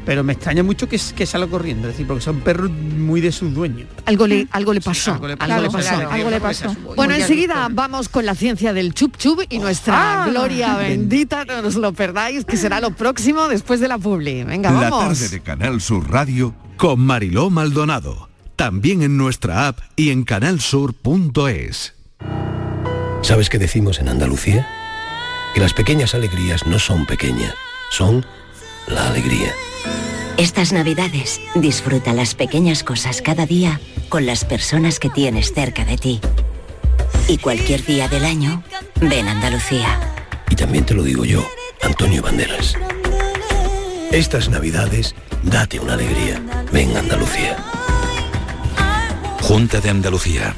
Pero 0.05 0.23
me 0.25 0.35
extraña 0.35 0.63
mucho 0.63 0.89
que, 0.89 1.01
que 1.17 1.25
salga 1.25 1.47
corriendo, 1.47 1.89
es 1.89 1.95
decir, 1.95 2.07
porque 2.07 2.23
son 2.23 2.41
perros 2.41 2.71
muy 2.71 3.21
de 3.23 3.33
sus 3.33 3.55
dueños. 3.55 3.87
Algo 4.05 4.27
le, 4.27 4.47
algo 4.51 4.75
le 4.75 4.81
pasó. 4.83 5.13
algo 5.15 5.29
le 5.29 5.35
algo 5.39 5.63
le 5.63 5.71
pasó, 5.71 5.89
claro, 5.95 6.11
algo 6.11 6.29
le 6.31 6.41
pasó. 6.41 6.77
Bueno, 6.97 7.15
enseguida 7.15 7.69
vamos 7.71 8.09
con 8.11 8.27
la 8.27 8.35
ciencia 8.35 8.73
del 8.75 8.93
chup 8.93 9.17
chup 9.17 9.41
y 9.49 9.59
nuestra 9.59 10.25
Ah. 10.25 10.29
gloria 10.29 10.77
bendita, 10.77 11.45
no 11.47 11.67
os 11.67 11.77
lo 11.77 11.95
perdáis, 11.95 12.45
que 12.45 12.59
será 12.59 12.79
lo 12.81 12.91
próximo 12.91 13.49
después 13.49 13.81
de 13.81 13.89
la 13.89 13.97
publi. 13.97 14.45
Venga, 14.45 14.71
La 14.71 14.91
vamos. 14.91 15.19
tarde 15.19 15.29
de 15.31 15.41
Canal 15.41 15.81
Sur 15.81 16.11
Radio 16.11 16.53
con 16.77 17.01
Mariló 17.01 17.51
Maldonado. 17.51 18.29
También 18.57 19.03
en 19.03 19.17
nuestra 19.17 19.69
app 19.69 19.81
y 19.97 20.11
en 20.11 20.25
canalsur.es. 20.25 21.95
¿Sabes 23.23 23.49
qué 23.49 23.59
decimos 23.59 23.99
en 24.01 24.09
Andalucía? 24.09 24.69
Que 25.55 25.61
las 25.61 25.75
pequeñas 25.75 26.15
alegrías 26.15 26.67
no 26.67 26.79
son 26.79 27.07
pequeñas, 27.07 27.55
son 27.91 28.25
la 28.89 29.09
alegría. 29.09 29.53
Estas 30.37 30.73
navidades 30.73 31.41
disfruta 31.55 32.13
las 32.13 32.35
pequeñas 32.35 32.83
cosas 32.83 33.23
cada 33.23 33.47
día 33.47 33.81
con 34.09 34.27
las 34.27 34.45
personas 34.45 34.99
que 34.99 35.11
tienes 35.11 35.53
cerca 35.53 35.85
de 35.85 35.97
ti. 35.97 36.21
Y 37.29 37.39
cualquier 37.39 37.85
día 37.85 38.09
del 38.09 38.25
año, 38.25 38.63
ven 39.01 39.29
Andalucía. 39.29 40.01
Y 40.51 40.57
también 40.57 40.85
te 40.85 40.95
lo 40.95 41.03
digo 41.03 41.25
yo, 41.25 41.47
Antonio 41.83 42.23
Banderas. 42.23 42.77
Estas 44.13 44.51
navidades, 44.51 45.15
date 45.43 45.81
una 45.81 45.95
alegría. 45.95 46.39
Ven 46.71 46.95
Andalucía. 46.95 47.57
Junta 49.41 49.81
de 49.81 49.89
Andalucía. 49.89 50.55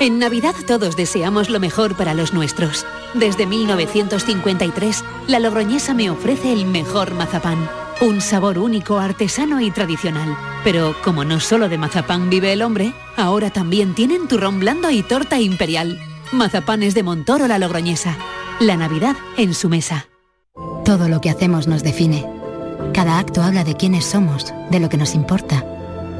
En 0.00 0.18
Navidad 0.18 0.54
todos 0.66 0.98
deseamos 0.98 1.48
lo 1.48 1.60
mejor 1.60 1.96
para 1.96 2.12
los 2.12 2.34
nuestros. 2.34 2.84
Desde 3.14 3.46
1953, 3.46 5.02
la 5.28 5.38
Logroñesa 5.40 5.94
me 5.94 6.10
ofrece 6.10 6.52
el 6.52 6.66
mejor 6.66 7.14
mazapán. 7.14 7.70
Un 8.02 8.20
sabor 8.20 8.58
único, 8.58 8.98
artesano 8.98 9.62
y 9.62 9.70
tradicional. 9.70 10.36
Pero 10.62 10.94
como 11.02 11.24
no 11.24 11.40
solo 11.40 11.70
de 11.70 11.78
mazapán 11.78 12.28
vive 12.28 12.52
el 12.52 12.60
hombre, 12.60 12.92
ahora 13.16 13.48
también 13.48 13.94
tienen 13.94 14.28
turrón 14.28 14.60
blando 14.60 14.90
y 14.90 15.02
torta 15.02 15.40
imperial. 15.40 15.98
Mazapanes 16.32 16.92
de 16.92 17.02
Montoro 17.02 17.48
la 17.48 17.58
Logroñesa. 17.58 18.14
La 18.60 18.76
Navidad 18.76 19.16
en 19.38 19.54
su 19.54 19.70
mesa. 19.70 20.06
Todo 20.88 21.10
lo 21.10 21.20
que 21.20 21.28
hacemos 21.28 21.68
nos 21.68 21.82
define. 21.82 22.24
Cada 22.94 23.18
acto 23.18 23.42
habla 23.42 23.62
de 23.62 23.74
quiénes 23.74 24.06
somos, 24.06 24.54
de 24.70 24.80
lo 24.80 24.88
que 24.88 24.96
nos 24.96 25.14
importa. 25.14 25.62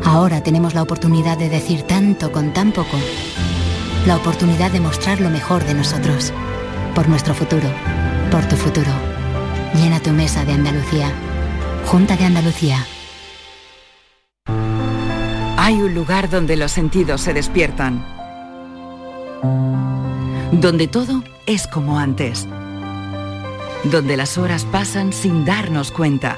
Ahora 0.04 0.42
tenemos 0.42 0.74
la 0.74 0.82
oportunidad 0.82 1.38
de 1.38 1.48
decir 1.48 1.84
tanto 1.84 2.30
con 2.30 2.52
tan 2.52 2.72
poco. 2.72 2.98
La 4.06 4.16
oportunidad 4.16 4.70
de 4.70 4.80
mostrar 4.80 5.22
lo 5.22 5.30
mejor 5.30 5.64
de 5.64 5.72
nosotros. 5.72 6.34
Por 6.94 7.08
nuestro 7.08 7.32
futuro. 7.32 7.66
Por 8.30 8.44
tu 8.44 8.56
futuro. 8.56 8.90
Llena 9.72 10.00
tu 10.00 10.10
mesa 10.10 10.44
de 10.44 10.52
Andalucía. 10.52 11.10
Junta 11.86 12.14
de 12.18 12.26
Andalucía. 12.26 12.86
Hay 15.56 15.80
un 15.80 15.94
lugar 15.94 16.28
donde 16.28 16.58
los 16.58 16.72
sentidos 16.72 17.22
se 17.22 17.32
despiertan. 17.32 18.04
Donde 20.52 20.88
todo 20.88 21.24
es 21.46 21.66
como 21.66 21.98
antes. 21.98 22.46
Donde 23.84 24.16
las 24.16 24.38
horas 24.38 24.64
pasan 24.64 25.12
sin 25.12 25.44
darnos 25.44 25.92
cuenta. 25.92 26.36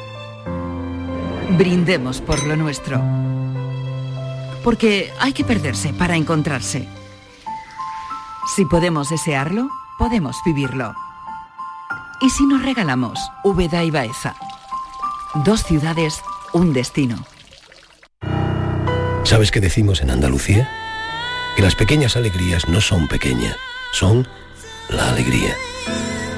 Brindemos 1.57 2.21
por 2.21 2.47
lo 2.47 2.57
nuestro. 2.57 3.01
Porque 4.63 5.13
hay 5.19 5.33
que 5.33 5.45
perderse 5.45 5.93
para 5.93 6.17
encontrarse. 6.17 6.87
Si 8.55 8.65
podemos 8.67 9.09
desearlo, 9.09 9.69
podemos 9.99 10.37
vivirlo. 10.45 10.95
¿Y 12.21 12.29
si 12.31 12.45
nos 12.45 12.63
regalamos 12.63 13.19
Úbeda 13.43 13.83
y 13.85 13.91
Baeza? 13.91 14.37
Dos 15.45 15.63
ciudades, 15.63 16.21
un 16.53 16.73
destino. 16.73 17.25
¿Sabes 19.25 19.51
qué 19.51 19.61
decimos 19.61 20.03
en 20.03 20.11
Andalucía? 20.11 20.69
Que 21.57 21.63
las 21.63 21.75
pequeñas 21.75 22.17
alegrías 22.17 22.69
no 22.69 22.81
son 22.81 23.09
pequeñas, 23.09 23.57
son 23.93 24.29
la 24.89 25.09
alegría. 25.09 25.55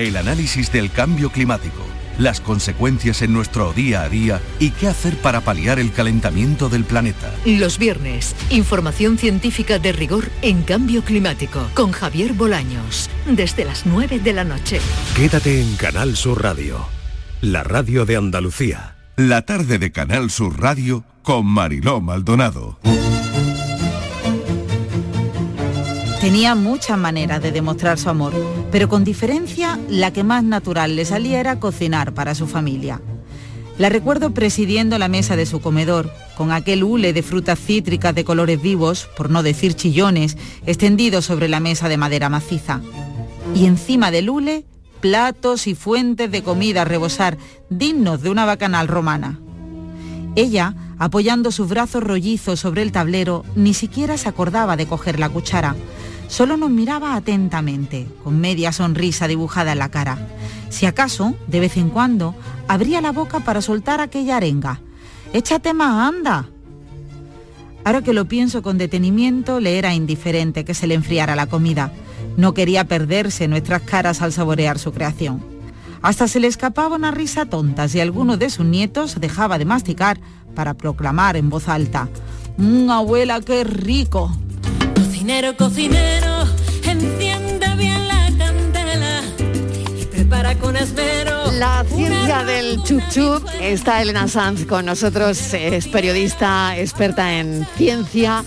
El 0.00 0.16
análisis 0.16 0.72
del 0.72 0.90
cambio 0.90 1.28
climático, 1.30 1.84
las 2.16 2.40
consecuencias 2.40 3.20
en 3.20 3.34
nuestro 3.34 3.74
día 3.74 4.00
a 4.00 4.08
día 4.08 4.40
y 4.58 4.70
qué 4.70 4.88
hacer 4.88 5.14
para 5.18 5.42
paliar 5.42 5.78
el 5.78 5.92
calentamiento 5.92 6.70
del 6.70 6.84
planeta. 6.86 7.30
Los 7.44 7.78
viernes, 7.78 8.34
información 8.48 9.18
científica 9.18 9.78
de 9.78 9.92
rigor 9.92 10.30
en 10.40 10.62
cambio 10.62 11.02
climático 11.02 11.68
con 11.74 11.92
Javier 11.92 12.32
Bolaños, 12.32 13.10
desde 13.26 13.66
las 13.66 13.84
9 13.84 14.20
de 14.20 14.32
la 14.32 14.44
noche. 14.44 14.80
Quédate 15.14 15.60
en 15.60 15.76
Canal 15.76 16.16
Sur 16.16 16.42
Radio, 16.42 16.86
la 17.42 17.62
radio 17.62 18.06
de 18.06 18.16
Andalucía. 18.16 18.96
La 19.16 19.42
tarde 19.42 19.78
de 19.78 19.92
Canal 19.92 20.30
Sur 20.30 20.58
Radio 20.62 21.04
con 21.22 21.44
Mariló 21.44 22.00
Maldonado. 22.00 22.78
Tenía 26.20 26.54
muchas 26.54 26.98
maneras 26.98 27.42
de 27.42 27.50
demostrar 27.50 27.98
su 27.98 28.10
amor, 28.10 28.34
pero 28.70 28.88
con 28.88 29.04
diferencia 29.04 29.78
la 29.88 30.12
que 30.12 30.24
más 30.24 30.44
natural 30.44 30.96
le 30.96 31.04
salía 31.04 31.40
era 31.40 31.58
cocinar 31.60 32.14
para 32.14 32.34
su 32.34 32.46
familia. 32.46 33.00
La 33.78 33.88
recuerdo 33.88 34.32
presidiendo 34.32 34.98
la 34.98 35.08
mesa 35.08 35.36
de 35.36 35.46
su 35.46 35.60
comedor, 35.60 36.12
con 36.36 36.52
aquel 36.52 36.84
hule 36.84 37.12
de 37.12 37.22
frutas 37.22 37.58
cítricas 37.58 38.14
de 38.14 38.24
colores 38.24 38.60
vivos, 38.60 39.08
por 39.16 39.30
no 39.30 39.42
decir 39.42 39.74
chillones, 39.74 40.36
extendido 40.66 41.22
sobre 41.22 41.48
la 41.48 41.60
mesa 41.60 41.88
de 41.88 41.96
madera 41.96 42.28
maciza. 42.28 42.82
Y 43.54 43.64
encima 43.64 44.10
del 44.10 44.28
hule, 44.28 44.66
platos 45.00 45.66
y 45.66 45.74
fuentes 45.74 46.30
de 46.30 46.42
comida 46.42 46.82
a 46.82 46.84
rebosar, 46.84 47.38
dignos 47.70 48.22
de 48.22 48.28
una 48.28 48.44
bacanal 48.44 48.86
romana. 48.86 49.40
Ella, 50.36 50.74
apoyando 50.98 51.50
sus 51.50 51.68
brazos 51.68 52.04
rollizos 52.04 52.60
sobre 52.60 52.82
el 52.82 52.92
tablero, 52.92 53.44
ni 53.56 53.72
siquiera 53.74 54.18
se 54.18 54.28
acordaba 54.28 54.76
de 54.76 54.86
coger 54.86 55.18
la 55.18 55.30
cuchara. 55.30 55.74
Solo 56.30 56.56
nos 56.56 56.70
miraba 56.70 57.16
atentamente, 57.16 58.06
con 58.22 58.40
media 58.40 58.70
sonrisa 58.70 59.26
dibujada 59.26 59.72
en 59.72 59.80
la 59.80 59.88
cara. 59.88 60.28
Si 60.68 60.86
acaso, 60.86 61.34
de 61.48 61.58
vez 61.58 61.76
en 61.76 61.90
cuando, 61.90 62.36
abría 62.68 63.00
la 63.00 63.10
boca 63.10 63.40
para 63.40 63.60
soltar 63.60 64.00
aquella 64.00 64.36
arenga. 64.36 64.80
Échate 65.32 65.74
más, 65.74 66.08
anda. 66.14 66.48
Ahora 67.84 68.02
que 68.02 68.12
lo 68.12 68.26
pienso 68.26 68.62
con 68.62 68.78
detenimiento, 68.78 69.58
le 69.58 69.76
era 69.76 69.92
indiferente 69.92 70.64
que 70.64 70.72
se 70.72 70.86
le 70.86 70.94
enfriara 70.94 71.34
la 71.34 71.48
comida. 71.48 71.92
No 72.36 72.54
quería 72.54 72.84
perderse 72.84 73.48
nuestras 73.48 73.82
caras 73.82 74.22
al 74.22 74.32
saborear 74.32 74.78
su 74.78 74.92
creación. 74.92 75.44
Hasta 76.00 76.28
se 76.28 76.38
le 76.38 76.46
escapaba 76.46 76.94
una 76.94 77.10
risa 77.10 77.46
tonta 77.46 77.88
si 77.88 77.98
alguno 77.98 78.36
de 78.36 78.50
sus 78.50 78.64
nietos 78.64 79.20
dejaba 79.20 79.58
de 79.58 79.64
masticar 79.64 80.20
para 80.54 80.74
proclamar 80.74 81.36
en 81.36 81.50
voz 81.50 81.68
alta, 81.68 82.08
«Mmm, 82.56 82.88
abuela, 82.88 83.40
qué 83.40 83.64
rico! 83.64 84.30
Cocinero, 85.20 85.54
cocinero, 85.54 86.46
enciende 86.82 87.66
bien 87.76 88.08
la 88.08 88.32
candela 88.38 89.22
y 90.00 90.06
prepara 90.06 90.54
con 90.54 90.74
esmero. 90.76 91.52
La 91.58 91.84
ciencia 91.94 92.42
del 92.44 92.82
chup 92.84 93.02
chup 93.10 93.46
está 93.60 94.00
Elena 94.00 94.26
Sanz 94.28 94.64
con 94.64 94.86
nosotros, 94.86 95.52
es 95.52 95.88
periodista, 95.88 96.74
experta 96.78 97.38
en 97.38 97.66
ciencia. 97.76 98.44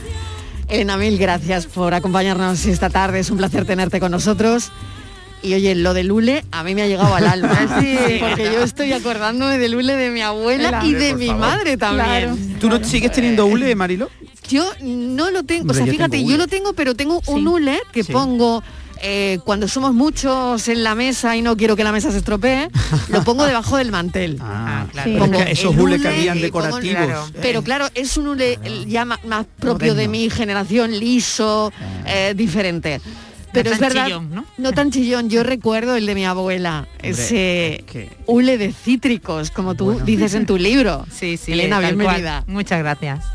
Elena, 0.68 0.98
mil 0.98 1.20
gracias 1.20 1.68
por 1.68 1.94
acompañarnos 1.94 2.66
esta 2.66 2.90
tarde, 2.90 3.20
es 3.20 3.30
un 3.30 3.38
placer 3.38 3.66
tenerte 3.66 4.00
con 4.00 4.10
nosotros. 4.10 4.72
Y 5.44 5.54
oye, 5.56 5.76
lo 5.76 5.94
del 5.94 6.12
hule 6.12 6.44
a 6.52 6.64
mí 6.64 6.74
me 6.74 6.84
ha 6.84 6.88
llegado 6.88 7.14
al 7.14 7.28
alma, 7.28 7.80
Sí. 7.82 7.98
porque 8.20 8.46
yo 8.54 8.64
estoy 8.64 8.94
acordándome 8.94 9.58
del 9.58 9.76
hule 9.76 9.96
de 9.96 10.10
mi 10.10 10.22
abuela 10.22 10.82
y 10.86 10.94
de 10.94 11.16
mi 11.16 11.28
favor. 11.28 11.42
madre 11.42 11.78
también. 11.78 12.58
¿Tú 12.60 12.70
no 12.70 12.82
sigues 12.84 13.12
teniendo 13.12 13.46
hule, 13.46 13.76
Marilo? 13.76 14.10
Yo 14.50 14.66
no 14.82 15.32
lo 15.32 15.44
tengo, 15.44 15.62
Hombre, 15.62 15.74
o 15.74 15.78
sea, 15.78 15.86
yo 15.86 15.92
fíjate, 15.92 16.18
tengo 16.18 16.30
yo 16.32 16.38
lo 16.38 16.48
tengo, 16.48 16.74
pero 16.74 16.96
tengo 16.96 17.22
un 17.28 17.48
hule 17.48 17.80
que 17.92 18.04
Sí. 18.04 18.12
pongo 18.14 18.64
eh, 19.06 19.40
cuando 19.44 19.68
somos 19.68 19.94
muchos 19.94 20.66
en 20.70 20.82
la 20.82 20.96
mesa 20.96 21.36
y 21.36 21.42
no 21.42 21.58
quiero 21.58 21.76
que 21.76 21.84
la 21.84 21.92
mesa 21.92 22.10
se 22.10 22.20
estropee, 22.20 22.70
lo 23.10 23.22
pongo 23.26 23.44
debajo 23.46 23.76
del 23.76 23.92
mantel. 23.92 24.38
Ah, 24.40 24.86
claro. 24.94 25.12
Es 25.12 25.20
Pongo 25.20 25.38
que 25.44 25.52
esos 25.52 25.76
hule 25.76 26.00
que 26.00 26.08
habían 26.08 26.36
pongo- 26.38 26.42
decorativos. 26.46 26.96
claro. 27.06 27.26
Pero 27.42 27.64
claro, 27.64 27.88
es 27.96 28.16
un 28.16 28.28
hule 28.30 28.60
eh, 28.64 28.86
ya 28.88 29.04
más, 29.04 29.20
propio 29.60 29.94
de 29.94 30.08
mi 30.08 30.30
generación, 30.30 30.98
liso, 30.98 31.74
eh, 32.06 32.34
diferente. 32.34 33.02
Pero 33.54 33.70
es 33.70 33.80
tan 33.80 33.90
verdad, 33.90 34.06
chillón, 34.06 34.46
¿no? 34.58 34.72
tan 34.74 34.92
chillón. 34.92 35.30
Yo 35.30 35.44
recuerdo 35.44 35.96
el 35.96 36.06
de 36.06 36.16
mi 36.16 36.26
abuela, 36.26 36.88
ese 37.02 37.86
hule 38.26 38.58
de 38.58 38.74
cítricos, 38.74 39.52
como 39.52 39.76
tú 39.76 40.00
dices 40.00 40.34
en 40.34 40.46
tu 40.46 40.58
libro. 40.58 41.06
Sí, 41.12 41.38
sí, 41.38 41.54
Elena, 41.54 41.80
bienvenida. 41.80 42.44
Muchas 42.48 42.80
gracias. 42.80 43.26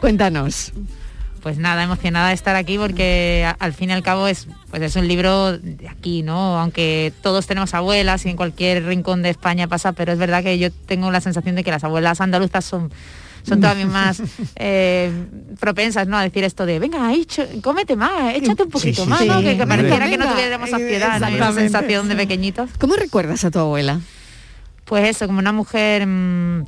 Cuéntanos. 0.00 0.72
Pues 1.42 1.58
nada, 1.58 1.84
emocionada 1.84 2.28
de 2.28 2.34
estar 2.34 2.56
aquí 2.56 2.76
porque 2.76 3.48
al 3.60 3.72
fin 3.72 3.90
y 3.90 3.92
al 3.92 4.02
cabo 4.02 4.26
es, 4.26 4.48
pues 4.68 4.82
es 4.82 4.96
un 4.96 5.06
libro 5.06 5.56
de 5.56 5.88
aquí, 5.88 6.22
¿no? 6.22 6.58
Aunque 6.58 7.12
todos 7.22 7.46
tenemos 7.46 7.72
abuelas 7.72 8.26
y 8.26 8.30
en 8.30 8.36
cualquier 8.36 8.84
rincón 8.84 9.22
de 9.22 9.30
España 9.30 9.68
pasa, 9.68 9.92
pero 9.92 10.12
es 10.12 10.18
verdad 10.18 10.42
que 10.42 10.58
yo 10.58 10.72
tengo 10.72 11.08
la 11.12 11.20
sensación 11.20 11.54
de 11.54 11.62
que 11.62 11.70
las 11.70 11.84
abuelas 11.84 12.20
andaluzas 12.20 12.64
son 12.64 12.90
son 13.46 13.60
todavía 13.60 13.86
más 13.86 14.22
eh, 14.56 15.10
propensas 15.60 16.06
¿no? 16.08 16.16
a 16.16 16.22
decir 16.22 16.44
esto 16.44 16.66
de 16.66 16.78
venga, 16.78 17.10
cómete 17.62 17.96
más, 17.96 18.34
échate 18.34 18.64
un 18.64 18.70
poquito 18.70 19.04
sí, 19.04 19.08
más, 19.08 19.20
sí. 19.20 19.28
¿no? 19.28 19.38
que, 19.38 19.42
que 19.42 19.50
Venga, 19.50 19.66
pareciera 19.66 20.08
que 20.08 20.18
no 20.18 20.30
tuviéramos 20.30 20.70
saciedad, 20.70 21.08
¿no? 21.08 21.16
Esa 21.16 21.28
Exactamente. 21.28 21.60
sensación 21.60 22.08
de 22.08 22.16
pequeñitos. 22.16 22.70
¿Cómo 22.78 22.96
recuerdas 22.96 23.44
a 23.44 23.50
tu 23.50 23.58
abuela? 23.58 24.00
Pues 24.84 25.08
eso, 25.08 25.26
como 25.26 25.38
una 25.38 25.52
mujer 25.52 26.06
mm, 26.06 26.64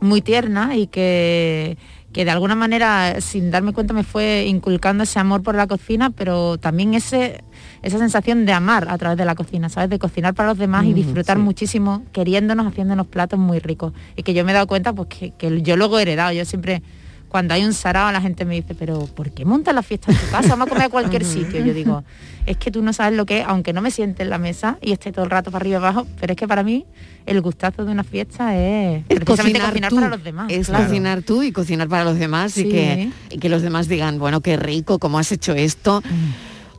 muy 0.00 0.22
tierna 0.22 0.76
y 0.76 0.86
que, 0.86 1.76
que 2.12 2.24
de 2.24 2.30
alguna 2.30 2.54
manera, 2.54 3.20
sin 3.20 3.50
darme 3.50 3.72
cuenta, 3.72 3.94
me 3.94 4.04
fue 4.04 4.44
inculcando 4.46 5.04
ese 5.04 5.18
amor 5.18 5.42
por 5.42 5.54
la 5.54 5.66
cocina, 5.66 6.10
pero 6.10 6.58
también 6.58 6.94
ese, 6.94 7.44
esa 7.82 7.98
sensación 7.98 8.46
de 8.46 8.52
amar 8.52 8.88
a 8.90 8.98
través 8.98 9.16
de 9.18 9.24
la 9.24 9.34
cocina, 9.34 9.68
¿sabes? 9.68 9.90
De 9.90 9.98
cocinar 9.98 10.34
para 10.34 10.48
los 10.50 10.58
demás 10.58 10.84
y 10.84 10.90
Mm, 10.92 10.94
disfrutar 10.94 11.36
sí. 11.36 11.42
muchísimo, 11.42 12.02
queriéndonos, 12.12 12.66
haciéndonos 12.66 13.06
platos 13.06 13.38
muy 13.38 13.58
ricos. 13.58 13.92
Y 14.16 14.22
que 14.22 14.34
yo 14.34 14.44
me 14.44 14.52
he 14.52 14.54
dado 14.54 14.66
cuenta 14.66 14.92
pues 14.92 15.08
que, 15.08 15.30
que 15.32 15.62
yo 15.62 15.76
luego 15.76 15.98
he 15.98 16.02
heredado. 16.02 16.32
Yo 16.32 16.44
siempre, 16.44 16.82
cuando 17.28 17.54
hay 17.54 17.64
un 17.64 17.74
sarao, 17.74 18.10
la 18.10 18.20
gente 18.20 18.44
me 18.44 18.54
dice, 18.54 18.74
pero 18.74 19.06
¿por 19.06 19.30
qué 19.30 19.44
montas 19.44 19.74
la 19.74 19.82
fiesta 19.82 20.10
en 20.12 20.18
tu 20.18 20.26
casa? 20.30 20.48
Vamos 20.50 20.66
a 20.66 20.70
comer 20.70 20.84
a 20.84 20.88
cualquier 20.88 21.24
sitio. 21.24 21.64
Yo 21.64 21.74
digo, 21.74 22.04
es 22.46 22.56
que 22.56 22.70
tú 22.70 22.82
no 22.82 22.92
sabes 22.92 23.16
lo 23.16 23.26
que 23.26 23.40
es, 23.40 23.46
aunque 23.46 23.72
no 23.72 23.80
me 23.82 23.90
siente 23.90 24.22
en 24.22 24.30
la 24.30 24.38
mesa 24.38 24.78
y 24.80 24.92
esté 24.92 25.12
todo 25.12 25.24
el 25.26 25.30
rato 25.30 25.50
para 25.50 25.62
arriba 25.62 25.74
y 25.74 25.76
abajo, 25.76 26.06
pero 26.20 26.32
es 26.32 26.36
que 26.38 26.48
para 26.48 26.62
mí 26.62 26.86
el 27.26 27.40
gustazo 27.42 27.84
de 27.84 27.92
una 27.92 28.02
fiesta 28.04 28.56
es, 28.56 29.04
Es 29.10 29.20
precisamente 29.20 29.60
cocinar, 29.60 29.68
cocinar 29.68 29.90
tú, 29.90 29.96
para 29.96 30.08
los 30.08 30.24
demás. 30.24 30.46
Es 30.50 30.66
claro. 30.68 30.84
cocinar 30.84 31.22
tú 31.22 31.42
y 31.42 31.52
cocinar 31.52 31.86
para 31.88 32.04
los 32.04 32.18
demás 32.18 32.56
y, 32.56 32.64
que, 32.68 33.10
y 33.30 33.38
que 33.38 33.48
los 33.50 33.60
demás 33.60 33.86
digan, 33.88 34.18
bueno, 34.18 34.40
qué 34.40 34.56
rico, 34.56 34.98
cómo 34.98 35.18
has 35.18 35.30
hecho 35.30 35.52
esto. 35.52 36.02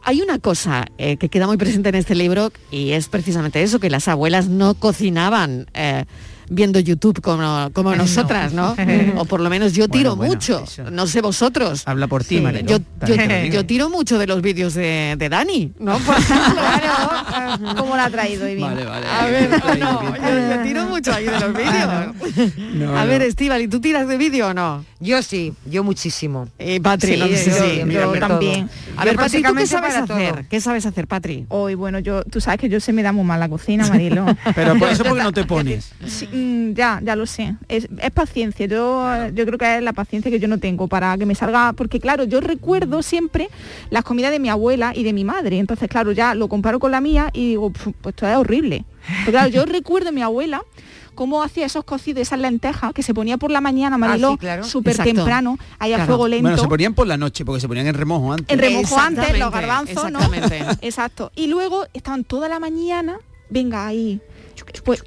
Hay 0.03 0.21
una 0.21 0.39
cosa 0.39 0.85
eh, 0.97 1.17
que 1.17 1.29
queda 1.29 1.47
muy 1.47 1.57
presente 1.57 1.89
en 1.89 1.95
este 1.95 2.15
libro 2.15 2.51
y 2.71 2.91
es 2.91 3.09
precisamente 3.09 3.61
eso, 3.61 3.79
que 3.79 3.89
las 3.89 4.07
abuelas 4.07 4.47
no 4.47 4.73
cocinaban 4.73 5.67
eh, 5.73 6.05
viendo 6.49 6.79
YouTube 6.79 7.21
como, 7.21 7.69
como 7.73 7.91
No. 7.95 7.97
nosotras, 7.97 8.53
¿no? 8.53 8.75
o 9.17 9.25
por 9.25 9.39
lo 9.41 9.49
menos 9.49 9.73
yo 9.73 9.87
tiro 9.87 10.15
bueno, 10.15 10.33
mucho, 10.33 10.63
no 10.91 11.07
sé 11.07 11.21
vosotros. 11.21 11.83
Habla 11.85 12.07
por 12.07 12.23
ti, 12.23 12.37
Sí, 12.39 12.43
yo, 12.65 12.77
yo- 13.51 13.65
tiro 13.65 13.89
mucho 13.89 14.17
de 14.17 14.27
los 14.27 14.41
vídeos 14.41 14.73
de, 14.73 15.15
de 15.17 15.29
Dani, 15.29 15.71
¿no? 15.79 15.97
Por 15.99 16.15
ejemplo. 16.17 17.75
¿Cómo 17.77 17.95
la 17.95 18.05
ha 18.05 18.09
traído 18.09 18.45
bien? 18.45 18.61
Vale, 18.61 18.85
vale. 18.85 19.05
A 19.07 19.25
ver, 19.25 19.49
no, 19.49 19.75
yo, 19.75 20.55
yo 20.55 20.63
tiro 20.63 20.85
mucho 20.85 21.13
ahí 21.13 21.25
de 21.25 21.39
los 21.39 21.53
vídeos. 21.53 22.49
No, 22.75 22.97
a 22.97 23.05
ver, 23.05 23.21
Estíbal, 23.21 23.61
¿y 23.61 23.67
tú 23.67 23.79
tiras 23.81 24.07
de 24.07 24.17
vídeo 24.17 24.47
o 24.49 24.53
no? 24.53 24.85
Yo 24.99 25.21
sí, 25.23 25.53
yo 25.65 25.83
muchísimo. 25.83 26.47
Y 26.59 26.79
Patri, 26.79 27.13
Sí, 27.13 27.19
no 27.19 27.27
sé 27.27 27.45
yo- 27.49 27.55
si- 27.69 27.79
yo 27.79 27.85
mira, 27.85 28.11
pero- 28.11 28.27
también. 28.27 28.69
A 28.97 29.05
ver, 29.05 29.15
Patri, 29.15 29.41
¿tú 29.43 29.53
qué 29.55 29.65
sabes 29.67 29.95
hacer? 29.95 30.07
todo. 30.33 30.43
¿Qué 30.49 30.59
sabes 30.61 30.85
hacer, 30.85 31.07
Patri? 31.07 31.45
Hoy, 31.49 31.75
bueno, 31.75 31.99
yo, 31.99 32.23
tú 32.23 32.41
sabes 32.41 32.59
que 32.59 32.69
yo 32.69 32.79
se 32.79 32.91
me 32.93 33.01
da 33.03 33.11
muy 33.11 33.23
mal 33.23 33.39
la 33.39 33.47
cocina, 33.49 33.87
Marilo. 33.87 34.25
Pero 34.55 34.77
por 34.77 34.89
eso 34.89 35.03
porque 35.03 35.23
no 35.23 35.31
te 35.31 35.45
pones. 35.45 35.91
Sí, 36.05 36.27
mm, 36.39 36.73
ya, 36.73 36.99
ya 37.03 37.15
lo 37.15 37.25
sé. 37.25 37.55
Es, 37.67 37.87
es 38.01 38.11
paciencia. 38.11 38.65
Yo, 38.65 39.27
yo 39.33 39.45
creo 39.45 39.57
que 39.57 39.77
es 39.77 39.83
la 39.83 39.93
paciencia 39.93 40.31
que 40.31 40.39
yo 40.39 40.47
no 40.47 40.57
tengo 40.57 40.87
para 40.87 41.17
que 41.17 41.25
me 41.25 41.35
salga. 41.35 41.73
Porque 41.73 41.99
claro, 41.99 42.23
yo 42.23 42.41
recuerdo 42.41 43.01
siempre 43.03 43.49
las 43.89 44.03
comidas 44.03 44.31
de 44.31 44.39
mi 44.39 44.49
abuela 44.49 44.93
y 44.95 45.03
de 45.03 45.13
mi 45.13 45.23
madre. 45.23 45.59
Entonces, 45.59 45.87
claro, 45.89 46.11
ya 46.11 46.35
lo 46.35 46.47
comparo 46.47 46.79
con 46.79 46.91
la 46.91 47.01
mía 47.01 47.29
y 47.33 47.49
digo, 47.49 47.71
"Pf, 47.71 47.91
pues 48.01 48.13
esto 48.15 48.27
es 48.27 48.35
horrible. 48.37 48.85
Pero 49.25 49.31
claro, 49.31 49.49
yo 49.49 49.65
recuerdo 49.65 50.09
a 50.09 50.11
mi 50.11 50.21
abuela 50.21 50.61
cómo 51.15 51.43
hacía 51.43 51.65
esos 51.65 51.83
cocidos, 51.83 52.21
esas 52.21 52.39
lentejas 52.39 52.93
que 52.93 53.03
se 53.03 53.13
ponía 53.13 53.37
por 53.37 53.51
la 53.51 53.59
mañana, 53.59 53.97
Mariló, 53.97 54.31
sí, 54.31 54.37
claro. 54.37 54.63
súper 54.63 54.95
temprano, 54.97 55.57
ahí 55.77 55.91
a 55.91 55.97
Claro. 55.97 56.07
fuego 56.07 56.27
lento. 56.29 56.43
Bueno, 56.43 56.57
se 56.57 56.67
ponían 56.69 56.93
por 56.93 57.07
la 57.07 57.17
noche 57.17 57.43
porque 57.43 57.59
se 57.59 57.67
ponían 57.67 57.87
en 57.87 57.93
remojo 57.95 58.31
antes. 58.31 58.47
en 58.53 58.57
remojo 58.59 58.97
antes, 58.97 59.17
los 59.17 59.35
Exactamente, 59.35 59.57
garbanzos, 59.67 60.11
¿no? 60.13 60.19
exactamente. 60.19 60.77
Exacto. 60.87 61.31
Y 61.35 61.47
luego 61.47 61.85
estaban 61.93 62.23
toda 62.23 62.47
la 62.47 62.59
mañana, 62.59 63.17
venga 63.49 63.85
ahí. 63.85 64.21
Pues, 64.83 65.03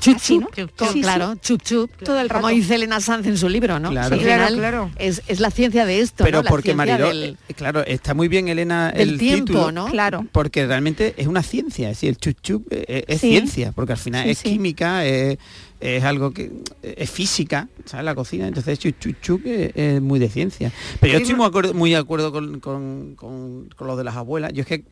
Chup, 0.00 0.16
así, 0.16 0.38
¿no? 0.38 0.48
chup, 0.54 0.70
Sí, 0.78 0.86
sí. 0.92 1.00
claro, 1.00 1.34
chup 1.36 1.62
chup. 1.62 1.90
Todo 2.04 2.20
el 2.20 2.28
Como 2.28 2.42
rato. 2.48 2.54
dice 2.54 2.74
Elena 2.76 3.00
Sanz 3.00 3.26
en 3.26 3.36
su 3.36 3.48
libro, 3.48 3.78
¿no? 3.80 3.90
Claro. 3.90 4.16
Claro, 4.18 4.54
claro. 4.56 4.90
Es, 4.96 5.22
es 5.26 5.40
la 5.40 5.50
ciencia 5.50 5.86
de 5.86 6.00
esto, 6.00 6.24
Pero 6.24 6.38
¿no? 6.38 6.42
La 6.44 6.50
porque 6.50 6.74
Mariló, 6.74 7.08
del- 7.08 7.36
eh, 7.48 7.54
claro, 7.54 7.84
está 7.84 8.14
muy 8.14 8.28
bien 8.28 8.48
Elena 8.48 8.90
el 8.94 9.18
tiempo, 9.18 9.46
título, 9.46 9.72
¿no? 9.72 9.86
Claro. 9.86 10.26
Porque 10.30 10.66
realmente 10.66 11.14
es 11.16 11.26
una 11.26 11.42
ciencia, 11.42 11.90
es 11.90 11.96
decir, 11.96 12.10
el 12.10 12.16
chup 12.18 12.36
chup 12.42 12.66
eh, 12.70 13.04
es 13.08 13.20
Sí. 13.20 13.30
ciencia, 13.30 13.72
porque 13.72 13.92
al 13.92 13.98
final 13.98 14.24
Sí, 14.24 14.30
es 14.30 14.38
sí. 14.38 14.50
química, 14.50 15.04
es, 15.04 15.38
es 15.80 16.04
algo 16.04 16.32
que 16.32 16.52
es 16.82 17.10
física, 17.10 17.68
¿sabes? 17.84 18.04
La 18.04 18.14
cocina, 18.14 18.46
entonces 18.46 18.78
chup 18.78 18.98
chup 19.00 19.20
chup 19.20 19.46
es, 19.46 19.72
es 19.74 20.00
muy 20.02 20.18
de 20.20 20.28
ciencia. 20.28 20.70
Pero 21.00 21.14
yo 21.14 21.18
estoy 21.20 21.34
muy, 21.34 21.46
acuerdo- 21.46 21.74
muy 21.74 21.90
de 21.90 21.96
acuerdo 21.96 22.30
con, 22.30 22.60
con- 22.60 23.14
con- 23.16 23.68
con 23.74 23.86
lo 23.86 23.96
de 23.96 24.04
las 24.04 24.16
abuelas. 24.16 24.52
Yo 24.52 24.60
es 24.62 24.66
que 24.66 24.84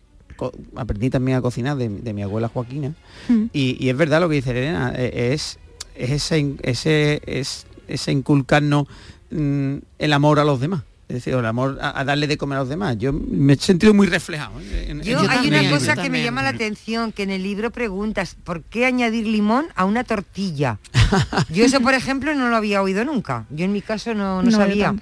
aprendí 0.76 1.10
también 1.10 1.38
a 1.38 1.40
cocinar 1.42 1.76
de, 1.76 1.88
de 1.88 2.12
mi 2.12 2.22
abuela 2.22 2.48
Joaquina 2.48 2.92
Mm. 3.28 3.44
y, 3.52 3.76
y 3.84 3.88
es 3.88 3.96
verdad 3.96 4.20
lo 4.20 4.28
que 4.28 4.36
dice 4.36 4.50
Elena, 4.50 4.92
eh, 4.94 5.32
es, 5.32 5.58
es 5.94 6.10
ese, 6.10 6.54
ese, 6.62 7.22
es, 7.26 7.66
ese 7.88 8.12
inculcarnos 8.12 8.86
mm, 9.30 9.76
el 9.98 10.12
amor 10.12 10.38
a 10.38 10.44
los 10.44 10.60
demás. 10.60 10.82
Es 11.08 11.14
decir, 11.14 11.34
el 11.34 11.46
amor 11.46 11.78
a, 11.80 12.00
a 12.00 12.04
darle 12.04 12.26
de 12.26 12.36
comer 12.36 12.56
a 12.56 12.60
los 12.62 12.68
demás. 12.68 12.98
Yo 12.98 13.12
me 13.12 13.52
he 13.52 13.56
sentido 13.56 13.94
muy 13.94 14.08
reflejado. 14.08 14.60
¿eh? 14.60 14.86
en- 14.88 15.02
Yo, 15.02 15.20
en- 15.22 15.30
hay 15.30 15.46
en- 15.46 15.54
una 15.54 15.70
cosa 15.70 15.94
que 15.94 16.10
me 16.10 16.20
llama 16.22 16.42
la 16.42 16.48
atención, 16.48 17.12
que 17.12 17.22
en 17.22 17.30
el 17.30 17.44
libro 17.44 17.70
preguntas, 17.70 18.36
¿por 18.42 18.62
qué 18.62 18.86
añadir 18.86 19.24
limón 19.26 19.66
a 19.76 19.84
una 19.84 20.02
tortilla? 20.02 20.78
Yo 21.48 21.64
eso, 21.64 21.80
por 21.80 21.94
ejemplo, 21.94 22.34
no 22.34 22.48
lo 22.48 22.56
había 22.56 22.82
oído 22.82 23.04
nunca. 23.04 23.46
Yo 23.50 23.64
en 23.64 23.72
mi 23.72 23.82
caso 23.82 24.14
no, 24.14 24.42
no 24.42 24.42
No, 24.42 24.50
yo 24.50 24.56
sabía. 24.56 24.94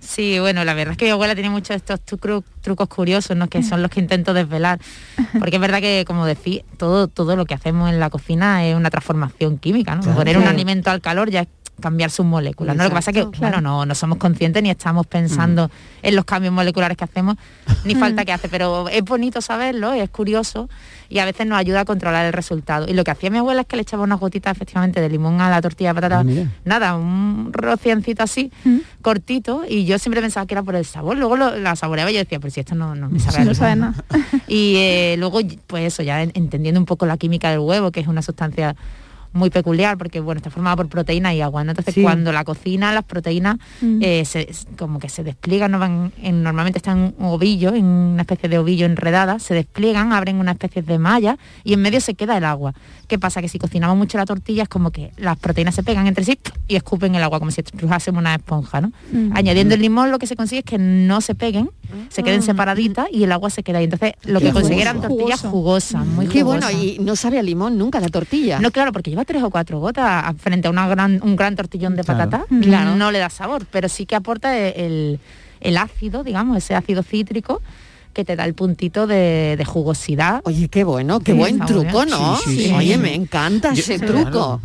Sí, 0.00 0.38
bueno, 0.38 0.64
la 0.64 0.74
verdad 0.74 0.92
es 0.92 0.98
que 0.98 1.06
mi 1.06 1.10
abuela 1.10 1.34
tiene 1.34 1.50
muchos 1.50 1.68
de 1.70 1.76
estos 1.76 2.00
trucos, 2.00 2.44
trucos 2.60 2.88
curiosos, 2.88 3.36
¿no? 3.36 3.48
que 3.48 3.62
son 3.62 3.82
los 3.82 3.90
que 3.90 4.00
intento 4.00 4.32
desvelar. 4.32 4.78
Porque 5.38 5.56
es 5.56 5.60
verdad 5.60 5.80
que, 5.80 6.04
como 6.06 6.24
decís, 6.24 6.62
todo, 6.76 7.08
todo 7.08 7.36
lo 7.36 7.44
que 7.46 7.54
hacemos 7.54 7.90
en 7.90 7.98
la 7.98 8.08
cocina 8.08 8.64
es 8.66 8.76
una 8.76 8.90
transformación 8.90 9.58
química, 9.58 9.96
¿no? 9.96 10.02
Claro. 10.02 10.16
Poner 10.16 10.38
un 10.38 10.46
alimento 10.46 10.90
al 10.90 11.00
calor 11.00 11.30
ya 11.30 11.40
es 11.40 11.48
cambiar 11.80 12.10
sus 12.10 12.26
moléculas. 12.26 12.76
¿no? 12.76 12.82
Lo 12.84 12.88
que 12.90 12.94
pasa 12.94 13.10
es 13.10 13.16
que, 13.16 13.24
bueno, 13.24 13.60
no, 13.60 13.86
no 13.86 13.94
somos 13.94 14.18
conscientes 14.18 14.62
ni 14.62 14.70
estamos 14.70 15.06
pensando 15.06 15.68
Mm. 15.68 15.70
en 16.02 16.16
los 16.16 16.24
cambios 16.24 16.52
moleculares 16.52 16.96
que 16.96 17.04
hacemos, 17.04 17.36
ni 17.84 17.94
falta 17.94 18.24
que 18.24 18.32
hace, 18.32 18.48
pero 18.48 18.88
es 18.88 19.02
bonito 19.04 19.40
saberlo, 19.40 19.92
es 19.92 20.08
curioso 20.10 20.68
y 21.08 21.18
a 21.20 21.24
veces 21.24 21.46
nos 21.46 21.58
ayuda 21.58 21.80
a 21.80 21.84
controlar 21.84 22.26
el 22.26 22.32
resultado. 22.32 22.86
Y 22.88 22.92
lo 22.94 23.02
que 23.04 23.10
hacía 23.10 23.30
mi 23.30 23.38
abuela 23.38 23.62
es 23.62 23.66
que 23.66 23.76
le 23.76 23.82
echaba 23.82 24.02
unas 24.04 24.20
gotitas 24.20 24.54
efectivamente 24.56 25.00
de 25.00 25.08
limón 25.08 25.40
a 25.40 25.48
la 25.50 25.60
tortilla 25.60 25.90
de 25.90 25.94
patata, 26.00 26.20
Ah, 26.20 26.24
nada, 26.64 26.96
un 26.96 27.50
rociencito 27.52 28.22
así, 28.22 28.50
cortito, 29.02 29.62
y 29.68 29.84
yo 29.84 29.98
siempre 29.98 30.20
pensaba 30.20 30.46
que 30.46 30.54
era 30.54 30.62
por 30.62 30.74
el 30.74 30.84
sabor. 30.84 31.16
Luego 31.16 31.36
lo- 31.36 31.56
la 31.56 31.76
saboreaba 31.76 32.10
y 32.10 32.14
yo 32.14 32.20
decía, 32.20 32.38
pero 32.40 32.50
si 32.50 32.60
esto 32.60 32.74
no, 32.74 32.94
no 32.94 33.08
me 33.08 33.18
sabe 33.20 33.38
No 33.38 33.42
limón". 33.44 33.54
sabe 33.54 33.76
nada. 33.76 34.04
Y 34.46 34.74
eh, 34.76 35.16
luego, 35.18 35.40
pues 35.66 35.84
eso, 35.92 36.02
ya 36.02 36.22
en- 36.22 36.32
entendiendo 36.34 36.78
un 36.80 36.86
poco 36.86 37.06
la 37.06 37.16
química 37.16 37.50
del 37.50 37.60
huevo, 37.60 37.90
que 37.90 38.00
es 38.00 38.06
una 38.08 38.22
sustancia 38.22 38.74
muy 39.32 39.50
peculiar 39.50 39.98
porque 39.98 40.20
bueno 40.20 40.38
está 40.38 40.50
formada 40.50 40.76
por 40.76 40.88
proteína 40.88 41.34
y 41.34 41.40
agua 41.40 41.64
¿no? 41.64 41.72
entonces 41.72 41.94
Sí. 41.94 42.02
cuando 42.02 42.32
la 42.32 42.44
cocina 42.44 42.92
las 42.92 43.04
proteínas 43.04 43.56
Mm. 43.80 43.98
eh, 44.02 44.24
se- 44.24 44.48
como 44.76 44.98
que 44.98 45.08
se 45.08 45.22
despliegan 45.24 45.70
no 45.70 45.78
van 45.78 46.12
en- 46.22 46.42
normalmente 46.42 46.78
están 46.78 46.98
en 46.98 47.14
un 47.18 47.26
ovillo 47.26 47.74
en 47.74 47.84
una 47.84 48.22
especie 48.22 48.48
de 48.48 48.58
ovillo 48.58 48.86
enredada 48.86 49.38
se 49.38 49.54
despliegan 49.54 50.12
abren 50.12 50.36
una 50.40 50.52
especie 50.52 50.82
de 50.82 50.98
malla 50.98 51.38
y 51.64 51.74
en 51.74 51.80
medio 51.82 52.00
se 52.00 52.14
queda 52.14 52.36
el 52.36 52.44
agua 52.44 52.74
qué 53.06 53.18
pasa 53.18 53.40
que 53.40 53.48
si 53.48 53.58
cocinamos 53.58 53.96
mucho 53.96 54.18
la 54.18 54.24
tortilla 54.26 54.62
es 54.64 54.68
como 54.68 54.90
que 54.90 55.12
las 55.16 55.36
proteínas 55.38 55.74
se 55.74 55.82
pegan 55.82 56.06
entre 56.06 56.24
sí 56.24 56.38
y 56.66 56.76
escupen 56.76 57.14
el 57.14 57.22
agua 57.22 57.38
como 57.38 57.50
si 57.50 57.60
estrujásemos 57.60 58.20
una 58.20 58.34
esponja 58.34 58.80
no 58.80 58.92
Mm. 59.12 59.30
añadiendo 59.34 59.74
el 59.74 59.80
limón 59.82 60.10
lo 60.10 60.18
que 60.18 60.26
se 60.26 60.36
consigue 60.36 60.60
es 60.60 60.64
que 60.64 60.78
no 60.78 61.20
se 61.20 61.34
peguen 61.34 61.70
se 62.08 62.22
queden 62.22 62.40
Ah. 62.40 62.44
separaditas 62.44 63.06
y 63.12 63.24
el 63.24 63.32
agua 63.32 63.50
se 63.50 63.62
queda 63.62 63.78
ahí 63.78 63.84
entonces 63.84 64.12
lo 64.24 64.40
Qué 64.40 64.46
que 64.46 64.52
conseguí 64.52 64.74
jugoso. 64.80 64.90
eran 64.90 65.00
tortillas 65.02 65.40
jugosas 65.40 66.06
muy 66.06 66.26
Qué 66.26 66.42
jugosas. 66.42 66.72
bueno, 66.72 66.84
y 66.84 66.98
no 67.00 67.16
sabe 67.16 67.38
a 67.38 67.42
limón 67.42 67.78
nunca 67.78 68.00
la 68.00 68.08
tortilla. 68.08 68.58
No, 68.60 68.70
claro, 68.70 68.92
porque 68.92 69.10
lleva 69.10 69.24
tres 69.24 69.42
o 69.42 69.50
cuatro 69.50 69.78
gotas 69.80 70.34
frente 70.38 70.68
a 70.68 70.70
una 70.70 70.86
gran, 70.88 71.20
un 71.22 71.36
gran 71.36 71.56
tortillón 71.56 71.96
de 71.96 72.04
Claro. 72.04 72.30
patata. 72.30 72.46
Claro. 72.62 72.96
No 72.96 73.10
le 73.10 73.18
da 73.18 73.30
sabor, 73.30 73.66
pero 73.70 73.88
sí 73.88 74.06
que 74.06 74.16
aporta 74.16 74.56
el, 74.56 75.18
el 75.60 75.76
ácido, 75.76 76.24
digamos, 76.24 76.56
ese 76.58 76.74
ácido 76.74 77.02
cítrico 77.02 77.60
que 78.14 78.24
te 78.24 78.34
da 78.36 78.44
el 78.44 78.54
puntito 78.54 79.06
de, 79.06 79.54
de 79.56 79.64
jugosidad. 79.64 80.40
Oye, 80.44 80.68
qué 80.68 80.82
bueno, 80.82 81.20
qué 81.20 81.32
Sí, 81.32 81.38
buen 81.38 81.58
truco, 81.60 82.04
bien. 82.04 82.08
¿no? 82.10 82.36
Sí, 82.38 82.56
sí, 82.56 82.64
sí. 82.68 82.72
Oye, 82.74 82.98
me 82.98 83.14
encanta 83.14 83.72
Yo- 83.74 83.80
ese 83.80 83.98
Sí, 83.98 84.04
truco. 84.04 84.22
claro. 84.30 84.60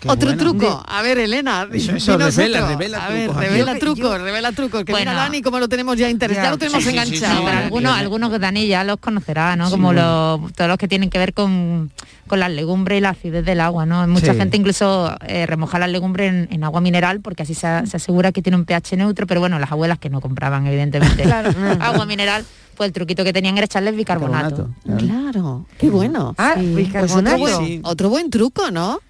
Qué 0.00 0.08
Otro 0.08 0.36
truco. 0.36 0.82
A 0.86 1.02
ver, 1.02 1.18
Elena, 1.18 1.66
Eso- 1.72 1.96
eso, 1.96 2.12
dinos 2.16 2.36
revela, 2.36 2.58
otro. 2.64 2.68
revela 2.78 3.04
A 3.04 3.08
ver, 3.08 3.24
trucos 3.26 3.36
aquí. 3.42 3.46
revela 3.48 3.72
Yo- 3.72 3.78
trucos, 3.80 4.20
revela 4.20 4.52
trucos. 4.52 4.84
Que 4.84 4.92
Bueno. 4.92 5.10
mira 5.10 5.22
Dani 5.22 5.42
como 5.42 5.58
lo 5.58 5.68
tenemos 5.68 5.96
ya 5.96 6.08
interesado, 6.08 6.46
ya, 6.46 6.50
lo 6.52 6.58
tenemos 6.58 6.84
Sí, 6.84 6.90
sí, 6.90 6.96
sí, 6.96 6.96
enganchado. 7.16 7.40
sí, 7.42 7.46
algunos, 7.48 7.96
algunos 7.96 8.30
que 8.30 8.38
Dani 8.38 8.66
ya 8.68 8.84
los 8.84 8.98
conocerá, 8.98 9.56
¿no? 9.56 9.68
Como 9.70 9.92
los, 9.92 10.52
todos 10.52 10.68
los 10.68 10.78
que 10.78 10.86
tienen 10.86 11.10
que 11.10 11.18
ver 11.18 11.34
con, 11.34 11.90
con 12.28 12.38
las 12.38 12.50
legumbres 12.52 12.98
y 12.98 13.00
la 13.00 13.10
acidez 13.10 13.44
del 13.44 13.60
agua, 13.60 13.86
¿no? 13.86 14.06
Mucha 14.06 14.32
Sí. 14.34 14.38
gente 14.38 14.56
incluso 14.56 15.16
eh, 15.26 15.46
remoja 15.46 15.78
las 15.80 15.90
legumbres 15.90 16.30
en, 16.32 16.48
en 16.52 16.62
agua 16.62 16.80
mineral 16.80 17.20
porque 17.20 17.42
así 17.42 17.54
se, 17.54 17.86
se 17.86 17.96
asegura 17.96 18.30
que 18.30 18.40
tiene 18.40 18.56
un 18.56 18.66
pH 18.66 18.96
neutro, 18.96 19.26
pero 19.26 19.40
bueno, 19.40 19.58
las 19.58 19.72
abuelas 19.72 19.98
que 19.98 20.10
no 20.10 20.20
compraban 20.20 20.64
evidentemente 20.68 21.22
Claro. 21.24 21.50
agua 21.80 22.06
mineral, 22.06 22.44
pues 22.76 22.86
el 22.86 22.92
truquito 22.92 23.24
que 23.24 23.32
tenían 23.32 23.56
era 23.56 23.64
echarles 23.64 23.96
bicarbonato. 23.96 24.68
Claro, 24.98 25.66
qué 25.78 25.90
bueno. 25.90 26.36
Ah, 26.38 26.52
Pues 26.54 26.74
bicarbonato. 26.76 27.34
otro, 27.36 27.38
buen, 27.38 27.66
Sí. 27.66 27.80
otro 27.82 28.08
buen 28.10 28.30
truco, 28.30 28.70
¿no? 28.70 29.00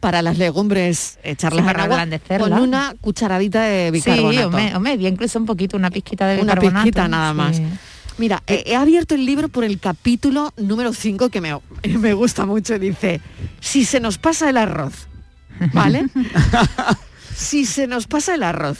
Para 0.00 0.22
las 0.22 0.38
legumbres, 0.38 1.18
echarlas 1.24 1.58
Sí, 1.64 1.66
en 1.68 1.72
para 1.72 1.82
agua 1.84 1.94
ablandecerlas. 1.96 2.50
con 2.50 2.60
una 2.60 2.94
cucharadita 3.00 3.62
de 3.64 3.86
Sí, 3.86 3.90
bicarbonato. 3.92 4.46
hombre, 4.46 4.76
hombre, 4.76 4.96
bien 4.96 5.14
incluso 5.14 5.38
un 5.40 5.46
poquito, 5.46 5.76
una 5.76 5.90
pizquita 5.90 6.26
de 6.28 6.34
Una 6.40 6.54
bicarbonato. 6.54 6.84
pizquita 6.84 7.08
nada 7.08 7.34
más. 7.34 7.56
Sí. 7.56 7.64
Mira, 8.18 8.42
he 8.46 8.74
abierto 8.76 9.14
el 9.14 9.26
libro 9.26 9.48
por 9.48 9.64
el 9.64 9.78
capítulo 9.78 10.52
número 10.56 10.92
5 10.92 11.28
que 11.30 11.40
me, 11.40 11.58
me 11.98 12.14
gusta 12.14 12.46
mucho. 12.46 12.78
Dice, 12.78 13.20
si 13.60 13.84
se 13.84 14.00
nos 14.00 14.18
pasa 14.18 14.48
el 14.48 14.56
arroz, 14.56 15.08
¿vale? 15.72 16.06
si 17.34 17.66
se 17.66 17.86
nos 17.86 18.06
pasa 18.06 18.34
el 18.34 18.42
arroz. 18.42 18.78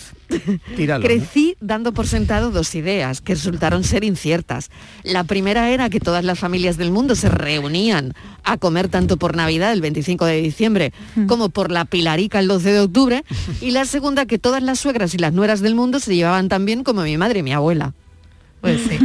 Tíralo, 0.76 1.02
¿no? 1.02 1.06
Crecí 1.06 1.56
dando 1.60 1.92
por 1.92 2.06
sentado 2.06 2.50
dos 2.50 2.74
ideas 2.74 3.20
que 3.20 3.34
resultaron 3.34 3.84
ser 3.84 4.04
inciertas. 4.04 4.70
La 5.02 5.24
primera 5.24 5.70
era 5.70 5.90
que 5.90 6.00
todas 6.00 6.24
las 6.24 6.38
familias 6.38 6.76
del 6.76 6.90
mundo 6.90 7.14
se 7.14 7.28
reunían 7.28 8.14
a 8.44 8.56
comer 8.56 8.88
tanto 8.88 9.16
por 9.16 9.36
Navidad 9.36 9.72
el 9.72 9.80
25 9.80 10.24
de 10.24 10.40
diciembre 10.40 10.92
como 11.26 11.48
por 11.48 11.70
la 11.70 11.84
Pilarica 11.84 12.38
el 12.38 12.48
12 12.48 12.72
de 12.72 12.80
octubre. 12.80 13.24
Y 13.60 13.70
la 13.70 13.84
segunda 13.84 14.26
que 14.26 14.38
todas 14.38 14.62
las 14.62 14.78
suegras 14.78 15.14
y 15.14 15.18
las 15.18 15.32
nueras 15.32 15.60
del 15.60 15.74
mundo 15.74 15.98
se 15.98 16.14
llevaban 16.14 16.48
tan 16.48 16.64
bien 16.66 16.84
como 16.84 17.02
mi 17.02 17.16
madre 17.16 17.40
y 17.40 17.42
mi 17.42 17.52
abuela. 17.52 17.94
Pues 18.66 18.80
sí. 18.80 18.98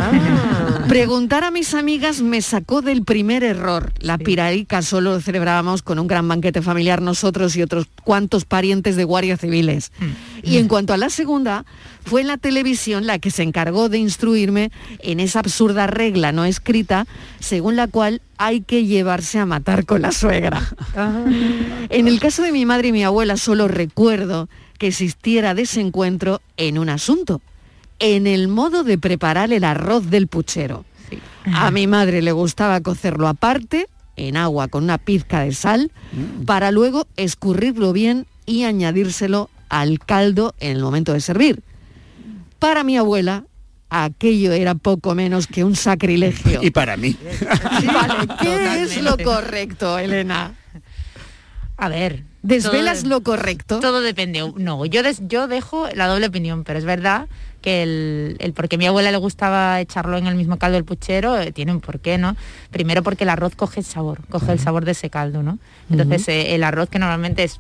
Preguntar 0.88 1.44
a 1.44 1.52
mis 1.52 1.76
amigas 1.76 2.24
me 2.24 2.42
sacó 2.42 2.82
del 2.82 3.04
primer 3.04 3.44
error. 3.44 3.94
La 4.00 4.18
piraica 4.18 4.82
solo 4.82 5.14
lo 5.14 5.22
celebrábamos 5.22 5.84
con 5.84 6.00
un 6.00 6.08
gran 6.08 6.28
banquete 6.28 6.64
familiar 6.64 7.00
nosotros 7.00 7.56
y 7.56 7.62
otros 7.62 7.86
cuantos 8.04 8.44
parientes 8.46 8.96
de 8.96 9.04
guardias 9.04 9.40
civiles. 9.40 9.92
Y 10.42 10.58
en 10.58 10.68
cuanto 10.68 10.94
a 10.94 10.98
la 10.98 11.12
segunda, 11.12 11.64
fue 12.04 12.24
la 12.24 12.38
televisión 12.38 13.06
la 13.06 13.20
que 13.20 13.30
se 13.30 13.44
encargó 13.44 13.88
de 13.88 14.00
instruirme 14.00 14.72
en 14.98 15.20
esa 15.20 15.42
absurda 15.42 15.86
regla 15.86 16.32
no 16.32 16.44
escrita 16.44 17.06
según 17.40 17.76
la 17.76 17.88
cual 17.88 18.24
hay 18.38 18.62
que 18.62 18.88
llevarse 18.88 19.38
a 19.38 19.46
matar 19.46 19.86
con 19.86 20.02
la 20.02 20.12
suegra. 20.12 20.60
En 21.90 22.08
el 22.08 22.20
caso 22.20 22.42
de 22.42 22.52
mi 22.52 22.66
madre 22.66 22.88
y 22.88 22.94
mi 22.94 23.04
abuela 23.04 23.38
solo 23.38 23.68
recuerdo 23.68 24.50
que 24.80 24.88
existiera 24.88 25.54
desencuentro 25.54 26.42
en 26.58 26.80
un 26.80 26.90
asunto, 26.90 27.42
en 28.02 28.26
el 28.28 28.48
modo 28.48 28.84
de 28.84 28.98
preparar 28.98 29.54
el 29.54 29.64
arroz 29.64 30.10
del 30.10 30.28
puchero. 30.28 30.84
A 31.54 31.72
mi 31.72 31.88
madre 31.88 32.22
le 32.22 32.32
gustaba 32.32 32.82
cocerlo 32.82 33.28
aparte, 33.28 33.88
en 34.16 34.36
agua 34.38 34.68
con 34.68 34.84
una 34.84 34.98
pizca 34.98 35.42
de 35.42 35.54
sal, 35.54 35.92
para 36.46 36.72
luego 36.72 37.08
escurrirlo 37.16 37.94
bien 37.94 38.26
y 38.46 38.64
añadírselo 38.64 39.50
al 39.70 40.00
caldo 40.00 40.54
en 40.60 40.76
el 40.76 40.84
momento 40.84 41.14
de 41.14 41.22
servir. 41.22 41.64
Para 42.60 42.84
mi 42.84 42.98
abuela, 42.98 43.46
aquello 43.90 44.52
era 44.52 44.76
poco 44.76 45.14
menos 45.14 45.46
que 45.46 45.64
un 45.64 45.76
sacrilegio. 45.76 46.62
Y 46.64 46.72
para 46.72 46.98
mí. 46.98 47.16
Vale, 47.86 48.28
¿qué 48.42 48.84
es 48.84 49.02
lo 49.02 49.18
correcto, 49.18 49.98
Elena? 50.00 50.56
A 51.78 51.90
ver. 51.90 52.31
¿Desvelas 52.44 53.02
todo- 53.02 53.10
lo 53.10 53.22
correcto? 53.22 53.80
Todo 53.80 54.02
depende. 54.02 54.52
No, 54.56 54.86
yo, 54.86 55.04
des- 55.04 55.22
yo 55.28 55.48
dejo 55.48 55.88
la 55.94 56.08
doble 56.08 56.28
opinión, 56.28 56.64
pero 56.64 56.80
es 56.80 56.86
verdad 56.86 57.28
que 57.62 57.84
el, 57.84 58.38
el 58.40 58.54
por 58.54 58.68
qué 58.68 58.78
a 58.78 58.80
mi 58.80 58.88
abuela 58.88 59.12
le 59.12 59.18
gustaba 59.18 59.80
echarlo 59.80 60.18
en 60.18 60.26
el 60.26 60.34
mismo 60.36 60.58
caldo 60.58 60.76
del 60.76 60.84
puchero 60.86 61.40
eh, 61.40 61.52
tiene 61.52 61.72
un 61.72 61.80
porqué, 61.82 62.18
¿no? 62.18 62.36
Primero 62.72 63.04
porque 63.04 63.24
el 63.26 63.30
arroz 63.30 63.54
coge 63.56 63.82
el 63.82 63.86
sabor, 63.86 64.22
coge 64.30 64.52
el 64.54 64.60
sabor 64.60 64.84
de 64.86 64.92
ese 64.94 65.12
caldo, 65.12 65.44
¿no? 65.44 65.60
Entonces 65.92 66.28
eh, 66.30 66.56
el 66.56 66.64
arroz 66.64 66.90
que 66.90 66.98
normalmente 66.98 67.44
es 67.44 67.60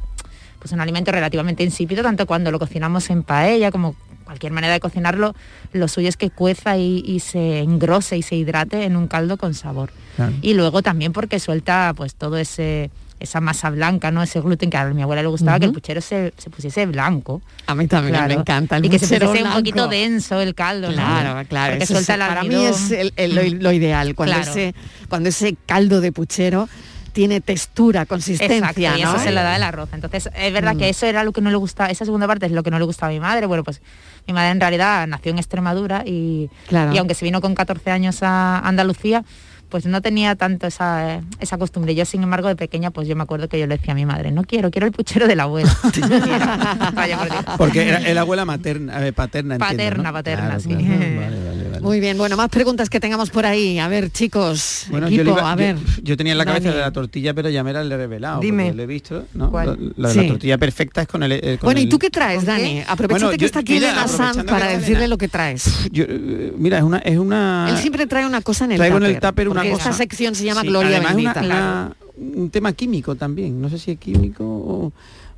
pues 0.58 0.72
un 0.72 0.82
alimento 0.82 1.12
relativamente 1.12 1.64
insípido, 1.64 2.02
tanto 2.04 2.26
cuando 2.26 2.50
lo 2.52 2.58
cocinamos 2.60 3.10
en 3.12 3.22
paella 3.24 3.70
como 3.72 3.96
cualquier 4.24 4.52
manera 4.54 4.74
de 4.74 4.80
cocinarlo, 4.80 5.36
lo 5.74 5.88
suyo 5.88 6.08
es 6.10 6.18
que 6.18 6.30
cueza 6.32 6.78
y, 6.78 7.04
y 7.06 7.20
se 7.20 7.60
engrose 7.60 8.18
y 8.18 8.22
se 8.24 8.36
hidrate 8.36 8.86
en 8.86 8.96
un 8.96 9.08
caldo 9.08 9.38
con 9.38 9.54
sabor. 9.54 9.92
Claro. 10.16 10.34
Y 10.42 10.54
luego 10.56 10.82
también 10.82 11.14
porque 11.14 11.40
suelta 11.40 11.94
pues 11.96 12.16
todo 12.16 12.38
ese 12.38 12.90
esa 13.22 13.40
masa 13.40 13.70
blanca, 13.70 14.12
¿no? 14.12 14.22
Ese 14.24 14.42
gluten 14.42 14.70
que 14.70 14.78
a 14.78 14.86
mi 14.86 15.02
abuela 15.02 15.22
le 15.22 15.28
gustaba 15.30 15.60
que 15.60 15.66
el 15.66 15.72
puchero 15.72 16.02
se, 16.02 16.34
se 16.38 16.50
pusiese 16.50 16.86
blanco. 16.88 17.42
A 17.68 17.76
mí 17.76 17.88
también 17.88 18.28
me 18.28 18.34
encanta 18.34 18.78
el 18.78 18.86
Y 18.86 18.90
que 18.90 19.00
se 19.00 19.20
pusiese 19.20 19.44
un 19.48 19.54
poquito 19.54 19.88
denso 19.88 20.42
el 20.42 20.56
caldo, 20.56 20.90
¿no? 20.90 20.96
Claro, 20.96 21.48
claro. 21.48 21.74
Eso 21.76 21.94
suelta 21.94 22.14
es- 22.16 22.20
el 22.22 22.28
para 22.28 22.44
mí 22.44 22.56
es 22.66 22.92
el- 22.92 23.14
el- 23.16 23.36
lo, 23.36 23.44
lo 23.62 23.72
ideal, 23.72 24.16
cuando, 24.16 24.36
Claro. 24.36 24.52
ese, 24.52 24.76
cuando 25.08 25.30
ese 25.30 25.56
caldo 25.66 26.02
de 26.02 26.12
puchero 26.12 26.68
tiene 27.14 27.42
textura, 27.42 28.06
consistencia, 28.06 28.58
Exacto, 28.58 28.80
y 28.80 28.86
eso 29.02 29.14
¿no? 29.14 29.20
se 29.20 29.32
lo 29.32 29.42
da 29.44 29.56
el 29.58 29.64
arroz. 29.64 29.90
Entonces, 29.92 30.30
es 30.34 30.54
verdad 30.54 30.76
Mm. 30.76 30.78
que 30.78 30.90
eso 30.90 31.06
era 31.06 31.24
lo 31.26 31.34
que 31.34 31.42
no 31.42 31.50
le 31.50 31.58
gustaba, 31.58 31.90
esa 31.90 32.06
segunda 32.06 32.26
parte 32.26 32.46
es 32.46 32.54
lo 32.54 32.64
que 32.64 32.72
no 32.72 32.80
le 32.80 32.86
gustaba 32.86 33.10
a 33.10 33.14
mi 33.14 33.20
madre. 33.20 33.46
Bueno, 33.48 33.66
pues 33.66 33.82
mi 34.28 34.34
madre 34.34 34.52
en 34.52 34.62
realidad 34.62 35.06
nació 35.08 35.32
en 35.34 35.38
Extremadura 35.40 36.04
y, 36.06 36.50
Claro. 36.70 36.94
y 36.94 36.98
aunque 36.98 37.14
se 37.14 37.26
vino 37.26 37.42
con 37.42 37.54
14 37.54 37.92
años 37.92 38.24
a 38.24 38.60
Andalucía, 38.60 39.26
pues 39.72 39.86
no 39.88 40.02
tenía 40.02 40.36
tanto 40.36 40.68
esa, 40.68 41.22
esa 41.40 41.58
costumbre. 41.58 41.96
Yo, 41.96 42.06
sin 42.06 42.22
embargo, 42.22 42.50
de 42.50 42.56
pequeña, 42.56 42.92
pues 42.92 43.08
yo 43.08 43.16
me 43.16 43.24
acuerdo 43.24 43.48
que 43.48 43.58
yo 43.60 43.66
le 43.66 43.78
decía 43.78 43.94
a 43.94 43.96
mi 43.96 44.06
madre, 44.06 44.30
no 44.32 44.44
quiero, 44.44 44.70
quiero 44.70 44.86
el 44.86 44.94
puchero 44.94 45.28
de 45.28 45.36
la 45.36 45.44
abuela. 45.44 45.76
No 45.84 45.92
quiero. 45.92 46.46
Vaya 46.94 47.18
por 47.18 47.30
Dios. 47.32 47.46
Porque 47.58 47.88
era, 47.88 48.00
era 48.02 48.22
abuela 48.22 48.46
materna, 48.46 49.08
eh, 49.08 49.14
paterna. 49.14 49.56
entiendo, 49.56 49.78
Paterna, 49.78 50.04
¿no? 50.04 50.14
paterna, 50.14 50.46
Claro, 50.46 50.60
sí. 50.60 50.70
claro. 50.70 50.86
Vale, 50.86 51.20
vale, 51.46 51.64
vale. 51.70 51.80
Muy 51.82 52.00
bien, 52.00 52.18
bueno, 52.18 52.38
más 52.38 52.50
preguntas 52.50 52.90
que 52.90 53.00
tengamos 53.00 53.30
por 53.32 53.46
ahí. 53.46 53.80
A 53.80 53.88
ver, 53.88 54.12
chicos, 54.12 54.86
Bueno, 54.90 55.08
equipo, 55.08 55.24
yo, 55.24 55.32
iba- 55.32 55.52
a 55.52 55.56
ver. 55.56 55.78
yo, 56.04 56.16
tenía 56.18 56.34
en 56.34 56.38
la 56.38 56.46
cabeza 56.46 56.66
Dani. 56.66 56.76
de 56.78 56.82
la 56.82 56.92
tortilla, 56.92 57.34
pero 57.34 57.50
ya 57.50 57.64
me 57.64 57.74
la 57.74 57.82
he 57.82 57.98
revelado. 57.98 58.40
Dime. 58.42 58.74
Lo 58.74 58.84
he 58.84 58.86
visto, 58.88 59.26
¿no? 59.34 59.50
¿Cuál? 59.50 59.94
La, 59.96 60.08
la- 60.10 60.14
Sí. 60.14 60.22
la 60.22 60.28
tortilla 60.28 60.58
perfecta 60.58 61.02
es 61.04 61.08
con 61.08 61.24
el. 61.24 61.32
eh, 61.32 61.58
con 61.60 61.68
Bueno, 61.68 61.80
¿y 61.80 61.88
tú 61.88 61.98
qué 61.98 62.10
traes, 62.10 62.46
Dani? 62.46 62.82
Aprovechate 62.88 63.08
Bueno, 63.26 63.30
que 63.32 63.38
yo- 63.38 63.46
está 63.46 63.60
aquí 63.60 63.74
mira, 63.74 63.88
Elena 63.88 64.04
aprovechando 64.04 64.46
para 64.46 64.68
decirle 64.68 65.08
lo 65.08 65.18
que 65.18 65.28
traes. 65.30 65.90
Yo, 65.92 66.04
eh, 66.08 66.54
mira, 66.58 66.78
es 66.78 66.84
una, 66.84 66.98
es 67.00 67.18
una. 67.18 67.68
Él 67.70 67.78
siempre 67.78 68.06
trae 68.06 68.26
una 68.26 68.42
cosa 68.42 68.66
en 68.66 68.74
el 68.74 68.78
Traigo 68.78 68.98
en 68.98 69.04
el 69.04 69.20
tupper 69.20 69.48
una 69.50 69.61
porque 69.70 69.78
esta 69.84 69.94
sección 69.94 70.36
se 70.36 70.44
llama 70.46 70.62
Sí, 70.62 70.68
Gloria 70.68 70.98
además 70.98 71.16
una- 71.16 71.34
Bendita. 71.34 71.42
una- 71.46 71.96
un 72.18 72.50
tema 72.50 72.74
químico 72.74 73.16
también. 73.16 73.62
No 73.62 73.70
sé 73.70 73.78
si 73.80 73.92
es 73.92 74.00
químico 74.00 74.44
o 74.46 74.94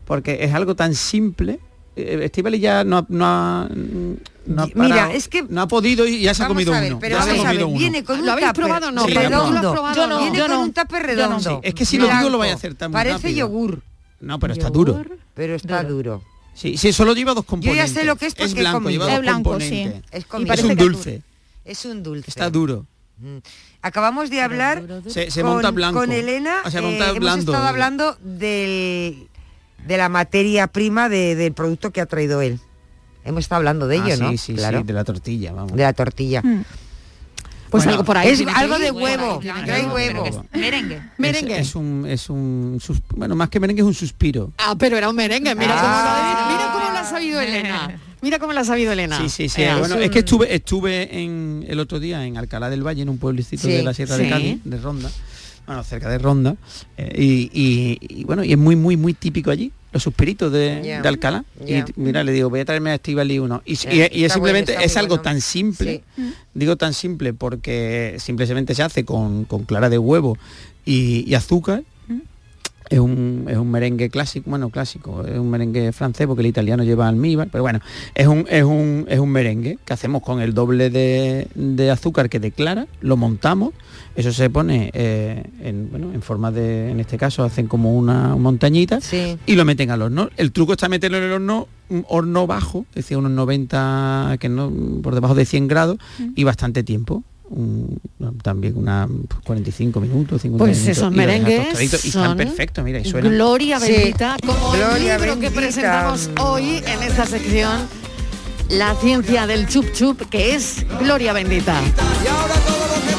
porque 0.06 0.44
es 0.44 0.54
algo 0.54 0.76
tan 0.76 0.96
simple. 0.96 1.60
Estivali 1.96 2.60
ya 2.60 2.84
no 2.84 2.98
ha, 2.98 3.06
no 3.08 3.26
ha, 3.26 3.70
no 4.48 4.62
ha 4.64 4.66
Mira, 4.66 4.76
parado, 4.76 5.12
es 5.12 5.28
que- 5.28 5.44
no 5.48 5.62
ha 5.62 5.68
podido 5.68 6.08
y 6.08 6.22
ya 6.22 6.34
se 6.34 6.44
ha 6.44 6.48
comido 6.48 6.74
a 6.74 6.80
ver, 6.80 6.94
uno. 6.94 7.00
pero 7.00 7.18
ya 7.18 7.24
se 7.24 7.32
ha 7.32 7.38
comido 7.46 7.68
uno. 7.68 7.78
viene 7.78 8.04
con 8.04 8.20
un 8.20 8.26
¿Lo 8.26 8.32
habéis 8.32 8.48
tupper 8.48 8.64
probado 8.64 8.88
o 8.88 8.92
no? 8.92 9.06
Sí, 9.06 9.14
probado. 9.14 9.94
Yo 9.96 10.08
¿no? 10.08 10.18
Viene 10.20 10.38
Yo 10.38 10.44
con 10.46 10.52
no. 10.56 10.62
un 10.62 10.74
tupper 10.74 11.02
Yo 11.02 11.08
no. 11.08 11.08
redondo. 11.08 11.40
Sí, 11.62 11.68
es 11.68 11.74
que 11.76 11.86
si 11.86 11.98
lo 12.00 12.06
digo 12.06 12.16
lo 12.16 12.22
Blanco. 12.30 12.38
vaya 12.40 12.54
a 12.54 12.56
hacer 12.56 12.74
tan 12.74 12.92
Parece 12.92 13.16
rápido. 13.18 13.38
yogur. 13.48 13.82
No, 14.22 14.40
pero 14.40 14.54
está 14.54 14.70
duro. 14.72 15.04
Pero 15.36 15.54
está 15.56 15.84
duro. 15.84 16.24
Sí, 16.56 16.78
sí, 16.78 16.92
solo 16.94 17.14
lleva 17.14 17.34
dos 17.34 17.44
Yo 17.46 17.48
componentes. 17.50 17.94
ya 17.94 18.00
sé 18.02 18.06
lo 18.06 18.16
que 18.16 18.26
es 18.28 18.34
porque 18.36 18.46
es 18.46 18.54
blanco, 18.56 18.80
comido. 18.82 18.92
lleva 18.92 19.06
dos 19.06 19.14
Es 19.16 19.22
blanco, 19.22 19.50
componentes. 19.52 20.02
sí. 20.04 20.18
Es 20.52 20.64
un 20.64 20.76
dulce. 20.76 21.22
Es 21.66 21.86
un 21.86 22.04
dulce. 22.04 22.30
Está 22.30 22.50
duro. 22.50 22.86
Mm. 23.20 23.38
Acabamos 23.84 24.30
de 24.30 24.42
hablar 24.42 24.82
Se- 25.08 25.30
se 25.30 25.42
con, 25.42 25.52
monta 25.52 25.70
blanco. 25.72 26.00
con 26.00 26.12
Elena. 26.12 26.62
O 26.66 26.72
sea, 26.72 26.80
eh, 26.80 26.84
monta 26.84 27.06
hemos 27.10 27.20
blando. 27.20 27.52
estado 27.52 27.68
hablando 27.68 28.18
del, 28.22 29.28
de 29.86 29.98
la 29.98 30.08
materia 30.10 30.68
prima 30.68 31.10
de- 31.10 31.36
del 31.36 31.54
producto 31.54 31.92
que 31.92 32.00
ha 32.02 32.06
traído 32.06 32.42
él. 32.42 32.60
Hemos 33.26 33.42
estado 33.42 33.58
hablando 33.58 33.88
de 33.88 33.98
Ah, 34.00 34.04
ello, 34.06 34.16
sí, 34.16 34.22
¿no? 34.22 34.38
sí, 34.38 34.54
claro. 34.56 34.80
sí, 34.80 34.84
de 34.86 34.94
la 34.94 35.04
tortilla, 35.04 35.52
vamos. 35.52 35.74
De 35.74 35.84
la 35.84 35.94
tortilla. 35.94 36.42
Pues 37.70 37.84
Bueno, 37.86 37.92
algo 37.94 38.04
por 38.06 38.18
ahí. 38.18 38.30
Es 38.30 38.44
algo 38.56 38.78
de 38.80 38.92
huevo. 38.92 39.40
Trae. 39.40 39.88
Merengue. 40.54 41.02
Merengue. 41.18 41.60
Es, 41.60 41.68
es 41.70 41.76
un, 41.76 42.06
es 42.08 42.30
un 42.30 42.78
sus- 42.82 43.02
bueno, 43.16 43.36
más 43.36 43.50
que 43.50 43.60
merengue 43.60 43.82
es 43.82 43.88
un 43.88 43.94
suspiro. 43.96 44.52
Ah, 44.60 44.76
pero 44.78 44.96
era 44.98 45.10
un 45.10 45.16
merengue. 45.16 45.56
Mira, 45.56 45.74
Ah. 45.76 45.82
cómo, 45.82 46.52
lo, 46.52 46.58
mira 46.58 46.72
cómo 46.72 46.94
lo 46.94 47.00
ha 47.00 47.04
sabido 47.04 47.42
Elena. 47.42 48.00
Mira 48.24 48.40
cómo 48.40 48.54
lo 48.54 48.60
ha 48.62 48.64
sabido 48.66 48.92
Elena. 48.94 49.20
Sí, 49.22 49.28
sí, 49.30 49.50
sí. 49.50 49.62
Bueno, 49.80 49.98
un- 49.98 50.02
es 50.04 50.10
que 50.10 50.20
estuve, 50.20 50.56
estuve 50.56 51.22
en 51.22 51.66
el 51.68 51.80
otro 51.80 52.00
día 52.00 52.26
en 52.26 52.38
Alcalá 52.38 52.70
del 52.70 52.82
Valle, 52.82 53.02
en 53.04 53.10
un 53.10 53.18
pueblecito 53.18 53.64
Sí, 53.68 53.74
de 53.74 53.84
la 53.84 53.94
Sierra 53.94 54.16
sí. 54.16 54.24
de 54.24 54.30
Cádiz, 54.30 54.58
de 54.64 54.78
Ronda. 54.78 55.12
Bueno, 55.68 55.84
cerca 55.84 56.10
de 56.10 56.18
Ronda. 56.18 56.56
eh, 56.98 57.14
y, 57.22 57.50
y- 57.54 57.98
y, 58.22 58.24
bueno, 58.24 58.44
y 58.44 58.54
es 58.54 58.58
muy, 58.58 58.76
muy, 58.78 58.96
muy 58.98 59.14
típico 59.14 59.52
allí, 59.52 59.72
los 59.92 60.02
suspiritos 60.04 60.52
de, 60.54 61.00
Alcalá. 61.06 61.44
Y 61.68 61.84
mira, 61.98 62.24
le 62.24 62.32
digo, 62.32 62.50
voy 62.50 62.62
a 62.62 62.66
traerme 62.66 62.92
a 62.92 62.96
Estivali 62.96 63.40
uno. 63.40 63.62
Y, 63.66 63.76
Ya, 63.76 64.08
y- 64.12 64.24
es 64.24 64.32
simplemente, 64.34 64.72
bueno, 64.74 64.86
es 64.86 64.96
algo 64.98 65.10
bueno. 65.18 65.22
tan 65.24 65.42
simple. 65.42 66.02
Sí. 66.16 66.34
Digo 66.54 66.76
tan 66.78 66.94
simple 66.94 67.34
porque 67.34 68.16
simplemente 68.20 68.74
se 68.74 68.84
hace 68.84 69.04
con, 69.06 69.44
con 69.46 69.64
clara 69.66 69.90
de 69.90 69.98
huevo 69.98 70.38
y, 70.86 71.30
y 71.30 71.36
azúcar. 71.36 71.84
Es 72.94 73.00
un, 73.00 73.48
es 73.50 73.58
un 73.58 73.72
merengue 73.72 74.12
clásico, 74.12 74.52
bueno, 74.52 74.70
clásico, 74.70 75.26
es 75.26 75.40
un 75.40 75.50
merengue 75.50 75.92
francés 75.94 76.28
porque 76.28 76.42
el 76.42 76.48
italiano 76.48 76.84
lleva 76.84 77.08
almíbar, 77.08 77.48
pero 77.52 77.64
bueno, 77.64 77.80
es 78.14 78.28
un, 78.28 78.46
es 78.48 78.64
un, 78.64 79.08
es 79.10 79.18
un 79.18 79.30
merengue 79.32 79.80
que 79.84 79.94
hacemos 79.94 80.22
con 80.22 80.42
el 80.42 80.54
doble 80.54 80.92
de, 80.92 81.48
de 81.56 81.90
azúcar 81.90 82.30
que 82.30 82.40
declara, 82.40 82.86
lo 83.02 83.18
montamos, 83.18 83.74
eso 84.16 84.32
se 84.32 84.52
pone 84.52 84.92
eh, 84.94 85.44
en, 85.64 85.90
bueno, 85.90 86.14
en 86.14 86.22
forma 86.22 86.52
de, 86.52 86.92
en 86.92 87.00
este 87.00 87.18
caso 87.18 87.44
hacen 87.44 87.66
como 87.68 87.98
una 87.98 88.36
montañita 88.36 89.00
y 89.48 89.56
lo 89.56 89.66
meten 89.66 89.90
al 89.90 90.04
horno. 90.04 90.30
El 90.38 90.52
truco 90.52 90.74
está 90.74 90.88
meterlo 90.88 91.18
en 91.18 91.24
el 91.24 91.32
horno, 91.32 91.68
un 91.90 92.06
horno 92.08 92.46
bajo, 92.46 92.86
es 92.92 93.06
decir, 93.06 93.18
unos 93.18 93.32
90, 93.32 94.38
que 94.40 94.50
no, 94.50 94.72
por 95.02 95.16
debajo 95.16 95.34
de 95.34 95.46
100 95.46 95.68
grados 95.68 95.98
y 96.36 96.44
bastante 96.44 96.84
tiempo. 96.84 97.24
Un- 97.54 98.00
también 98.42 98.76
una 98.78 99.08
45 99.46 100.00
minutos, 100.00 100.42
50 100.42 100.64
Pues 100.64 100.78
minutos. 100.80 100.98
esos 100.98 101.12
merengues 101.12 101.82
y 101.82 102.08
están 102.08 102.36
perfectos, 102.38 102.84
mira, 102.84 103.00
y 103.00 103.06
suenan. 103.06 103.32
Gloria 103.34 103.80
Sí. 103.80 103.92
bendita, 103.92 104.38
como 104.46 104.72
Gloria 104.72 105.16
el 105.16 105.22
libro 105.22 105.40
que 105.40 105.52
presentamos 105.52 106.30
hoy 106.42 106.78
en 106.86 107.04
esta 107.04 107.26
sección, 107.26 107.88
La 108.70 108.96
ciencia 108.96 109.46
del 109.46 109.68
chup 109.68 109.92
chup, 109.94 110.22
que 110.30 110.56
es 110.56 110.86
Gloria 111.00 111.34
bendita. 111.34 111.80
Lo 111.82 113.13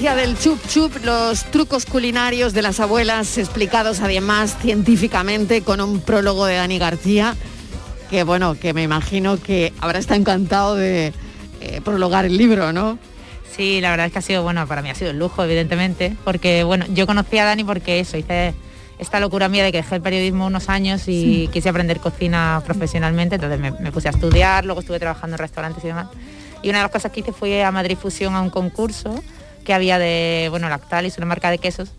ciencia 0.00 0.26
del 0.26 0.38
chup 0.38 0.66
chup, 0.66 1.04
los 1.04 1.44
trucos 1.50 1.84
culinarios 1.84 2.54
de 2.54 2.62
las 2.62 2.80
abuelas 2.80 3.36
explicados 3.36 4.00
además 4.00 4.56
científicamente 4.58 5.60
con 5.60 5.82
un 5.82 6.00
prólogo 6.00 6.46
de 6.46 6.54
Dani 6.54 6.78
García, 6.78 7.36
que 8.08 8.22
bueno, 8.22 8.54
que 8.54 8.72
me 8.72 8.82
imagino 8.82 9.36
que 9.36 9.74
habrá 9.78 9.98
estado 9.98 10.18
encantado 10.18 10.74
de 10.74 11.12
eh, 11.60 11.82
prologar 11.84 12.24
el 12.24 12.38
libro, 12.38 12.72
¿no? 12.72 12.98
Sí, 13.54 13.82
la 13.82 13.90
verdad 13.90 14.06
es 14.06 14.12
que 14.12 14.20
ha 14.20 14.22
sido, 14.22 14.42
bueno, 14.42 14.66
para 14.66 14.80
mí 14.80 14.88
ha 14.88 14.94
sido 14.94 15.10
un 15.10 15.18
lujo, 15.18 15.44
evidentemente, 15.44 16.16
porque, 16.24 16.64
bueno, 16.64 16.86
yo 16.94 17.06
conocí 17.06 17.36
a 17.36 17.44
Dani 17.44 17.64
porque 17.64 18.00
eso, 18.00 18.16
hice 18.16 18.54
esta 18.98 19.20
locura 19.20 19.50
mía 19.50 19.64
de 19.64 19.70
que 19.70 19.78
dejé 19.78 19.96
el 19.96 20.02
periodismo 20.02 20.46
unos 20.46 20.70
años 20.70 21.02
y 21.08 21.50
quise 21.52 21.68
aprender 21.68 22.00
cocina 22.00 22.62
profesionalmente, 22.64 23.34
entonces 23.34 23.60
me, 23.60 23.72
me 23.72 23.92
puse 23.92 24.08
a 24.08 24.12
estudiar, 24.12 24.64
luego 24.64 24.80
estuve 24.80 24.98
trabajando 24.98 25.34
en 25.34 25.40
restaurantes 25.40 25.84
y 25.84 25.88
demás. 25.88 26.06
Y 26.62 26.70
una 26.70 26.78
de 26.78 26.84
las 26.84 26.90
cosas 26.90 27.12
que 27.12 27.20
hice 27.20 27.32
fue 27.32 27.62
a 27.62 27.70
Madrid 27.70 27.98
Fusión 28.00 28.34
a 28.34 28.40
un 28.40 28.48
concurso 28.48 29.22
que 29.70 29.74
había 29.74 30.00
de, 30.00 30.48
bueno, 30.50 30.68
Lactalis, 30.68 31.16
una 31.18 31.26
marca 31.26 31.48
de 31.48 31.58
quesos. 31.58 31.92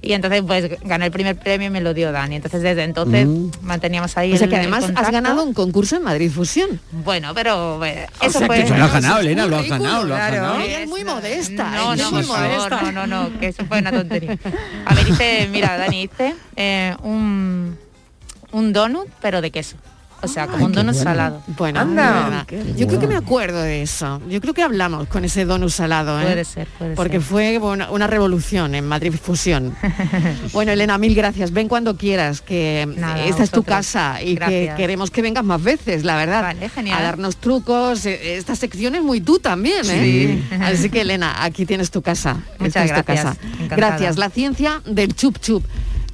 Y 0.00 0.14
entonces 0.14 0.42
pues 0.46 0.80
gané 0.82 1.04
el 1.06 1.12
primer 1.12 1.36
premio 1.36 1.66
y 1.66 1.70
me 1.70 1.82
lo 1.82 1.92
dio 1.92 2.10
Dani. 2.10 2.36
Entonces 2.36 2.62
desde 2.62 2.84
entonces 2.84 3.26
Mm. 3.26 3.50
manteníamos 3.60 4.16
ahí 4.16 4.32
O 4.32 4.36
sea 4.38 4.46
el- 4.46 4.50
que 4.50 4.56
el 4.56 4.62
además 4.62 4.78
has 4.84 4.86
contacto. 4.86 5.12
ganado 5.12 5.44
un 5.44 5.52
concurso 5.52 5.96
en 5.96 6.04
Madrid 6.04 6.30
Fusión. 6.30 6.80
Bueno, 6.90 7.34
pero 7.34 7.84
eh, 7.84 8.06
O 8.20 8.24
eso 8.24 8.38
sea, 8.38 8.46
fue... 8.46 8.64
que 8.64 8.70
lo 8.70 8.82
has 8.84 8.92
ganado, 8.94 9.20
Elena, 9.20 9.44
lo 9.46 9.58
has 9.58 9.68
ganado, 9.68 10.04
lo 10.04 10.14
has 10.14 10.30
claro. 10.30 10.42
ganado. 10.54 10.60
Es 10.62 10.88
muy 10.88 11.04
modesta. 11.04 11.70
No, 11.70 11.94
no, 11.96 12.10
muy 12.12 12.22
modesta. 12.24 12.80
no, 12.82 12.92
no, 12.92 13.06
no, 13.06 13.38
que 13.38 13.48
eso 13.48 13.66
fue 13.66 13.78
una 13.80 13.92
tontería. 13.92 14.38
A 14.86 14.94
ver, 14.94 15.06
hice, 15.10 15.48
mira, 15.52 15.76
Dani, 15.76 16.02
hice 16.04 16.34
eh, 16.56 16.96
un, 17.02 17.76
un 18.52 18.72
donut, 18.72 19.08
pero 19.20 19.42
de 19.42 19.50
queso. 19.50 19.76
O 20.24 20.28
sea, 20.28 20.46
como 20.46 20.66
un 20.66 20.72
donut 20.72 20.94
salado. 20.94 21.42
Bueno, 21.58 21.80
Anda. 21.80 22.46
yo 22.76 22.86
creo 22.86 23.00
que 23.00 23.06
me 23.08 23.16
acuerdo 23.16 23.60
de 23.60 23.82
eso. 23.82 24.20
Yo 24.28 24.40
creo 24.40 24.54
que 24.54 24.62
hablamos 24.62 25.08
con 25.08 25.24
ese 25.24 25.44
donut 25.44 25.70
salado, 25.70 26.20
¿eh? 26.20 26.24
Puede 26.24 26.44
ser, 26.44 26.68
puede 26.78 26.94
Porque 26.94 27.18
ser. 27.18 27.22
fue 27.22 27.58
bueno, 27.58 27.88
una 27.90 28.06
revolución 28.06 28.74
en 28.76 28.86
Madrid 28.86 29.12
Fusión. 29.20 29.74
bueno, 30.52 30.70
Elena, 30.72 30.96
mil 30.98 31.14
gracias. 31.14 31.50
Ven 31.52 31.68
cuando 31.68 31.96
quieras, 31.96 32.40
que 32.40 32.88
Nada, 32.96 33.24
esta 33.24 33.42
es 33.42 33.50
tu 33.50 33.62
casa 33.64 34.22
y 34.22 34.34
que 34.34 34.34
Gracias. 34.36 34.76
queremos 34.76 35.10
que 35.10 35.22
vengas 35.22 35.44
más 35.44 35.62
veces, 35.62 36.04
la 36.04 36.16
verdad. 36.16 36.42
Vale, 36.42 36.68
genial. 36.68 36.98
A 36.98 37.02
darnos 37.02 37.36
trucos. 37.38 38.06
Eh, 38.06 38.36
Esta 38.36 38.54
sección 38.54 38.94
es 38.94 39.02
muy 39.02 39.20
tú 39.20 39.38
también, 39.40 39.84
¿eh? 39.90 40.40
Sí. 40.48 40.54
Así 40.62 40.88
que, 40.88 41.00
Elena, 41.00 41.42
aquí 41.44 41.66
tienes 41.66 41.90
tu 41.90 42.00
casa. 42.00 42.36
Muchas 42.60 42.84
Esta 42.84 42.84
es 42.84 42.90
tu 42.90 43.12
gracias. 43.12 43.24
casa. 43.24 43.36
Encantada. 43.54 43.76
Gracias. 43.76 44.18
La 44.18 44.30
ciencia 44.30 44.80
del 44.86 45.14
chup 45.16 45.38
chup. 45.40 45.64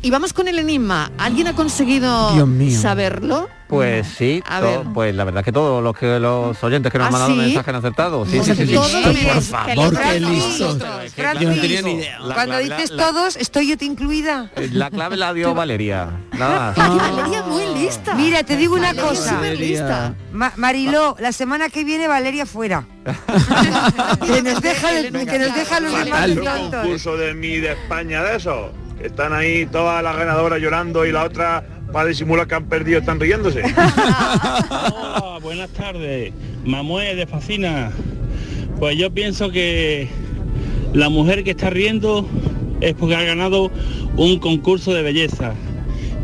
Y 0.01 0.11
vamos 0.11 0.33
con 0.33 0.47
el 0.47 0.59
enigma. 0.61 1.11
¿Alguien 1.19 1.49
ha 1.49 1.55
conseguido 1.55 2.31
saberlo? 2.71 3.49
Pues 3.67 4.07
sí, 4.17 4.43
A 4.47 4.61
to- 4.61 4.67
ver. 4.67 4.81
pues 4.95 5.15
la 5.15 5.25
verdad 5.25 5.45
que 5.45 5.53
todos 5.53 5.83
los 5.83 5.95
que 5.95 6.19
los 6.21 6.63
oyentes 6.65 6.91
que 6.91 6.97
nos 6.99 7.05
¿Ah, 7.05 7.09
han 7.09 7.13
mandado 7.13 7.33
sí? 7.35 7.39
mensajes 7.39 7.69
han 7.69 7.75
acertado. 7.75 8.25
Sí, 8.25 8.39
O 8.39 8.45
sí, 8.45 8.55
sí, 8.55 8.67
sí. 8.67 8.73
todos 8.75 8.91
Por 8.93 9.13
menos- 9.13 9.45
favor, 9.49 9.99
qué 10.01 10.21
listos. 10.21 10.79
Francis, 11.15 11.43
Yo 11.43 11.55
no 11.55 11.61
tenía 11.61 11.83
ni 11.83 11.93
idea. 11.95 12.19
Cuando 12.33 12.55
La- 12.55 12.61
dices 12.61 12.93
la- 12.93 13.07
todos, 13.09 13.37
estoy 13.37 13.69
yo 13.69 13.77
te 13.77 13.85
incluida. 13.85 14.51
Eh, 14.57 14.71
La 14.73 14.89
clave 14.91 15.17
la 15.19 15.35
dio 15.35 15.53
Valeria. 15.53 16.09
Nada 16.39 16.73
más. 16.77 16.99
Valeria 17.13 17.43
muy 17.43 17.67
lista. 17.75 18.15
Mira, 18.15 18.43
te 18.45 18.57
digo 18.57 18.75
una 18.77 18.93
Valeria 18.95 19.09
cosa. 19.11 19.35
súper 19.35 19.59
lista. 19.59 20.15
Ma- 20.33 20.53
Mariló, 20.57 21.17
la 21.19 21.33
semana 21.33 21.69
que 21.69 21.85
viene 21.85 22.09
Valeria 22.09 22.47
fuera. 22.47 22.87
que 24.27 24.43
nos 24.43 24.63
deja, 24.63 24.97
el- 24.99 25.13
que 25.27 25.39
nos 25.39 25.55
deja 25.55 25.81
los 25.81 25.93
demás 26.05 26.29
Un 26.31 26.45
tontos. 26.45 26.81
concurso 26.83 27.17
de 27.17 27.35
mi 27.35 27.57
de 27.59 27.73
España 27.73 28.23
de 28.23 28.37
eso. 28.37 28.73
Están 29.03 29.33
ahí 29.33 29.67
todas 29.67 30.03
las 30.03 30.17
ganadoras 30.17 30.61
llorando 30.61 31.07
y 31.07 31.13
la 31.13 31.25
otra 31.25 31.65
para 31.93 32.09
disimular 32.09 32.47
que 32.47 32.55
han 32.55 32.65
perdido 32.67 32.99
están 32.99 33.21
riéndose. 33.21 33.63
Hola, 33.63 35.39
buenas 35.43 35.71
tardes. 35.71 36.33
Mamué 36.65 37.15
de 37.15 37.27
Facina. 37.27 37.91
Pues 38.79 38.97
yo 38.97 39.11
pienso 39.13 39.51
que 39.51 40.09
la 40.93 41.09
mujer 41.09 41.45
que 41.45 41.53
está 41.53 41.71
riendo 41.71 42.29
es 42.81 42.95
porque 42.95 43.17
ha 43.17 43.23
ganado 43.23 43.71
un 44.17 44.39
concurso 44.39 44.93
de 44.93 45.03
belleza. 45.03 45.55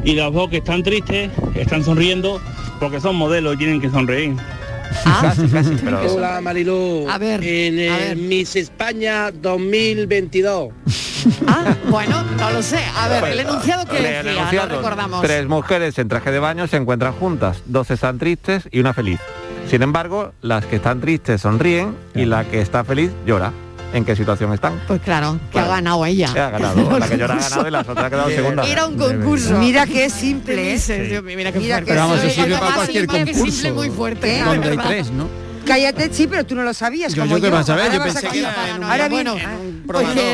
Y 0.05 0.14
los 0.14 0.33
dos 0.35 0.51
que 0.51 0.59
están 0.59 0.83
tristes 0.83 1.31
están 1.55 1.83
sonriendo 1.85 2.41
porque 2.81 3.01
son 3.01 3.16
modelos 3.16 3.55
y 3.55 3.59
tienen 3.59 3.81
que 3.81 3.91
sonreír. 3.91 4.35
Casi, 5.03 5.47
casi, 5.49 5.77
pero... 5.83 6.12
Hola 6.14 6.41
Marilú. 6.41 7.07
A 7.09 7.18
ver, 7.18 7.43
en 7.43 7.79
a 7.91 7.99
el 7.99 8.09
ver. 8.09 8.16
Miss 8.16 8.57
España 8.57 9.31
2022. 9.31 10.72
Ah, 11.47 11.75
bueno, 11.89 12.22
no 12.39 12.51
lo 12.51 12.62
sé. 12.62 12.79
A 12.97 13.09
ver, 13.09 13.25
el 13.25 13.41
enunciado 13.41 13.85
que 13.87 13.97
decía, 14.01 14.20
enunciado, 14.20 14.68
lo 14.68 14.77
recordamos. 14.77 15.22
Tres 15.22 15.47
mujeres 15.47 15.99
en 15.99 16.09
traje 16.09 16.31
de 16.31 16.39
baño 16.39 16.66
se 16.66 16.77
encuentran 16.77 17.12
juntas, 17.14 17.62
dos 17.66 17.91
están 17.91 18.18
tristes 18.18 18.68
y 18.70 18.81
una 18.81 18.93
feliz. 18.95 19.20
Sin 19.70 19.83
embargo, 19.83 20.33
las 20.43 20.66
que 20.66 20.77
están 20.77 21.01
tristes 21.01 21.41
sonríen 21.41 21.97
y 22.14 22.25
la 22.27 22.45
que 22.45 22.61
está 22.61 22.85
feliz 22.85 23.11
llora. 23.27 23.53
en 23.95 24.05
qué 24.05 24.16
situación 24.16 24.53
están. 24.53 24.81
Pues 24.89 25.01
claro, 25.03 25.39
que 25.53 25.59
ha 25.61 25.66
ganado 25.68 26.05
ella. 26.05 26.29
Ha 26.31 26.51
ganado, 26.51 26.99
la 26.99 27.09
que 27.09 27.16
yo 27.16 27.29
la 27.29 27.35
ha 27.35 27.39
ganado 27.49 27.68
y 27.68 27.70
las 27.70 27.89
otras 27.89 28.05
ha 28.07 28.11
quedado 28.11 28.29
segunda. 28.29 28.66
Era 28.66 28.87
un 28.87 28.97
concurso. 28.99 29.57
Mira 29.59 29.87
qué 29.87 30.11
simple, 30.11 30.75
¿eh? 30.75 30.79
Sí. 30.81 30.93
Mira 31.22 31.53
qué 31.53 31.61
Mira 31.61 31.77
fuerte. 31.77 31.85
que 31.85 31.93
Pero 31.93 32.01
vamos, 32.01 32.25
eso 32.25 32.43
sirve 32.43 32.59
para 32.59 32.75
cualquier 32.75 33.03
simple, 33.05 33.33
concurso. 33.33 33.53
simple, 33.53 33.72
muy 33.72 33.91
fuerte. 33.91 34.35
¿Eh? 34.35 34.39
la 34.41 34.45
Cuando 34.47 34.70
hay 34.70 34.77
tres, 34.79 35.11
¿no? 35.12 35.29
Cállate, 35.67 36.11
sí, 36.12 36.27
pero 36.27 36.45
tú 36.45 36.55
no 36.55 36.62
lo 36.62 36.75
sabías. 36.75 37.15
Yo- 37.15 37.23
como 37.23 37.37
yo 37.39 37.43
qué 37.43 37.51
vas 37.51 37.69
a 37.69 37.75
ver, 37.75 37.85
Ahora 37.87 37.97
yo 37.97 38.03
pensé 38.03 38.29
que 38.29 38.39
era 38.41 38.69
en 38.69 39.11
bueno, 39.11 39.37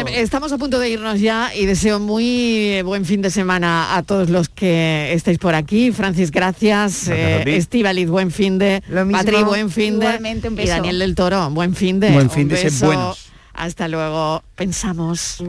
estamos 0.09 0.53
a 0.53 0.59
punto 0.59 0.79
de 0.79 0.91
irnos 0.91 1.21
ya 1.21 1.55
y 1.55 1.67
deseo 1.67 1.99
muy 2.01 2.83
buen 2.83 3.05
fin 3.05 3.23
de 3.23 3.31
semana 3.31 3.97
a 3.97 4.03
todos 4.03 4.31
los 4.31 4.49
que 4.49 5.13
estáis 5.13 5.39
por 5.39 5.55
aquí. 5.55 5.93
Francis, 5.93 6.31
gracias. 6.31 7.09
Estivaliz, 7.09 8.09
buen 8.09 8.31
fin 8.31 8.59
de. 8.59 8.83
mismo. 8.89 9.13
Patri, 9.13 9.43
buen 9.43 9.71
fin 9.71 9.99
de. 9.99 10.41
Y. 10.59 10.67
Daniel 10.67 10.99
del 10.99 11.15
Toro, 11.15 11.51
buen 11.51 11.75
fin 11.75 12.01
de. 12.01 12.11
Buen 12.11 12.31
fin 12.31 12.49
de, 12.49 12.63
beso. 12.63 12.87
buenos. 12.87 13.31
Hasta 13.55 13.89
luego. 13.89 14.43
Pensamos. 14.57 15.43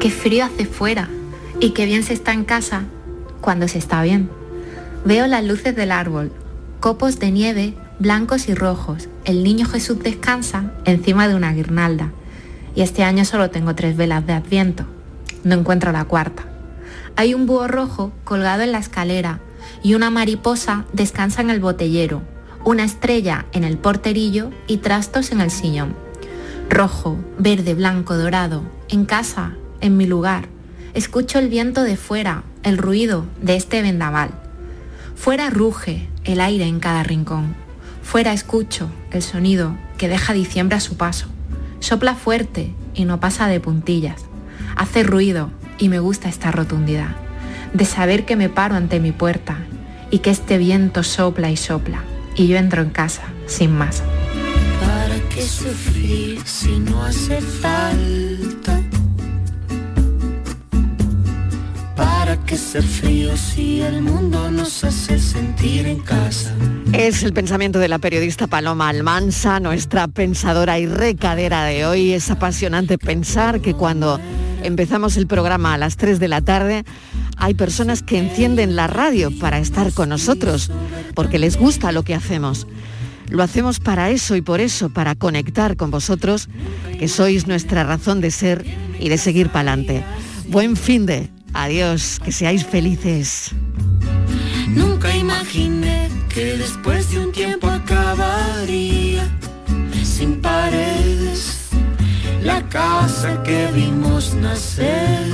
Qué 0.00 0.10
frío 0.10 0.44
hace 0.44 0.66
fuera 0.66 1.08
y 1.60 1.70
qué 1.70 1.84
bien 1.86 2.02
se 2.02 2.12
está 2.14 2.32
en 2.32 2.44
casa 2.44 2.84
cuando 3.42 3.68
se 3.68 3.76
está 3.76 4.02
bien. 4.02 4.30
Veo 5.04 5.26
las 5.26 5.44
luces 5.44 5.76
del 5.76 5.92
árbol, 5.92 6.32
copos 6.80 7.18
de 7.18 7.30
nieve 7.30 7.74
blancos 7.98 8.48
y 8.48 8.54
rojos. 8.54 9.08
El 9.24 9.44
niño 9.44 9.66
Jesús 9.66 9.98
descansa 10.00 10.72
encima 10.84 11.28
de 11.28 11.34
una 11.34 11.52
guirnalda. 11.52 12.10
Y 12.74 12.82
este 12.82 13.04
año 13.04 13.24
solo 13.24 13.50
tengo 13.50 13.74
tres 13.74 13.96
velas 13.96 14.26
de 14.26 14.32
adviento. 14.32 14.84
No 15.44 15.54
encuentro 15.54 15.92
la 15.92 16.04
cuarta. 16.04 16.44
Hay 17.14 17.34
un 17.34 17.46
búho 17.46 17.68
rojo 17.68 18.12
colgado 18.24 18.62
en 18.62 18.72
la 18.72 18.78
escalera 18.78 19.40
y 19.82 19.94
una 19.94 20.10
mariposa 20.10 20.84
descansa 20.92 21.42
en 21.42 21.50
el 21.50 21.60
botellero, 21.60 22.22
una 22.64 22.84
estrella 22.84 23.46
en 23.52 23.64
el 23.64 23.78
porterillo 23.78 24.50
y 24.66 24.78
trastos 24.78 25.30
en 25.30 25.40
el 25.40 25.50
sillón. 25.50 25.94
Rojo, 26.70 27.18
verde, 27.38 27.74
blanco, 27.74 28.16
dorado, 28.16 28.62
en 28.88 29.04
casa, 29.04 29.52
en 29.80 29.96
mi 29.96 30.06
lugar. 30.06 30.48
Escucho 30.94 31.38
el 31.38 31.48
viento 31.48 31.82
de 31.82 31.96
fuera, 31.96 32.44
el 32.62 32.78
ruido 32.78 33.26
de 33.40 33.56
este 33.56 33.82
vendaval. 33.82 34.30
Fuera 35.14 35.50
ruge 35.50 36.08
el 36.24 36.40
aire 36.40 36.64
en 36.64 36.80
cada 36.80 37.02
rincón. 37.02 37.54
Fuera 38.02 38.32
escucho 38.32 38.90
el 39.10 39.22
sonido 39.22 39.76
que 39.98 40.08
deja 40.08 40.32
diciembre 40.32 40.76
a 40.76 40.80
su 40.80 40.96
paso. 40.96 41.26
Sopla 41.80 42.14
fuerte 42.14 42.72
y 42.94 43.04
no 43.04 43.20
pasa 43.20 43.46
de 43.48 43.60
puntillas. 43.60 44.24
Hace 44.76 45.02
ruido 45.02 45.50
y 45.78 45.88
me 45.88 45.98
gusta 45.98 46.28
esta 46.28 46.50
rotundidad. 46.50 47.16
De 47.72 47.84
saber 47.84 48.24
que 48.24 48.36
me 48.36 48.48
paro 48.48 48.74
ante 48.74 49.00
mi 49.00 49.12
puerta 49.12 49.58
y 50.10 50.18
que 50.18 50.30
este 50.30 50.58
viento 50.58 51.02
sopla 51.02 51.50
y 51.50 51.56
sopla. 51.56 52.02
Y 52.36 52.46
yo 52.46 52.56
entro 52.56 52.82
en 52.82 52.90
casa, 52.90 53.22
sin 53.46 53.72
más. 53.76 54.02
¿Para 54.80 55.16
qué 55.28 55.42
sufrir 55.42 56.40
si 56.44 56.78
no? 56.78 56.92
¿Para 62.52 62.60
qué 62.60 62.68
ser 62.68 62.82
frío 62.82 63.34
si 63.34 63.80
el 63.80 64.02
mundo 64.02 64.50
nos 64.50 64.84
hace 64.84 65.18
sentir 65.18 65.86
en 65.86 66.00
casa? 66.00 66.54
Es 66.92 67.22
el 67.22 67.32
pensamiento 67.32 67.78
de 67.78 67.88
la 67.88 67.98
periodista 67.98 68.46
Paloma 68.46 68.90
Almansa, 68.90 69.58
nuestra 69.58 70.06
pensadora 70.06 70.78
y 70.78 70.84
recadera 70.84 71.64
de 71.64 71.86
hoy. 71.86 72.12
Es 72.12 72.30
apasionante 72.30 72.98
pensar 72.98 73.62
que 73.62 73.72
cuando 73.72 74.20
empezamos 74.62 75.16
el 75.16 75.26
programa 75.26 75.72
a 75.72 75.78
las 75.78 75.96
3 75.96 76.20
de 76.20 76.28
la 76.28 76.42
tarde, 76.42 76.84
hay 77.38 77.54
personas 77.54 78.02
que 78.02 78.18
encienden 78.18 78.76
la 78.76 78.86
radio 78.86 79.30
para 79.38 79.58
estar 79.58 79.90
con 79.94 80.10
nosotros, 80.10 80.70
porque 81.14 81.38
les 81.38 81.56
gusta 81.56 81.90
lo 81.90 82.02
que 82.02 82.14
hacemos. 82.14 82.66
Lo 83.30 83.42
hacemos 83.42 83.80
para 83.80 84.10
eso 84.10 84.36
y 84.36 84.42
por 84.42 84.60
eso, 84.60 84.90
para 84.90 85.14
conectar 85.14 85.78
con 85.78 85.90
vosotros, 85.90 86.50
que 86.98 87.08
sois 87.08 87.46
nuestra 87.46 87.84
razón 87.84 88.20
de 88.20 88.30
ser 88.30 88.66
y 89.00 89.08
de 89.08 89.16
seguir 89.16 89.48
para 89.48 89.72
adelante. 89.72 90.04
Buen 90.48 90.76
fin 90.76 91.06
de. 91.06 91.30
Adiós, 91.54 92.18
que 92.18 92.32
seáis 92.32 92.62
felices. 92.64 93.54
Nunca 94.68 95.14
imaginé 95.14 96.10
que 96.28 96.56
después 96.56 97.10
de 97.10 97.18
un 97.18 97.32
tiempo 97.32 97.68
acabaría 97.68 99.28
sin 100.02 100.40
paredes 100.40 101.68
la 102.42 102.60
casa 102.68 103.42
que 103.42 103.68
vimos 103.72 104.34
nacer, 104.34 105.26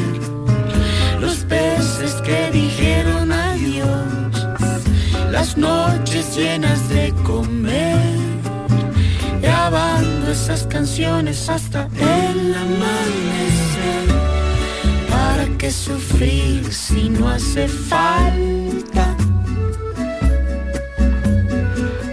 los 1.21 1.39
peces 1.45 2.15
que 2.23 2.51
dijeron 2.53 3.33
adiós, 3.33 4.47
las 5.31 5.57
noches 5.57 6.37
llenas 6.37 6.89
de 6.89 7.15
comer, 7.25 8.19
grabando 9.41 10.33
esas 10.33 10.65
canciones 10.65 11.49
hasta 11.49 11.89
el 11.97 12.55
amanecer. 12.55 14.28
¿Para 15.49 15.59
qué 15.61 15.71
sufrir 15.71 16.73
si 16.75 17.09
no 17.09 17.27
hace 17.27 17.69
falta? 17.69 19.17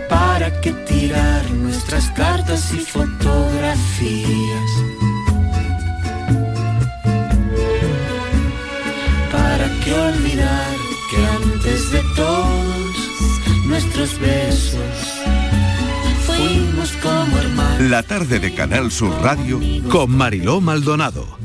¿Para 0.07 0.61
qué 0.61 0.71
tirar 0.71 1.51
nuestras 1.51 2.09
cartas 2.11 2.73
y 2.73 2.77
fotografías? 2.77 4.71
¿Para 9.33 9.69
qué 9.83 9.93
olvidar 9.93 10.75
que 11.11 11.25
antes 11.43 11.91
de 11.91 12.01
todos 12.15 12.95
nuestros 13.67 14.17
besos 14.17 15.21
fuimos 16.25 16.93
como 17.03 17.37
hermanos? 17.37 17.81
La 17.81 18.01
tarde 18.01 18.39
de 18.39 18.53
Canal 18.53 18.91
Sur 18.91 19.11
Radio 19.21 19.59
con 19.89 20.15
Mariló 20.15 20.61
Maldonado. 20.61 21.44